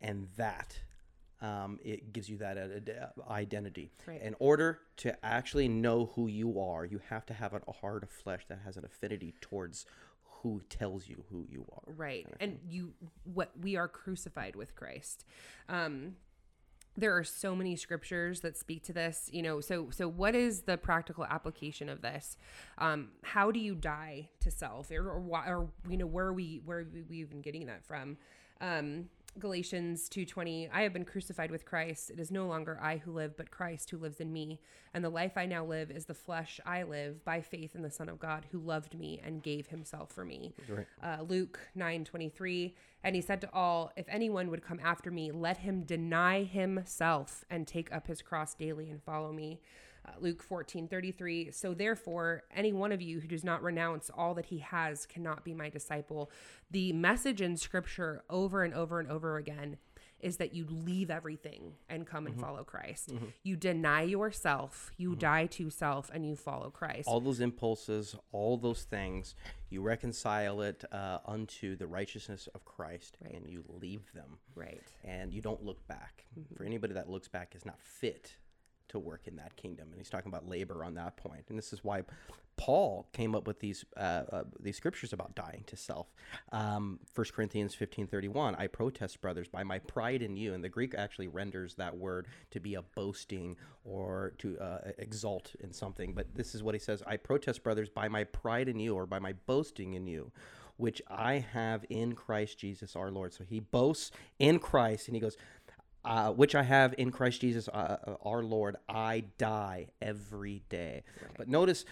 and 0.00 0.28
that 0.36 0.78
um, 1.40 1.78
it 1.84 2.12
gives 2.12 2.28
you 2.28 2.36
that 2.38 2.58
identity. 3.30 3.90
Right. 4.06 4.20
In 4.22 4.34
order 4.38 4.80
to 4.98 5.24
actually 5.24 5.68
know 5.68 6.10
who 6.14 6.26
you 6.26 6.60
are, 6.60 6.84
you 6.84 7.00
have 7.10 7.26
to 7.26 7.34
have 7.34 7.52
a 7.54 7.72
heart 7.72 8.02
of 8.02 8.10
flesh 8.10 8.44
that 8.48 8.60
has 8.64 8.76
an 8.76 8.84
affinity 8.84 9.34
towards 9.40 9.86
who 10.42 10.62
tells 10.68 11.08
you 11.08 11.24
who 11.30 11.44
you 11.50 11.66
are. 11.72 11.92
right 11.96 12.24
and 12.38 12.60
you 12.68 12.92
what 13.24 13.50
we 13.60 13.74
are 13.74 13.88
crucified 13.88 14.54
with 14.54 14.74
christ 14.76 15.24
um 15.68 16.14
there 16.98 17.16
are 17.16 17.24
so 17.24 17.54
many 17.54 17.76
scriptures 17.76 18.40
that 18.40 18.56
speak 18.56 18.82
to 18.82 18.92
this 18.92 19.30
you 19.32 19.40
know 19.40 19.60
so 19.60 19.88
so 19.90 20.08
what 20.08 20.34
is 20.34 20.62
the 20.62 20.76
practical 20.76 21.24
application 21.24 21.88
of 21.88 22.02
this? 22.02 22.36
Um 22.78 23.08
how 23.22 23.50
do 23.50 23.60
you 23.60 23.74
die 23.74 24.28
to 24.40 24.50
self? 24.50 24.90
Or 24.90 25.08
or, 25.08 25.44
or 25.46 25.70
you 25.88 25.96
know 25.96 26.06
where 26.06 26.26
are 26.26 26.32
we 26.32 26.60
where 26.64 26.80
are 26.80 26.86
we 27.08 27.18
even 27.18 27.40
getting 27.40 27.66
that 27.66 27.84
from? 27.84 28.16
Um 28.60 29.08
galatians 29.40 30.08
2.20 30.08 30.68
i 30.72 30.82
have 30.82 30.92
been 30.92 31.04
crucified 31.04 31.50
with 31.50 31.64
christ 31.64 32.10
it 32.10 32.18
is 32.18 32.30
no 32.30 32.46
longer 32.46 32.78
i 32.82 32.96
who 32.98 33.12
live 33.12 33.36
but 33.36 33.50
christ 33.50 33.90
who 33.90 33.96
lives 33.98 34.20
in 34.20 34.32
me 34.32 34.60
and 34.94 35.04
the 35.04 35.08
life 35.10 35.32
i 35.36 35.46
now 35.46 35.64
live 35.64 35.90
is 35.90 36.06
the 36.06 36.14
flesh 36.14 36.60
i 36.66 36.82
live 36.82 37.24
by 37.24 37.40
faith 37.40 37.74
in 37.74 37.82
the 37.82 37.90
son 37.90 38.08
of 38.08 38.18
god 38.18 38.46
who 38.50 38.58
loved 38.58 38.98
me 38.98 39.20
and 39.24 39.42
gave 39.42 39.68
himself 39.68 40.10
for 40.10 40.24
me 40.24 40.54
Right. 40.68 40.86
uh, 41.02 41.22
Luke 41.22 41.58
9 41.74 42.04
23. 42.04 42.74
And 43.04 43.14
he 43.14 43.22
said 43.22 43.40
to 43.42 43.52
all, 43.54 43.92
If 43.96 44.06
anyone 44.08 44.50
would 44.50 44.62
come 44.62 44.80
after 44.82 45.10
me, 45.10 45.30
let 45.30 45.58
him 45.58 45.82
deny 45.84 46.42
himself 46.42 47.44
and 47.48 47.66
take 47.66 47.92
up 47.92 48.08
his 48.08 48.22
cross 48.22 48.54
daily 48.54 48.90
and 48.90 49.00
follow 49.02 49.32
me. 49.32 49.60
Uh, 50.08 50.20
Luke 50.20 50.42
14 50.42 50.88
33. 50.88 51.50
So 51.50 51.74
therefore, 51.74 52.44
any 52.54 52.72
one 52.72 52.92
of 52.92 53.02
you 53.02 53.20
who 53.20 53.28
does 53.28 53.44
not 53.44 53.62
renounce 53.62 54.10
all 54.14 54.34
that 54.34 54.46
he 54.46 54.58
has 54.58 55.06
cannot 55.06 55.44
be 55.44 55.54
my 55.54 55.68
disciple. 55.68 56.30
The 56.70 56.92
message 56.92 57.40
in 57.40 57.56
scripture 57.56 58.22
over 58.30 58.62
and 58.62 58.74
over 58.74 59.00
and 59.00 59.10
over 59.10 59.36
again 59.36 59.78
is 60.20 60.38
that 60.38 60.52
you 60.52 60.66
leave 60.68 61.10
everything 61.10 61.74
and 61.88 62.06
come 62.06 62.26
and 62.26 62.40
follow 62.40 62.64
Christ. 62.64 63.12
You 63.44 63.54
deny 63.56 64.02
yourself, 64.02 64.90
you 64.96 65.14
die 65.14 65.46
to 65.46 65.70
self, 65.70 66.10
and 66.12 66.26
you 66.26 66.34
follow 66.34 66.70
Christ. 66.70 67.06
all 67.06 67.20
those 67.20 67.38
impulses, 67.38 68.16
all 68.32 68.56
those 68.56 68.82
things, 68.82 69.36
you 69.70 69.80
reconcile 69.80 70.60
it 70.62 70.84
uh, 70.90 71.18
unto 71.24 71.76
the 71.76 71.86
righteousness 71.86 72.48
of 72.54 72.64
Christ, 72.64 73.16
and 73.32 73.48
you 73.48 73.62
leave 73.68 74.12
them, 74.12 74.38
right. 74.56 74.82
and 75.04 75.32
you 75.32 75.40
don't 75.40 75.64
look 75.64 75.86
back. 75.86 76.24
For 76.56 76.64
anybody 76.64 76.94
that 76.94 77.08
looks 77.08 77.28
back 77.28 77.54
is 77.54 77.64
not 77.64 77.80
fit 77.80 78.32
to 78.88 78.98
work 78.98 79.22
in 79.26 79.36
that 79.36 79.56
kingdom, 79.56 79.88
and 79.90 79.98
he's 79.98 80.10
talking 80.10 80.30
about 80.30 80.48
labor 80.48 80.84
on 80.84 80.94
that 80.94 81.16
point. 81.16 81.44
And 81.48 81.58
this 81.58 81.72
is 81.72 81.84
why 81.84 82.02
Paul 82.58 83.06
came 83.12 83.34
up 83.34 83.46
with 83.46 83.60
these 83.60 83.84
uh, 83.96 84.00
uh, 84.00 84.42
these 84.60 84.76
scriptures 84.76 85.12
about 85.12 85.34
dying 85.34 85.62
to 85.68 85.76
self. 85.76 86.08
Um, 86.52 86.98
1 87.14 87.26
Corinthians 87.32 87.74
fifteen 87.74 88.06
thirty 88.06 88.28
one. 88.28 88.54
I 88.56 88.66
protest, 88.66 89.20
brothers, 89.20 89.48
by 89.48 89.62
my 89.62 89.78
pride 89.78 90.22
in 90.22 90.36
you. 90.36 90.52
And 90.52 90.62
the 90.62 90.68
Greek 90.68 90.94
actually 90.94 91.28
renders 91.28 91.76
that 91.76 91.96
word 91.96 92.26
to 92.50 92.60
be 92.60 92.74
a 92.74 92.82
boasting 92.82 93.56
or 93.84 94.34
to 94.38 94.58
uh, 94.58 94.78
exalt 94.98 95.54
in 95.60 95.72
something. 95.72 96.12
But 96.12 96.34
this 96.34 96.54
is 96.54 96.62
what 96.62 96.74
he 96.74 96.80
says: 96.80 97.02
I 97.06 97.16
protest, 97.16 97.62
brothers, 97.62 97.88
by 97.88 98.08
my 98.08 98.24
pride 98.24 98.68
in 98.68 98.78
you, 98.80 98.94
or 98.94 99.06
by 99.06 99.20
my 99.20 99.34
boasting 99.46 99.94
in 99.94 100.06
you. 100.06 100.32
Which 100.76 101.02
I 101.08 101.44
have 101.52 101.84
in 101.90 102.12
Christ 102.12 102.58
Jesus 102.58 102.94
our 102.94 103.10
Lord. 103.10 103.34
So 103.34 103.42
he 103.42 103.58
boasts 103.58 104.12
in 104.38 104.60
Christ, 104.60 105.08
and 105.08 105.16
he 105.16 105.20
goes, 105.20 105.36
uh, 106.08 106.32
which 106.32 106.54
I 106.54 106.62
have 106.62 106.94
in 106.96 107.10
Christ 107.10 107.42
Jesus 107.42 107.68
uh, 107.68 107.98
uh, 108.06 108.14
our 108.22 108.42
Lord, 108.42 108.76
I 108.88 109.24
die 109.36 109.88
every 110.00 110.62
day. 110.70 111.02
But 111.36 111.48
notice 111.48 111.84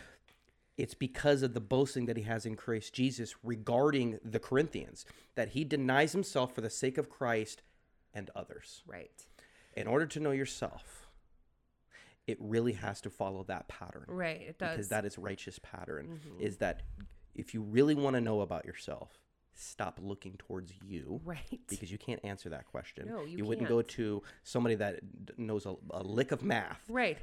it's 0.79 0.95
because 0.95 1.43
of 1.43 1.53
the 1.53 1.61
boasting 1.61 2.07
that 2.07 2.17
he 2.17 2.23
has 2.23 2.47
in 2.47 2.57
Christ 2.57 2.95
Jesus 2.95 3.35
regarding 3.43 4.19
the 4.25 4.39
Corinthians 4.39 5.05
that 5.35 5.51
he 5.51 5.65
denies 5.65 6.13
himself 6.13 6.55
for 6.55 6.63
the 6.63 6.71
sake 6.71 6.97
of 6.97 7.11
Christ 7.11 7.61
and 8.15 8.31
others. 8.35 8.83
Right. 8.87 9.27
In 9.75 9.87
order 9.87 10.07
to 10.07 10.21
know 10.21 10.31
yourself, 10.31 11.07
it 12.27 12.39
really 12.41 12.73
has 12.73 13.03
to 13.03 13.11
follow 13.11 13.45
that 13.45 13.69
pattern 13.69 14.05
Right. 14.09 14.41
It 14.41 14.59
does. 14.59 14.73
because 14.73 14.89
that 14.89 15.05
is 15.05 15.19
righteous 15.19 15.61
pattern 15.63 16.21
is 16.41 16.57
that 16.57 16.83
if 17.35 17.53
you 17.53 17.61
really 17.61 17.95
want 17.95 18.15
to 18.15 18.21
know 18.23 18.41
about 18.41 18.65
yourself, 18.65 19.11
stop 19.59 19.99
looking 20.03 20.35
towards 20.39 20.73
you 20.85 21.21
right. 21.25 21.61
because 21.69 21.91
you 21.91 21.99
can't 21.99 22.21
answer 22.25 22.49
that 22.51 22.67
question. 22.67 23.09
No, 23.09 23.25
you 23.25 23.39
you 23.39 23.45
wouldn't 23.45 23.69
go 23.69 23.83
to 23.83 24.23
somebody 24.45 24.75
that 24.77 25.01
knows 25.37 25.67
a, 25.67 25.75
a 25.91 26.03
lick 26.03 26.33
of 26.33 26.43
math 26.43 26.81
Right. 26.89 27.19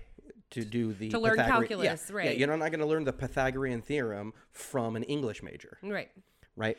to 0.52 0.66
do 0.66 0.94
the 0.94 1.10
To 1.10 1.20
learn 1.20 1.38
calculus, 1.38 2.08
yeah, 2.10 2.16
right. 2.16 2.26
Yeah, 2.26 2.32
you're 2.32 2.58
not 2.58 2.72
going 2.72 2.80
to 2.80 2.86
learn 2.86 3.04
the 3.04 3.14
Pythagorean 3.14 3.82
theorem 3.82 4.34
from 4.52 4.96
an 4.96 5.04
English 5.04 5.44
major, 5.44 5.78
Right. 5.84 6.10
right? 6.56 6.78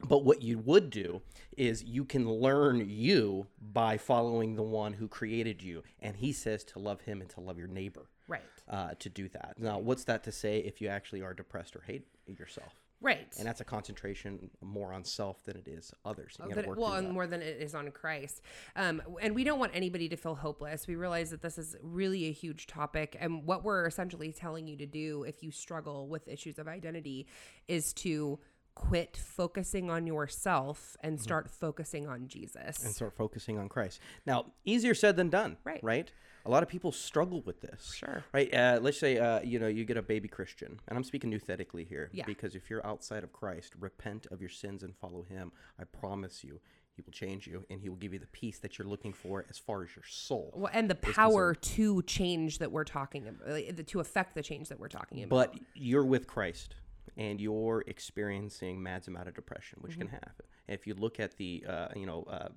But 0.00 0.24
what 0.24 0.42
you 0.42 0.58
would 0.58 0.90
do 0.90 1.22
is 1.56 1.84
you 1.84 2.04
can 2.04 2.28
learn 2.28 2.88
you 2.90 3.46
by 3.60 3.96
following 3.96 4.56
the 4.56 4.62
one 4.62 4.92
who 4.94 5.06
created 5.08 5.62
you, 5.62 5.82
and 6.00 6.16
he 6.16 6.32
says 6.32 6.64
to 6.64 6.78
love 6.78 7.02
him 7.02 7.20
and 7.20 7.30
to 7.30 7.40
love 7.40 7.58
your 7.58 7.68
neighbor. 7.68 8.06
Right. 8.26 8.42
Uh, 8.68 8.94
to 8.98 9.08
do 9.10 9.28
that. 9.28 9.54
Now, 9.58 9.78
what's 9.78 10.04
that 10.04 10.24
to 10.24 10.32
say 10.32 10.58
if 10.58 10.80
you 10.80 10.88
actually 10.88 11.22
are 11.22 11.34
depressed 11.34 11.76
or 11.76 11.82
hate 11.86 12.06
yourself? 12.26 12.80
Right. 13.04 13.34
And 13.38 13.46
that's 13.46 13.60
a 13.60 13.64
concentration 13.66 14.48
more 14.62 14.94
on 14.94 15.04
self 15.04 15.44
than 15.44 15.58
it 15.58 15.68
is 15.68 15.92
others. 16.06 16.38
You 16.40 16.48
gotta 16.48 16.66
But- 16.68 16.78
well, 16.78 16.94
and 16.94 17.12
more 17.12 17.26
than 17.26 17.42
it 17.42 17.60
is 17.60 17.74
on 17.74 17.90
Christ. 17.90 18.40
Um, 18.76 19.02
and 19.20 19.34
we 19.34 19.44
don't 19.44 19.58
want 19.58 19.72
anybody 19.74 20.08
to 20.08 20.16
feel 20.16 20.34
hopeless. 20.34 20.86
We 20.86 20.96
realize 20.96 21.28
that 21.28 21.42
this 21.42 21.58
is 21.58 21.76
really 21.82 22.24
a 22.28 22.32
huge 22.32 22.66
topic. 22.66 23.14
And 23.20 23.44
what 23.44 23.62
we're 23.62 23.86
essentially 23.86 24.32
telling 24.32 24.66
you 24.66 24.78
to 24.78 24.86
do 24.86 25.24
if 25.24 25.42
you 25.42 25.50
struggle 25.50 26.08
with 26.08 26.26
issues 26.28 26.58
of 26.58 26.66
identity 26.66 27.26
is 27.68 27.92
to 27.96 28.38
quit 28.74 29.16
focusing 29.16 29.90
on 29.90 30.06
yourself 30.06 30.96
and 31.00 31.20
start 31.20 31.48
focusing 31.50 32.06
on 32.06 32.26
Jesus. 32.28 32.78
Mm-hmm. 32.78 32.86
and 32.86 32.94
start 32.94 33.14
focusing 33.16 33.58
on 33.58 33.68
Christ. 33.68 34.00
Now, 34.26 34.46
easier 34.64 34.94
said 34.94 35.16
than 35.16 35.30
done, 35.30 35.56
Right. 35.64 35.82
Right. 35.82 36.12
A 36.46 36.50
lot 36.50 36.62
of 36.62 36.68
people 36.68 36.92
struggle 36.92 37.40
with 37.46 37.62
this. 37.62 37.94
Sure. 37.94 38.22
Right. 38.34 38.52
Uh, 38.52 38.78
let's 38.82 39.00
say 39.00 39.16
uh, 39.16 39.40
you 39.40 39.58
know 39.58 39.66
you 39.66 39.86
get 39.86 39.96
a 39.96 40.02
baby 40.02 40.28
Christian, 40.28 40.78
and 40.88 40.98
I'm 40.98 41.04
speaking 41.04 41.30
nouthetically 41.30 41.86
here, 41.88 42.10
Yeah. 42.12 42.26
because 42.26 42.54
if 42.54 42.68
you're 42.68 42.86
outside 42.86 43.24
of 43.24 43.32
Christ, 43.32 43.72
repent 43.80 44.26
of 44.30 44.40
your 44.42 44.50
sins 44.50 44.82
and 44.82 44.94
follow 44.94 45.22
Him. 45.22 45.52
I 45.80 45.84
promise 45.84 46.44
you, 46.44 46.60
He 46.94 47.00
will 47.00 47.12
change 47.12 47.46
you, 47.46 47.64
and 47.70 47.80
He 47.80 47.88
will 47.88 47.96
give 47.96 48.12
you 48.12 48.18
the 48.18 48.26
peace 48.26 48.58
that 48.58 48.76
you're 48.78 48.86
looking 48.86 49.14
for 49.14 49.46
as 49.48 49.56
far 49.58 49.84
as 49.84 49.96
your 49.96 50.04
soul. 50.06 50.52
well, 50.54 50.70
and 50.74 50.90
the 50.90 50.94
power 50.96 51.54
to 51.54 52.02
change 52.02 52.58
that 52.58 52.70
we're 52.70 52.84
talking 52.84 53.26
about, 53.26 53.86
to 53.86 54.00
affect 54.00 54.34
the 54.34 54.42
change 54.42 54.68
that 54.68 54.78
we're 54.78 54.88
talking 54.88 55.22
about. 55.22 55.30
But 55.54 55.60
you're 55.72 56.04
with 56.04 56.26
Christ, 56.26 56.74
and 57.16 57.40
you're 57.40 57.84
experiencing 57.86 58.82
mads 58.82 59.08
amount 59.08 59.28
of 59.28 59.34
depression, 59.34 59.78
which 59.80 59.92
Mm-hmm. 59.92 60.00
can 60.02 60.08
happen. 60.08 60.46
If 60.68 60.86
you 60.86 60.94
look 60.94 61.20
at 61.20 61.36
the 61.36 61.64
uh, 61.68 61.88
you 61.96 62.06
know. 62.06 62.24
Uh, 62.24 62.48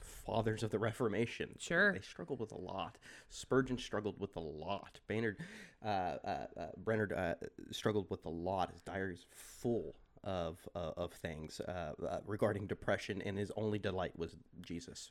fathers 0.00 0.62
of 0.62 0.70
the 0.70 0.78
reformation 0.78 1.56
Sure. 1.58 1.92
they 1.92 2.00
struggled 2.00 2.38
with 2.38 2.52
a 2.52 2.56
lot 2.56 2.96
spurgeon 3.28 3.76
struggled 3.76 4.20
with 4.20 4.36
a 4.36 4.40
lot 4.40 5.00
Baynard, 5.08 5.36
uh, 5.84 5.88
uh, 5.88 6.46
uh, 6.56 6.66
Brainerd 6.76 7.12
uh, 7.12 7.34
struggled 7.72 8.08
with 8.08 8.24
a 8.24 8.30
lot 8.30 8.70
his 8.70 8.80
diary 8.82 9.14
is 9.14 9.26
full 9.32 9.96
of 10.22 10.60
uh, 10.76 10.92
of 10.96 11.12
things 11.12 11.60
uh, 11.60 11.92
uh, 12.08 12.18
regarding 12.24 12.68
depression 12.68 13.20
and 13.22 13.36
his 13.36 13.50
only 13.56 13.80
delight 13.80 14.16
was 14.16 14.36
jesus 14.62 15.10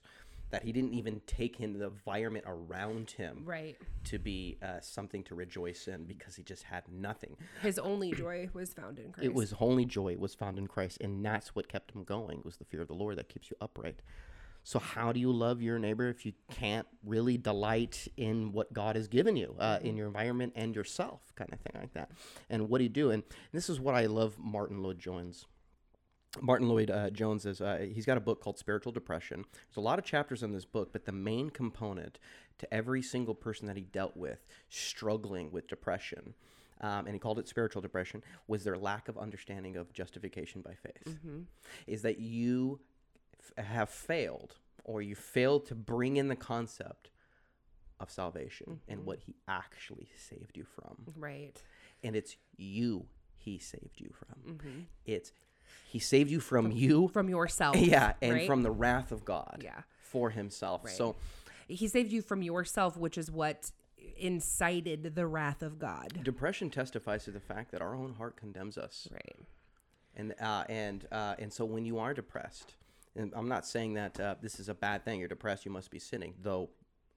that 0.53 0.63
he 0.63 0.71
didn't 0.71 0.93
even 0.93 1.19
take 1.25 1.59
in 1.59 1.73
the 1.73 1.87
environment 1.87 2.45
around 2.47 3.09
him 3.09 3.41
right. 3.43 3.75
to 4.03 4.19
be 4.19 4.55
uh, 4.61 4.79
something 4.79 5.23
to 5.23 5.33
rejoice 5.33 5.87
in 5.87 6.05
because 6.05 6.35
he 6.35 6.43
just 6.43 6.61
had 6.61 6.83
nothing 6.87 7.35
His 7.63 7.79
only 7.79 8.11
joy 8.11 8.49
was 8.53 8.71
found 8.71 8.99
in 8.99 9.11
Christ. 9.11 9.25
it 9.25 9.33
was 9.33 9.55
only 9.59 9.83
joy 9.83 10.15
was 10.15 10.35
found 10.35 10.59
in 10.59 10.67
Christ, 10.67 10.99
and 11.01 11.25
that's 11.25 11.55
what 11.55 11.67
kept 11.67 11.95
him 11.95 12.03
going. 12.03 12.41
Was 12.45 12.57
the 12.57 12.65
fear 12.65 12.81
of 12.81 12.87
the 12.87 12.93
Lord 12.93 13.17
that 13.17 13.29
keeps 13.29 13.49
you 13.49 13.57
upright. 13.59 14.01
So 14.63 14.77
how 14.77 15.11
do 15.11 15.19
you 15.19 15.31
love 15.31 15.61
your 15.61 15.79
neighbor 15.79 16.07
if 16.07 16.23
you 16.25 16.33
can't 16.51 16.87
really 17.03 17.37
delight 17.37 18.07
in 18.15 18.53
what 18.53 18.71
God 18.71 18.95
has 18.95 19.07
given 19.07 19.35
you 19.35 19.55
uh, 19.59 19.79
in 19.81 19.97
your 19.97 20.07
environment 20.07 20.53
and 20.55 20.73
yourself, 20.75 21.19
kind 21.35 21.51
of 21.51 21.59
thing 21.59 21.81
like 21.81 21.93
that? 21.95 22.11
And 22.49 22.69
what 22.69 22.77
do 22.77 22.85
you 22.85 22.89
do? 22.89 23.09
And 23.09 23.23
this 23.51 23.69
is 23.69 23.79
what 23.79 23.95
I 23.95 24.05
love 24.05 24.37
Martyn 24.37 24.81
Lloyd-Jones. 24.81 25.47
Martyn 26.41 26.67
Lloyd 26.67 26.89
uh, 26.89 27.09
Jones 27.11 27.45
is 27.45 27.61
uh, 27.61 27.85
he's 27.93 28.05
got 28.05 28.17
a 28.17 28.21
book 28.21 28.41
called 28.41 28.57
Spiritual 28.57 28.91
Depression. 28.91 29.45
There's 29.53 29.77
a 29.77 29.81
lot 29.81 29.99
of 29.99 30.05
chapters 30.05 30.41
in 30.43 30.51
this 30.51 30.65
book, 30.65 30.91
but 30.91 31.05
the 31.05 31.11
main 31.11 31.49
component 31.49 32.17
to 32.57 32.73
every 32.73 33.01
single 33.01 33.35
person 33.35 33.67
that 33.67 33.77
he 33.77 33.83
dealt 33.83 34.17
with 34.17 34.45
struggling 34.69 35.51
with 35.51 35.67
depression, 35.67 36.33
um, 36.81 37.05
and 37.05 37.09
he 37.09 37.19
called 37.19 37.39
it 37.39 37.47
spiritual 37.47 37.81
depression, 37.81 38.23
was 38.47 38.63
their 38.63 38.77
lack 38.77 39.07
of 39.09 39.17
understanding 39.17 39.75
of 39.75 39.93
justification 39.93 40.61
by 40.61 40.73
faith. 40.73 41.17
Is 41.87 42.01
that 42.01 42.19
you 42.19 42.79
f- 43.57 43.65
have 43.65 43.89
failed, 43.89 44.55
or 44.83 45.01
you 45.01 45.15
failed 45.15 45.65
to 45.67 45.75
bring 45.75 46.17
in 46.17 46.29
the 46.29 46.35
concept 46.35 47.11
of 47.99 48.09
salvation 48.09 48.81
and 48.87 49.05
what 49.05 49.19
he 49.19 49.35
actually 49.47 50.09
saved 50.17 50.57
you 50.57 50.65
from 50.65 51.13
right. 51.15 51.61
and 52.03 52.15
it's 52.17 52.35
you 52.57 53.05
he 53.37 53.59
saved 53.59 53.99
you 53.99 54.11
from. 54.17 54.57
It's 55.05 55.31
he 55.87 55.99
saved 55.99 56.29
you 56.31 56.39
from 56.39 56.71
you, 56.71 57.07
From 57.09 57.29
yourself. 57.29 57.75
yeah, 57.77 58.13
and 58.21 58.33
right? 58.33 58.47
from 58.47 58.63
the 58.63 58.71
wrath 58.71 59.11
of 59.11 59.23
God, 59.25 59.61
Yeah. 59.63 59.81
for 60.01 60.29
himself. 60.31 60.89
So 60.89 61.15
he 61.67 61.87
saved 61.87 62.11
you 62.11 62.21
from 62.21 62.41
yourself 62.41 62.97
which 62.97 63.17
is 63.17 63.29
what 63.31 63.71
incited 64.17 65.15
the 65.15 65.27
wrath 65.27 65.61
of 65.61 65.79
God. 65.79 66.19
Depression 66.23 66.69
testifies 66.69 67.23
to 67.25 67.31
the 67.31 67.39
fact 67.39 67.71
that 67.71 67.81
our 67.81 67.95
own 67.95 68.13
heart 68.13 68.35
condemns 68.35 68.77
us. 68.77 69.07
Right. 69.11 69.35
and 70.15 70.33
uh, 70.39 70.63
and 70.69 71.07
uh, 71.11 71.35
and 71.39 71.51
so 71.51 71.65
when 71.65 71.85
you 71.85 71.99
are 71.99 72.13
depressed, 72.13 72.75
and 73.15 73.31
I'm 73.35 73.47
not 73.47 73.65
saying 73.65 73.93
that 73.95 74.19
uh, 74.19 74.35
this 74.41 74.59
is 74.59 74.69
a 74.69 74.73
bad 74.73 75.05
thing. 75.05 75.19
You're 75.19 75.29
depressed, 75.29 75.65
you 75.65 75.71
must 75.71 75.91
be 75.91 75.99
sinning. 75.99 76.33
Though 76.41 76.69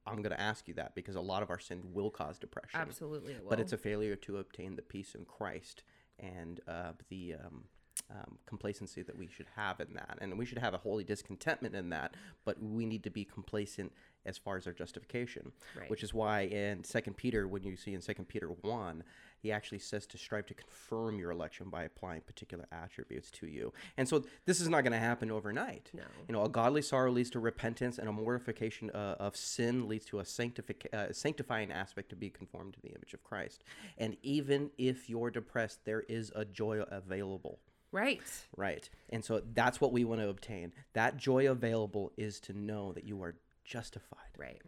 I'm 0.07 0.22
going 0.22 0.30
to 0.30 0.40
ask 0.40 0.68
you 0.68 0.74
that 0.74 0.94
because 0.94 1.16
a 1.16 1.20
lot 1.20 1.42
of 1.42 1.50
our 1.50 1.59
sin 1.59 1.82
will 1.92 2.11
cause 2.11 2.38
depression. 2.38 2.78
Absolutely. 2.80 3.32
It 3.34 3.42
will. 3.42 3.50
But 3.50 3.61
it's 3.61 3.72
a 3.72 3.78
failure 3.78 4.16
to 4.16 4.38
obtain 4.38 4.76
the 4.76 4.82
peace 4.82 5.14
in 5.14 5.24
Christ 5.24 5.82
and 6.20 6.61
uh, 6.68 6.92
the 7.09 7.34
um, 7.44 7.64
um, 8.11 8.38
complacency 8.46 9.02
that 9.02 9.18
we 9.18 9.26
should 9.28 9.46
have 9.57 9.80
in 9.80 9.94
that, 9.94 10.18
and 10.20 10.38
we 10.38 10.44
should 10.44 10.59
have 10.59 10.74
a 10.74 10.78
holy 10.78 11.04
discontentment 11.04 11.74
in 11.74 11.90
that. 11.90 12.14
But 12.44 12.62
we 12.62 12.86
need 12.86 13.02
to 13.04 13.11
be 13.11 13.24
complacent 13.24 13.92
as 14.24 14.36
far 14.38 14.57
as 14.57 14.66
our 14.66 14.72
justification, 14.72 15.52
Right. 15.78 15.88
which 15.88 16.02
is 16.02 16.12
why 16.12 16.42
in 16.42 16.82
Second 16.82 17.16
Peter, 17.16 17.46
when 17.46 17.62
you 17.62 17.76
see 17.76 17.94
in 17.94 18.00
Second 18.02 18.26
Peter 18.26 18.48
one, 18.48 19.04
he 19.38 19.52
actually 19.52 19.78
says 19.78 20.07
to 20.09 20.18
strive 20.18 20.46
to 20.46 20.54
confirm 20.54 21.18
your 21.20 21.30
election 21.30 21.68
by 21.70 21.84
applying 21.84 22.22
particular 22.22 22.66
attributes 22.72 23.30
to 23.30 23.46
you. 23.46 23.72
And 23.96 24.09
so 24.09 24.24
this 24.44 24.61
is 24.61 24.68
not 24.68 24.80
going 24.82 24.92
to 24.94 24.98
happen 24.98 25.30
overnight. 25.30 25.90
No. 25.94 26.02
You 26.26 26.32
know, 26.32 26.44
a 26.44 26.48
godly 26.48 26.82
sorrow 26.82 27.12
leads 27.12 27.30
to 27.30 27.38
repentance, 27.38 27.98
and 27.98 28.09
a 28.09 28.12
mortification 28.12 28.90
uh, 28.90 29.16
of 29.20 29.36
sin 29.36 29.86
leads 29.86 30.07
to 30.07 30.18
a 30.18 30.24
sanctific- 30.24 30.92
uh, 30.92 31.12
sanctifying 31.12 31.70
aspect 31.70 32.09
to 32.09 32.16
be 32.16 32.30
conformed 32.30 32.74
to 32.74 32.80
the 32.80 32.88
image 32.88 33.14
of 33.14 33.22
Christ. 33.22 33.62
And 33.98 34.16
even 34.22 34.70
if 34.78 35.09
you're 35.09 35.30
depressed, 35.30 35.84
there 35.84 36.00
is 36.09 36.32
a 36.34 36.44
joy 36.44 36.80
available. 36.90 37.61
Right. 37.93 38.20
Right. 38.57 38.89
And 39.11 39.24
so 39.24 39.43
that's 39.55 39.80
what 39.80 39.93
we 39.93 40.05
want 40.05 40.20
to 40.20 40.28
obtain. 40.28 40.72
That 40.95 41.16
joy 41.16 41.51
available 41.51 42.12
is 42.16 42.41
to 42.41 42.53
know 42.53 42.93
that 42.93 43.05
you 43.05 43.22
are 43.22 43.37
justified. 43.64 44.32
Right. 44.39 44.61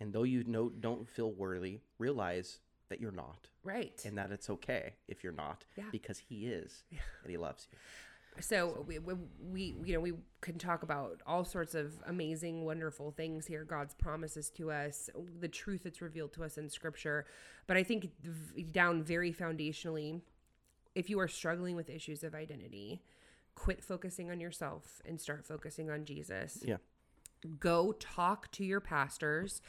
And 0.00 0.12
though 0.12 0.24
you 0.24 0.44
know 0.44 0.68
don't 0.68 1.08
feel 1.08 1.32
worthy, 1.32 1.80
realize 1.98 2.58
that 2.88 3.00
you're 3.00 3.12
not. 3.12 3.48
Right. 3.64 4.00
And 4.04 4.16
that 4.18 4.30
it's 4.30 4.48
okay 4.50 4.94
if 5.08 5.24
you're 5.24 5.32
not 5.32 5.64
Yeah. 5.76 5.84
because 5.90 6.18
he 6.18 6.46
is 6.46 6.84
and 6.90 7.30
he 7.30 7.36
loves 7.36 7.66
you. 7.72 7.78
so 8.42 8.84
we, 8.86 8.98
we, 8.98 9.14
we 9.50 9.74
you 9.84 9.94
know 9.94 10.00
we 10.00 10.12
can 10.42 10.58
talk 10.58 10.82
about 10.82 11.22
all 11.26 11.42
sorts 11.42 11.74
of 11.74 11.94
amazing 12.06 12.66
wonderful 12.66 13.10
things 13.10 13.46
here 13.46 13.64
god's 13.64 13.94
promises 13.94 14.50
to 14.50 14.70
us 14.70 15.08
the 15.40 15.48
truth 15.48 15.84
that's 15.84 16.02
revealed 16.02 16.34
to 16.34 16.44
us 16.44 16.58
in 16.58 16.68
scripture 16.68 17.24
but 17.66 17.78
i 17.78 17.82
think 17.82 18.10
down 18.72 19.02
very 19.02 19.32
foundationally 19.32 20.20
if 20.96 21.08
you 21.10 21.20
are 21.20 21.28
struggling 21.28 21.76
with 21.76 21.88
issues 21.88 22.24
of 22.24 22.34
identity 22.34 23.02
quit 23.54 23.82
focusing 23.84 24.30
on 24.30 24.40
yourself 24.40 25.00
and 25.04 25.20
start 25.20 25.44
focusing 25.46 25.90
on 25.90 26.04
jesus 26.04 26.58
Yeah. 26.64 26.76
go 27.60 27.92
talk 27.92 28.50
to 28.52 28.64
your 28.64 28.80
pastors. 28.80 29.60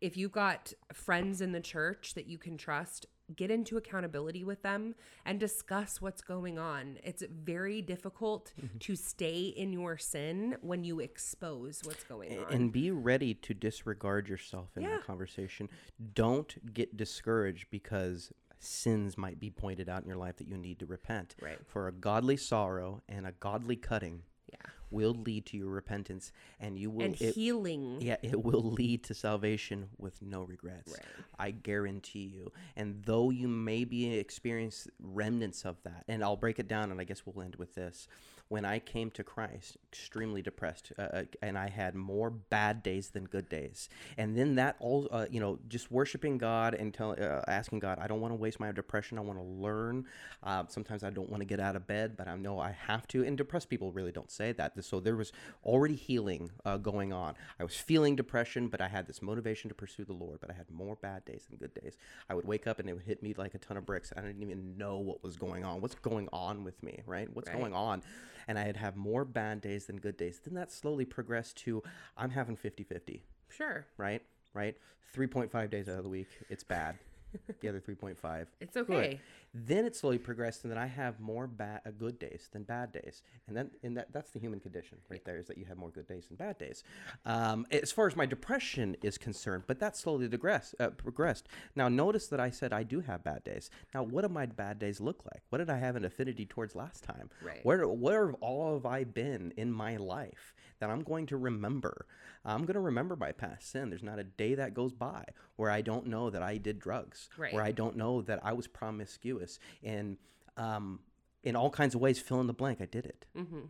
If 0.00 0.16
you've 0.16 0.32
got 0.32 0.72
friends 0.92 1.40
in 1.40 1.52
the 1.52 1.60
church 1.60 2.14
that 2.14 2.26
you 2.26 2.38
can 2.38 2.56
trust, 2.58 3.06
get 3.34 3.50
into 3.50 3.76
accountability 3.76 4.44
with 4.44 4.62
them 4.62 4.94
and 5.24 5.40
discuss 5.40 6.00
what's 6.00 6.20
going 6.22 6.58
on. 6.58 6.98
It's 7.02 7.22
very 7.28 7.82
difficult 7.82 8.52
mm-hmm. 8.60 8.78
to 8.78 8.94
stay 8.94 9.46
in 9.56 9.72
your 9.72 9.96
sin 9.98 10.56
when 10.60 10.84
you 10.84 11.00
expose 11.00 11.80
what's 11.84 12.04
going 12.04 12.38
on. 12.38 12.52
And 12.52 12.72
be 12.72 12.90
ready 12.90 13.34
to 13.34 13.54
disregard 13.54 14.28
yourself 14.28 14.68
in 14.76 14.82
Yeah. 14.82 14.98
the 14.98 15.02
conversation. 15.02 15.68
Don't 16.14 16.72
get 16.72 16.96
discouraged 16.96 17.66
because 17.70 18.32
sins 18.58 19.16
might 19.18 19.38
be 19.38 19.50
pointed 19.50 19.88
out 19.88 20.02
in 20.02 20.08
your 20.08 20.16
life 20.16 20.36
that 20.36 20.48
you 20.48 20.56
need 20.56 20.78
to 20.80 20.86
repent. 20.86 21.34
Right. 21.40 21.58
For 21.66 21.88
a 21.88 21.92
godly 21.92 22.36
sorrow 22.36 23.02
and 23.08 23.26
a 23.26 23.32
godly 23.32 23.76
cutting 23.76 24.22
yeah. 24.50 24.70
will 24.90 25.14
lead 25.14 25.46
to 25.46 25.56
your 25.56 25.68
repentance 25.68 26.32
and 26.60 26.78
you 26.78 26.90
will 26.90 27.04
And 27.04 27.20
it- 27.20 27.34
healing. 27.34 28.00
Yeah, 28.00 28.16
it 28.22 28.42
will 28.42 28.62
lead 28.62 29.04
to 29.04 29.14
salvation 29.14 29.90
with 29.98 30.22
no 30.22 30.42
regrets. 30.42 30.92
Right. 30.92 31.06
I 31.38 31.50
guarantee 31.50 32.30
you. 32.34 32.52
And 32.76 33.02
though 33.04 33.30
you 33.30 33.48
may 33.48 33.84
be 33.84 34.14
experience 34.14 34.88
remnants 35.00 35.64
of 35.64 35.82
that, 35.84 36.04
and 36.08 36.22
I'll 36.24 36.36
break 36.36 36.58
it 36.58 36.68
down, 36.68 36.90
and 36.90 37.00
I 37.00 37.04
guess 37.04 37.26
we'll 37.26 37.44
end 37.44 37.56
with 37.56 37.74
this. 37.74 38.08
When 38.48 38.64
I 38.64 38.78
came 38.78 39.10
to 39.12 39.24
Christ, 39.24 39.76
extremely 39.90 40.40
depressed, 40.40 40.92
uh, 40.96 41.02
uh, 41.02 41.22
and 41.42 41.58
I 41.58 41.68
had 41.68 41.96
more 41.96 42.30
bad 42.30 42.82
days 42.82 43.08
than 43.10 43.24
good 43.24 43.48
days, 43.48 43.88
and 44.16 44.36
then 44.38 44.54
that 44.54 44.76
all, 44.78 45.08
uh, 45.10 45.26
you 45.28 45.40
know, 45.40 45.58
just 45.68 45.90
worshiping 45.90 46.38
God 46.38 46.72
and 46.74 46.94
tell, 46.94 47.10
uh, 47.20 47.42
asking 47.48 47.80
God, 47.80 47.98
I 48.00 48.06
don't 48.06 48.20
want 48.20 48.30
to 48.30 48.36
waste 48.36 48.60
my 48.60 48.70
depression. 48.70 49.18
I 49.18 49.22
want 49.22 49.38
to 49.40 49.44
learn. 49.44 50.04
Uh, 50.44 50.62
sometimes 50.68 51.02
I 51.02 51.10
don't 51.10 51.28
want 51.28 51.40
to 51.40 51.44
get 51.44 51.58
out 51.58 51.74
of 51.74 51.88
bed, 51.88 52.16
but 52.16 52.28
I 52.28 52.36
know 52.36 52.60
I 52.60 52.70
have 52.86 53.08
to. 53.08 53.24
And 53.24 53.36
depressed 53.36 53.68
people 53.68 53.90
really 53.90 54.12
don't 54.12 54.30
say 54.30 54.52
that. 54.52 54.72
So 54.84 55.00
there 55.00 55.16
was 55.16 55.32
already 55.64 55.96
healing 55.96 56.50
uh, 56.64 56.76
going 56.76 57.12
on. 57.12 57.34
I 57.58 57.64
was 57.64 57.74
feeling 57.74 58.14
depression, 58.14 58.68
but 58.68 58.80
I 58.80 58.86
had 58.86 59.08
this 59.08 59.20
motivation 59.22 59.68
to 59.70 59.74
pursue 59.74 60.04
the 60.04 60.12
Lord. 60.12 60.38
But 60.40 60.50
I 60.50 60.54
had 60.54 60.70
more 60.70 60.94
bad 60.94 61.24
days 61.24 61.46
than 61.48 61.58
good 61.58 61.74
days. 61.74 61.96
I 62.30 62.34
would 62.34 62.46
wake 62.46 62.68
up 62.68 62.78
and 62.78 62.88
it 62.88 62.92
would 62.92 63.02
hit 63.02 63.24
me 63.24 63.34
like 63.36 63.54
a 63.54 63.58
ton 63.58 63.76
of 63.76 63.84
bricks. 63.86 64.12
I 64.16 64.20
didn't 64.20 64.42
even 64.42 64.76
know 64.78 64.98
what 64.98 65.24
was 65.24 65.36
going 65.36 65.64
on. 65.64 65.80
What's 65.80 65.96
going 65.96 66.28
on 66.32 66.62
with 66.62 66.80
me, 66.82 67.02
right? 67.06 67.28
What's 67.34 67.48
Right. 67.48 67.58
going 67.58 67.74
on? 67.74 68.02
And 68.48 68.58
I'd 68.58 68.76
have 68.76 68.96
more 68.96 69.24
bad 69.24 69.60
days 69.60 69.86
than 69.86 69.96
good 69.96 70.16
days. 70.16 70.40
Then 70.44 70.54
that 70.54 70.70
slowly 70.70 71.04
progressed 71.04 71.56
to 71.58 71.82
I'm 72.16 72.30
having 72.30 72.56
50 72.56 72.84
50 72.84 73.22
Sure. 73.48 73.86
right? 73.96 74.22
Right? 74.54 74.76
3.5 75.14 75.70
days 75.70 75.88
out 75.88 75.98
of 75.98 76.04
the 76.04 76.10
week, 76.10 76.28
it's 76.50 76.64
bad. 76.64 76.96
the 77.60 77.68
other 77.68 77.80
3.5. 77.80 78.46
It's 78.60 78.74
good. 78.74 78.90
okay. 78.90 79.20
Then 79.54 79.86
it 79.86 79.96
slowly 79.96 80.18
progressed, 80.18 80.64
and 80.64 80.70
then 80.70 80.78
I 80.78 80.86
have 80.86 81.18
more 81.18 81.46
bad 81.46 81.80
uh, 81.86 81.90
good 81.96 82.18
days 82.18 82.48
than 82.52 82.64
bad 82.64 82.92
days, 82.92 83.22
and 83.48 83.56
then 83.56 83.70
and 83.82 83.96
that 83.96 84.12
that's 84.12 84.30
the 84.32 84.38
human 84.38 84.60
condition 84.60 84.98
right 85.08 85.24
there 85.24 85.38
is 85.38 85.46
that 85.46 85.56
you 85.56 85.64
have 85.64 85.78
more 85.78 85.88
good 85.88 86.06
days 86.06 86.26
than 86.26 86.36
bad 86.36 86.58
days. 86.58 86.84
Um, 87.24 87.66
as 87.70 87.90
far 87.90 88.06
as 88.06 88.16
my 88.16 88.26
depression 88.26 88.96
is 89.02 89.16
concerned, 89.16 89.62
but 89.66 89.80
that 89.80 89.96
slowly 89.96 90.28
digress, 90.28 90.74
uh, 90.78 90.90
progressed. 90.90 91.48
Now 91.74 91.88
notice 91.88 92.26
that 92.28 92.40
I 92.40 92.50
said 92.50 92.74
I 92.74 92.82
do 92.82 93.00
have 93.00 93.24
bad 93.24 93.44
days. 93.44 93.70
Now 93.94 94.02
what 94.02 94.22
do 94.22 94.28
my 94.28 94.44
bad 94.44 94.78
days 94.78 95.00
look 95.00 95.24
like? 95.24 95.42
What 95.48 95.58
did 95.58 95.70
I 95.70 95.78
have 95.78 95.96
an 95.96 96.04
affinity 96.04 96.44
towards 96.44 96.74
last 96.74 97.02
time? 97.02 97.30
Right. 97.42 97.64
Where 97.64 97.88
where 97.88 98.26
have 98.26 98.36
all 98.40 98.74
have 98.74 98.84
I 98.84 99.04
been 99.04 99.54
in 99.56 99.72
my 99.72 99.96
life 99.96 100.54
that 100.78 100.90
I'm 100.90 101.02
going 101.02 101.26
to 101.26 101.36
remember? 101.36 102.06
I'm 102.44 102.62
going 102.62 102.74
to 102.74 102.80
remember 102.80 103.16
my 103.16 103.32
past 103.32 103.70
sin. 103.70 103.90
There's 103.90 104.02
not 104.02 104.18
a 104.18 104.24
day 104.24 104.54
that 104.54 104.74
goes 104.74 104.92
by 104.92 105.24
where 105.56 105.70
I 105.70 105.80
don't 105.80 106.06
know 106.06 106.30
that 106.30 106.42
I 106.42 106.58
did 106.58 106.78
drugs, 106.78 107.28
Right. 107.36 107.52
where 107.52 107.62
I 107.62 107.72
don't 107.72 107.96
know 107.96 108.22
that 108.22 108.40
I 108.44 108.52
was 108.52 108.66
promiscuous, 108.68 109.58
and 109.82 110.16
um, 110.56 111.00
in 111.42 111.56
all 111.56 111.70
kinds 111.70 111.94
of 111.94 112.00
ways, 112.00 112.18
fill 112.18 112.40
in 112.40 112.46
the 112.46 112.52
blank. 112.52 112.80
I 112.80 112.86
did 112.86 113.06
it, 113.06 113.26
Mm-hmm. 113.36 113.60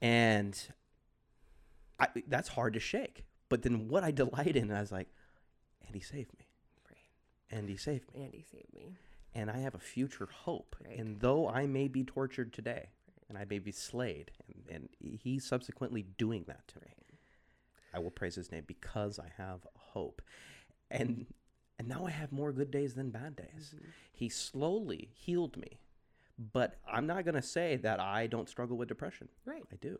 and 0.00 0.60
I, 1.98 2.08
that's 2.28 2.48
hard 2.48 2.74
to 2.74 2.80
shake. 2.80 3.24
But 3.48 3.62
then 3.62 3.88
what 3.88 4.04
I 4.04 4.10
delight 4.10 4.56
in, 4.56 4.70
I 4.72 4.80
was 4.80 4.92
like, 4.92 5.08
and 5.86 5.94
he 5.94 6.00
saved 6.00 6.32
me, 6.38 6.46
Right. 6.88 6.98
and 7.58 7.68
he 7.68 7.76
saved 7.76 8.12
me, 8.14 8.24
Andy 8.24 8.44
saved 8.50 8.72
me. 8.74 8.96
and 9.34 9.50
I 9.50 9.58
have 9.58 9.74
a 9.74 9.78
future 9.78 10.28
hope. 10.44 10.76
Right. 10.84 10.98
And 10.98 11.20
though 11.20 11.48
I 11.48 11.66
may 11.66 11.88
be 11.88 12.04
tortured 12.04 12.52
today, 12.52 12.90
and 13.28 13.36
I 13.36 13.44
may 13.48 13.58
be 13.58 13.72
slayed, 13.72 14.30
and, 14.70 14.88
and 15.02 15.18
he's 15.22 15.44
subsequently 15.44 16.02
doing 16.02 16.44
that 16.46 16.66
to 16.68 16.80
me, 16.80 16.94
I 17.92 17.98
will 17.98 18.10
praise 18.10 18.34
his 18.34 18.52
name 18.52 18.64
because 18.66 19.18
I 19.18 19.30
have 19.36 19.66
hope. 19.74 20.22
And 20.90 21.26
and 21.78 21.88
now 21.88 22.06
I 22.06 22.10
have 22.10 22.32
more 22.32 22.52
good 22.52 22.70
days 22.70 22.94
than 22.94 23.10
bad 23.10 23.36
days. 23.36 23.74
He 24.12 24.28
slowly 24.28 25.10
healed 25.14 25.56
me. 25.56 25.78
But 26.52 26.76
I'm 26.90 27.06
not 27.06 27.24
going 27.24 27.34
to 27.34 27.42
say 27.42 27.76
that 27.76 28.00
I 28.00 28.26
don't 28.26 28.48
struggle 28.48 28.76
with 28.76 28.88
depression. 28.88 29.28
Right. 29.44 29.64
I 29.72 29.76
do. 29.76 29.98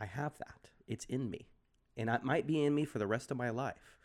I 0.00 0.06
have 0.06 0.36
that. 0.38 0.70
It's 0.86 1.04
in 1.06 1.30
me. 1.30 1.48
And 1.96 2.08
it 2.08 2.24
might 2.24 2.46
be 2.46 2.64
in 2.64 2.74
me 2.74 2.84
for 2.84 2.98
the 2.98 3.06
rest 3.06 3.30
of 3.30 3.36
my 3.36 3.50
life. 3.50 3.98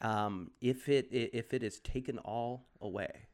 Um, 0.00 0.52
if 0.60 0.88
it 0.88 1.08
if 1.10 1.52
it 1.52 1.64
is 1.64 1.80
taken 1.80 2.18
all 2.18 2.68
away, 2.80 3.26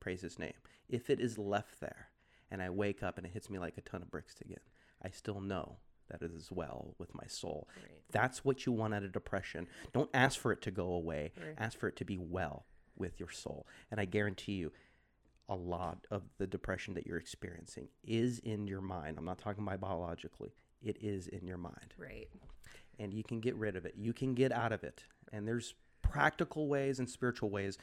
praise 0.00 0.20
his 0.20 0.38
name. 0.38 0.52
If 0.88 1.08
it 1.08 1.20
is 1.20 1.38
left 1.38 1.80
there 1.80 2.08
and 2.52 2.62
I 2.62 2.68
wake 2.70 3.02
up 3.02 3.16
and 3.16 3.26
it 3.26 3.32
hits 3.32 3.48
me 3.50 3.58
like 3.58 3.78
a 3.78 3.80
ton 3.80 4.02
of 4.02 4.10
bricks 4.10 4.36
again, 4.44 4.60
I 5.02 5.08
still 5.08 5.40
know 5.40 5.78
that 6.10 6.20
it 6.20 6.30
is 6.36 6.52
well 6.52 6.94
with 6.98 7.14
my 7.14 7.26
soul. 7.26 7.66
Right. 7.74 8.02
That's 8.12 8.44
what 8.44 8.66
you 8.66 8.72
want 8.72 8.94
out 8.94 9.02
of 9.02 9.12
depression. 9.12 9.66
Don't 9.94 10.10
ask 10.12 10.38
for 10.38 10.52
it 10.52 10.60
to 10.62 10.70
go 10.70 10.92
away. 10.92 11.32
Right. 11.36 11.54
Ask 11.56 11.78
for 11.78 11.88
it 11.88 11.96
to 11.96 12.04
be 12.04 12.18
well 12.18 12.66
with 12.96 13.18
your 13.18 13.30
soul. 13.30 13.66
And 13.90 13.98
I 13.98 14.04
guarantee 14.04 14.52
you, 14.52 14.70
a 15.48 15.54
lot 15.54 16.06
of 16.10 16.22
the 16.38 16.46
depression 16.46 16.94
that 16.94 17.06
you're 17.06 17.18
experiencing 17.18 17.88
is 18.04 18.38
in 18.40 18.66
your 18.66 18.82
mind. 18.82 19.16
I'm 19.18 19.24
not 19.24 19.38
talking 19.38 19.64
about 19.64 19.80
biologically. 19.80 20.52
It 20.82 20.98
is 21.00 21.28
in 21.28 21.46
your 21.46 21.58
mind. 21.58 21.94
Right. 21.96 22.28
And 22.98 23.14
you 23.14 23.24
can 23.24 23.40
get 23.40 23.56
rid 23.56 23.76
of 23.76 23.86
it. 23.86 23.94
You 23.96 24.12
can 24.12 24.34
get 24.34 24.52
out 24.52 24.72
of 24.72 24.84
it. 24.84 25.04
And 25.32 25.48
there's 25.48 25.74
practical 26.02 26.68
ways 26.68 26.98
and 26.98 27.08
spiritual 27.08 27.50
ways. 27.50 27.78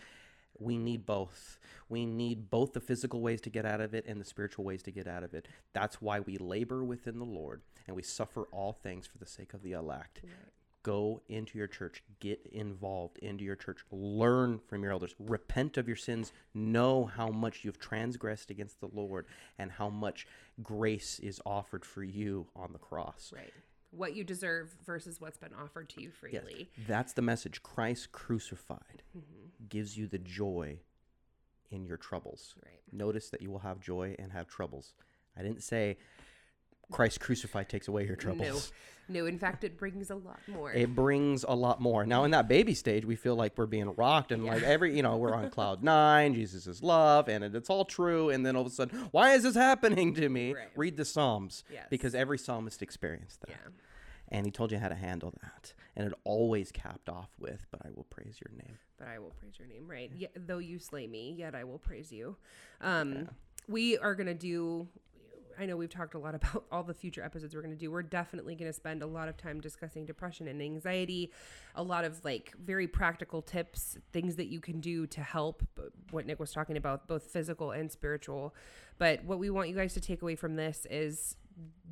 We 0.60 0.78
need 0.78 1.06
both. 1.06 1.60
We 1.88 2.06
need 2.06 2.50
both 2.50 2.74
the 2.74 2.80
physical 2.80 3.22
ways 3.22 3.42
to 3.42 3.50
get 3.50 3.66
out 3.66 3.82
of 3.82 3.94
it 3.94 4.06
and 4.08 4.20
the 4.20 4.26
spiritual 4.26 4.66
ways 4.66 4.84
to 4.84 4.92
get 4.92 5.08
out 5.08 5.24
of 5.24 5.34
it. 5.34 5.48
That's 5.74 6.02
why 6.02 6.20
we 6.20 6.38
labor 6.38 6.84
within 6.84 7.20
the 7.20 7.26
Lord 7.26 7.62
and 7.88 7.96
we 7.96 8.04
suffer 8.04 8.44
all 8.52 8.74
things 8.74 9.08
for 9.08 9.18
the 9.18 9.26
sake 9.26 9.54
of 9.54 9.64
the 9.64 9.72
elect. 9.72 10.22
Go 10.82 11.22
into 11.28 11.58
your 11.58 11.68
church, 11.68 12.04
get 12.22 12.40
involved 12.54 13.18
into 13.18 13.44
your 13.44 13.58
church, 13.58 13.80
learn 13.92 14.60
from 14.68 14.82
your 14.82 14.94
elders, 14.94 15.14
repent 15.20 15.78
of 15.78 15.88
your 15.88 15.98
sins, 15.98 16.32
know 16.54 17.06
how 17.06 17.28
much 17.28 17.66
you've 17.66 17.80
transgressed 17.80 18.50
against 18.50 18.80
the 18.80 18.90
Lord 18.94 19.26
and 19.58 19.72
how 19.72 19.90
much 19.90 20.26
grace 20.64 21.20
is 21.20 21.42
offered 21.46 21.84
for 21.84 22.04
you 22.04 22.48
on 22.56 22.72
the 22.72 22.80
cross. 22.80 23.34
Right. 23.36 23.52
What 23.92 24.16
you 24.16 24.24
deserve 24.24 24.76
versus 24.86 25.20
what's 25.20 25.38
been 25.38 25.54
offered 25.54 25.90
to 25.90 26.02
you 26.02 26.12
freely. 26.12 26.70
Yes. 26.78 26.88
That's 26.88 27.14
the 27.14 27.22
message. 27.22 27.62
Christ 27.64 28.12
crucified 28.12 29.04
Mm-hmm. 29.18 29.66
gives 29.70 29.98
you 29.98 30.08
the 30.08 30.20
joy 30.20 30.80
in 31.72 31.84
your 31.86 31.98
troubles. 31.98 32.54
Right. 32.64 32.80
Notice 32.92 33.30
that 33.32 33.42
you 33.42 33.50
will 33.52 33.60
have 33.60 33.80
joy 33.80 34.16
and 34.20 34.32
have 34.32 34.48
troubles. 34.48 34.94
I 35.38 35.42
didn't 35.42 35.64
say 35.64 35.98
Christ 36.92 37.20
crucified 37.20 37.70
takes 37.70 37.88
away 37.88 38.06
your 38.06 38.16
troubles. 38.16 38.72
No, 39.08 39.22
no. 39.22 39.26
in 39.28 39.38
fact, 39.38 39.64
it 39.64 39.78
brings 39.78 40.10
a 40.10 40.16
lot 40.16 40.40
more. 40.48 40.72
It 40.72 40.96
brings 40.96 41.44
a 41.48 41.54
lot 41.56 41.80
more. 41.82 42.06
Now, 42.06 42.24
in 42.24 42.32
that 42.32 42.48
baby 42.48 42.74
stage, 42.74 43.06
we 43.06 43.16
feel 43.16 43.36
like 43.36 43.58
we're 43.58 43.66
being 43.68 43.94
rocked 43.96 44.32
and 44.32 44.44
like 44.46 44.64
every, 44.64 44.96
you 44.96 45.04
know, 45.04 45.18
we're 45.18 45.34
on 45.36 45.50
cloud 45.50 45.84
nine, 45.84 46.34
Jesus 46.34 46.66
is 46.68 46.82
love, 46.82 47.28
and 47.30 47.44
it- 47.44 47.56
it's 47.56 47.70
all 47.70 47.86
true. 47.86 48.30
And 48.30 48.46
then 48.46 48.56
all 48.56 48.62
of 48.64 48.68
a 48.68 48.72
sudden, 48.72 49.00
why 49.12 49.34
is 49.34 49.44
this 49.44 49.56
happening 49.56 50.14
to 50.16 50.30
me? 50.30 50.54
Right. 50.54 50.68
Read 50.76 50.98
the 50.98 51.06
Psalms 51.06 51.64
Yes. 51.72 51.88
because 51.90 52.16
every 52.16 52.38
psalmist 52.38 52.82
experienced 52.82 53.42
that. 53.42 53.50
yeah. 53.50 53.58
And 54.32 54.46
he 54.46 54.52
told 54.52 54.72
you 54.72 54.78
how 54.78 54.90
to 54.90 54.96
handle 54.96 55.34
that. 55.42 55.74
And 55.96 56.06
it 56.08 56.14
always 56.24 56.72
capped 56.72 57.10
off 57.10 57.30
with, 57.40 57.66
but 57.72 57.82
I 57.84 57.90
will 57.96 58.06
praise 58.12 58.40
your 58.44 58.56
name. 58.56 58.78
but 59.00 59.08
I 59.08 59.18
will 59.18 59.32
praise 59.40 59.58
your 59.58 59.68
name, 59.68 59.88
right? 59.88 60.12
Yet, 60.14 60.32
though 60.36 60.58
you 60.58 60.78
slay 60.78 61.08
me, 61.08 61.34
yet 61.38 61.56
I 61.56 61.64
will 61.64 61.80
praise 61.80 62.12
you. 62.12 62.36
Um, 62.82 63.30
We 63.68 63.98
are 63.98 64.14
going 64.16 64.28
to 64.28 64.34
do, 64.34 64.88
I 65.60 65.66
know 65.66 65.76
we've 65.76 65.90
talked 65.90 66.14
a 66.14 66.20
lot 66.20 66.36
about 66.42 66.64
all 66.72 66.84
the 66.84 66.94
future 66.94 67.24
episodes 67.24 67.54
we're 67.54 67.62
going 67.62 67.74
to 67.74 67.80
do. 67.80 67.92
We're 67.92 68.02
definitely 68.02 68.56
going 68.56 68.70
to 68.70 68.74
spend 68.74 69.04
a 69.04 69.08
lot 69.08 69.28
of 69.28 69.38
time 69.38 69.60
discussing 69.60 70.06
depression 70.06 70.48
and 70.48 70.62
anxiety, 70.62 71.32
a 71.76 71.84
lot 71.84 72.06
of 72.06 72.24
like 72.24 72.54
very 72.64 72.88
practical 72.88 73.42
tips, 73.42 73.98
things 74.14 74.36
that 74.38 74.48
you 74.48 74.60
can 74.62 74.80
do 74.80 75.06
to 75.08 75.22
help 75.22 75.64
what 76.12 76.26
Nick 76.26 76.40
was 76.40 76.52
talking 76.52 76.78
about, 76.78 77.08
both 77.08 77.24
physical 77.24 77.72
and 77.72 77.92
spiritual. 77.92 78.56
But 78.98 79.24
what 79.26 79.40
we 79.40 79.50
want 79.50 79.70
you 79.70 79.76
guys 79.76 79.94
to 79.94 80.02
take 80.02 80.22
away 80.22 80.36
from 80.36 80.56
this 80.56 80.88
is 80.90 81.36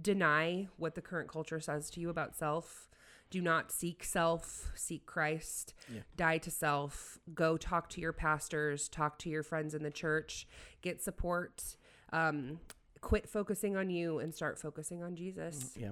deny 0.01 0.67
what 0.77 0.95
the 0.95 1.01
current 1.01 1.29
culture 1.29 1.59
says 1.59 1.89
to 1.91 1.99
you 1.99 2.09
about 2.09 2.35
self. 2.35 2.89
Do 3.29 3.41
not 3.41 3.71
seek 3.71 4.05
self, 4.05 4.71
seek 4.73 5.05
Christ. 5.05 5.73
Die 6.15 6.37
to 6.37 6.49
self. 6.51 7.19
Go 7.33 7.57
talk 7.57 7.89
to 7.89 8.01
your 8.01 8.13
pastors, 8.13 8.87
talk 8.87 9.19
to 9.19 9.29
your 9.29 9.43
friends 9.43 9.73
in 9.73 9.83
the 9.83 9.91
church, 9.91 10.47
get 10.81 11.01
support. 11.01 11.75
Um, 12.13 12.59
quit 13.01 13.29
focusing 13.29 13.75
on 13.75 13.89
you 13.89 14.19
and 14.19 14.33
start 14.33 14.59
focusing 14.59 15.03
on 15.03 15.15
Jesus. 15.15 15.73
Yeah. 15.75 15.91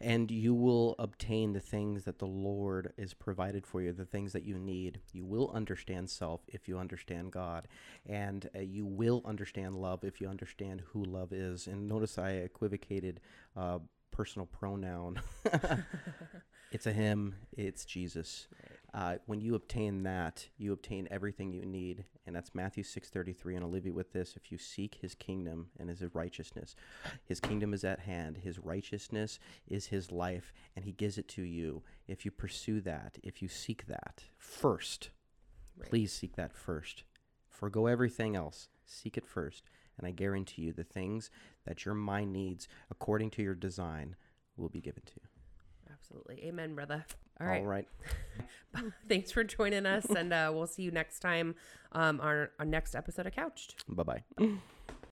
And 0.00 0.30
you 0.30 0.54
will 0.54 0.94
obtain 0.98 1.52
the 1.52 1.60
things 1.60 2.04
that 2.04 2.18
the 2.18 2.26
Lord 2.26 2.92
is 2.96 3.14
provided 3.14 3.66
for 3.66 3.80
you, 3.80 3.92
the 3.92 4.04
things 4.04 4.32
that 4.32 4.44
you 4.44 4.58
need. 4.58 5.00
You 5.12 5.24
will 5.24 5.50
understand 5.52 6.10
self 6.10 6.42
if 6.48 6.68
you 6.68 6.78
understand 6.78 7.32
God. 7.32 7.68
And 8.06 8.48
uh, 8.54 8.60
you 8.60 8.86
will 8.86 9.22
understand 9.24 9.76
love 9.76 10.04
if 10.04 10.20
you 10.20 10.28
understand 10.28 10.82
who 10.92 11.04
love 11.04 11.32
is. 11.32 11.66
And 11.66 11.88
notice 11.88 12.18
I 12.18 12.30
equivocated 12.30 13.20
uh, 13.56 13.78
personal 14.10 14.46
pronoun. 14.46 15.20
it's 16.72 16.86
a 16.86 16.92
him, 16.92 17.34
it's 17.56 17.84
Jesus. 17.84 18.48
Uh, 18.92 19.16
when 19.26 19.40
you 19.40 19.54
obtain 19.54 20.04
that, 20.04 20.48
you 20.56 20.72
obtain 20.72 21.06
everything 21.10 21.52
you 21.52 21.66
need, 21.66 22.04
and 22.26 22.34
that's 22.34 22.54
Matthew 22.54 22.82
six 22.82 23.10
thirty 23.10 23.32
three. 23.32 23.54
And 23.54 23.62
I'll 23.62 23.70
leave 23.70 23.86
you 23.86 23.92
with 23.92 24.12
this: 24.12 24.36
If 24.36 24.50
you 24.50 24.58
seek 24.58 24.96
His 24.96 25.14
kingdom 25.14 25.68
and 25.78 25.90
His 25.90 26.02
righteousness, 26.14 26.74
His 27.24 27.38
kingdom 27.38 27.74
is 27.74 27.84
at 27.84 28.00
hand. 28.00 28.38
His 28.38 28.58
righteousness 28.58 29.38
is 29.68 29.86
His 29.86 30.10
life, 30.10 30.52
and 30.74 30.84
He 30.84 30.92
gives 30.92 31.18
it 31.18 31.28
to 31.28 31.42
you. 31.42 31.82
If 32.08 32.24
you 32.24 32.30
pursue 32.30 32.80
that, 32.82 33.18
if 33.22 33.42
you 33.42 33.48
seek 33.48 33.86
that 33.86 34.24
first, 34.38 35.10
please 35.82 36.12
seek 36.12 36.36
that 36.36 36.54
first. 36.54 37.04
Forgo 37.48 37.86
everything 37.86 38.34
else. 38.34 38.68
Seek 38.86 39.16
it 39.18 39.26
first, 39.26 39.64
and 39.98 40.06
I 40.06 40.10
guarantee 40.10 40.62
you, 40.62 40.72
the 40.72 40.84
things 40.84 41.30
that 41.66 41.84
your 41.84 41.94
mind 41.94 42.32
needs, 42.32 42.66
according 42.90 43.30
to 43.32 43.42
your 43.42 43.54
design, 43.54 44.16
will 44.56 44.68
be 44.70 44.80
given 44.80 45.02
to 45.04 45.12
you. 45.16 45.25
Absolutely. 46.06 46.46
Amen, 46.46 46.74
brother. 46.74 47.04
All 47.40 47.46
right. 47.46 47.60
All 47.60 47.66
right. 47.66 47.88
Thanks 49.08 49.32
for 49.32 49.44
joining 49.44 49.86
us, 49.86 50.06
and 50.06 50.32
uh, 50.32 50.50
we'll 50.54 50.66
see 50.66 50.82
you 50.82 50.90
next 50.90 51.20
time 51.20 51.54
um, 51.92 52.20
on 52.20 52.48
our 52.58 52.64
next 52.64 52.94
episode 52.94 53.26
of 53.26 53.34
Couched. 53.34 53.74
Bye 53.88 54.02
bye. 54.02 54.22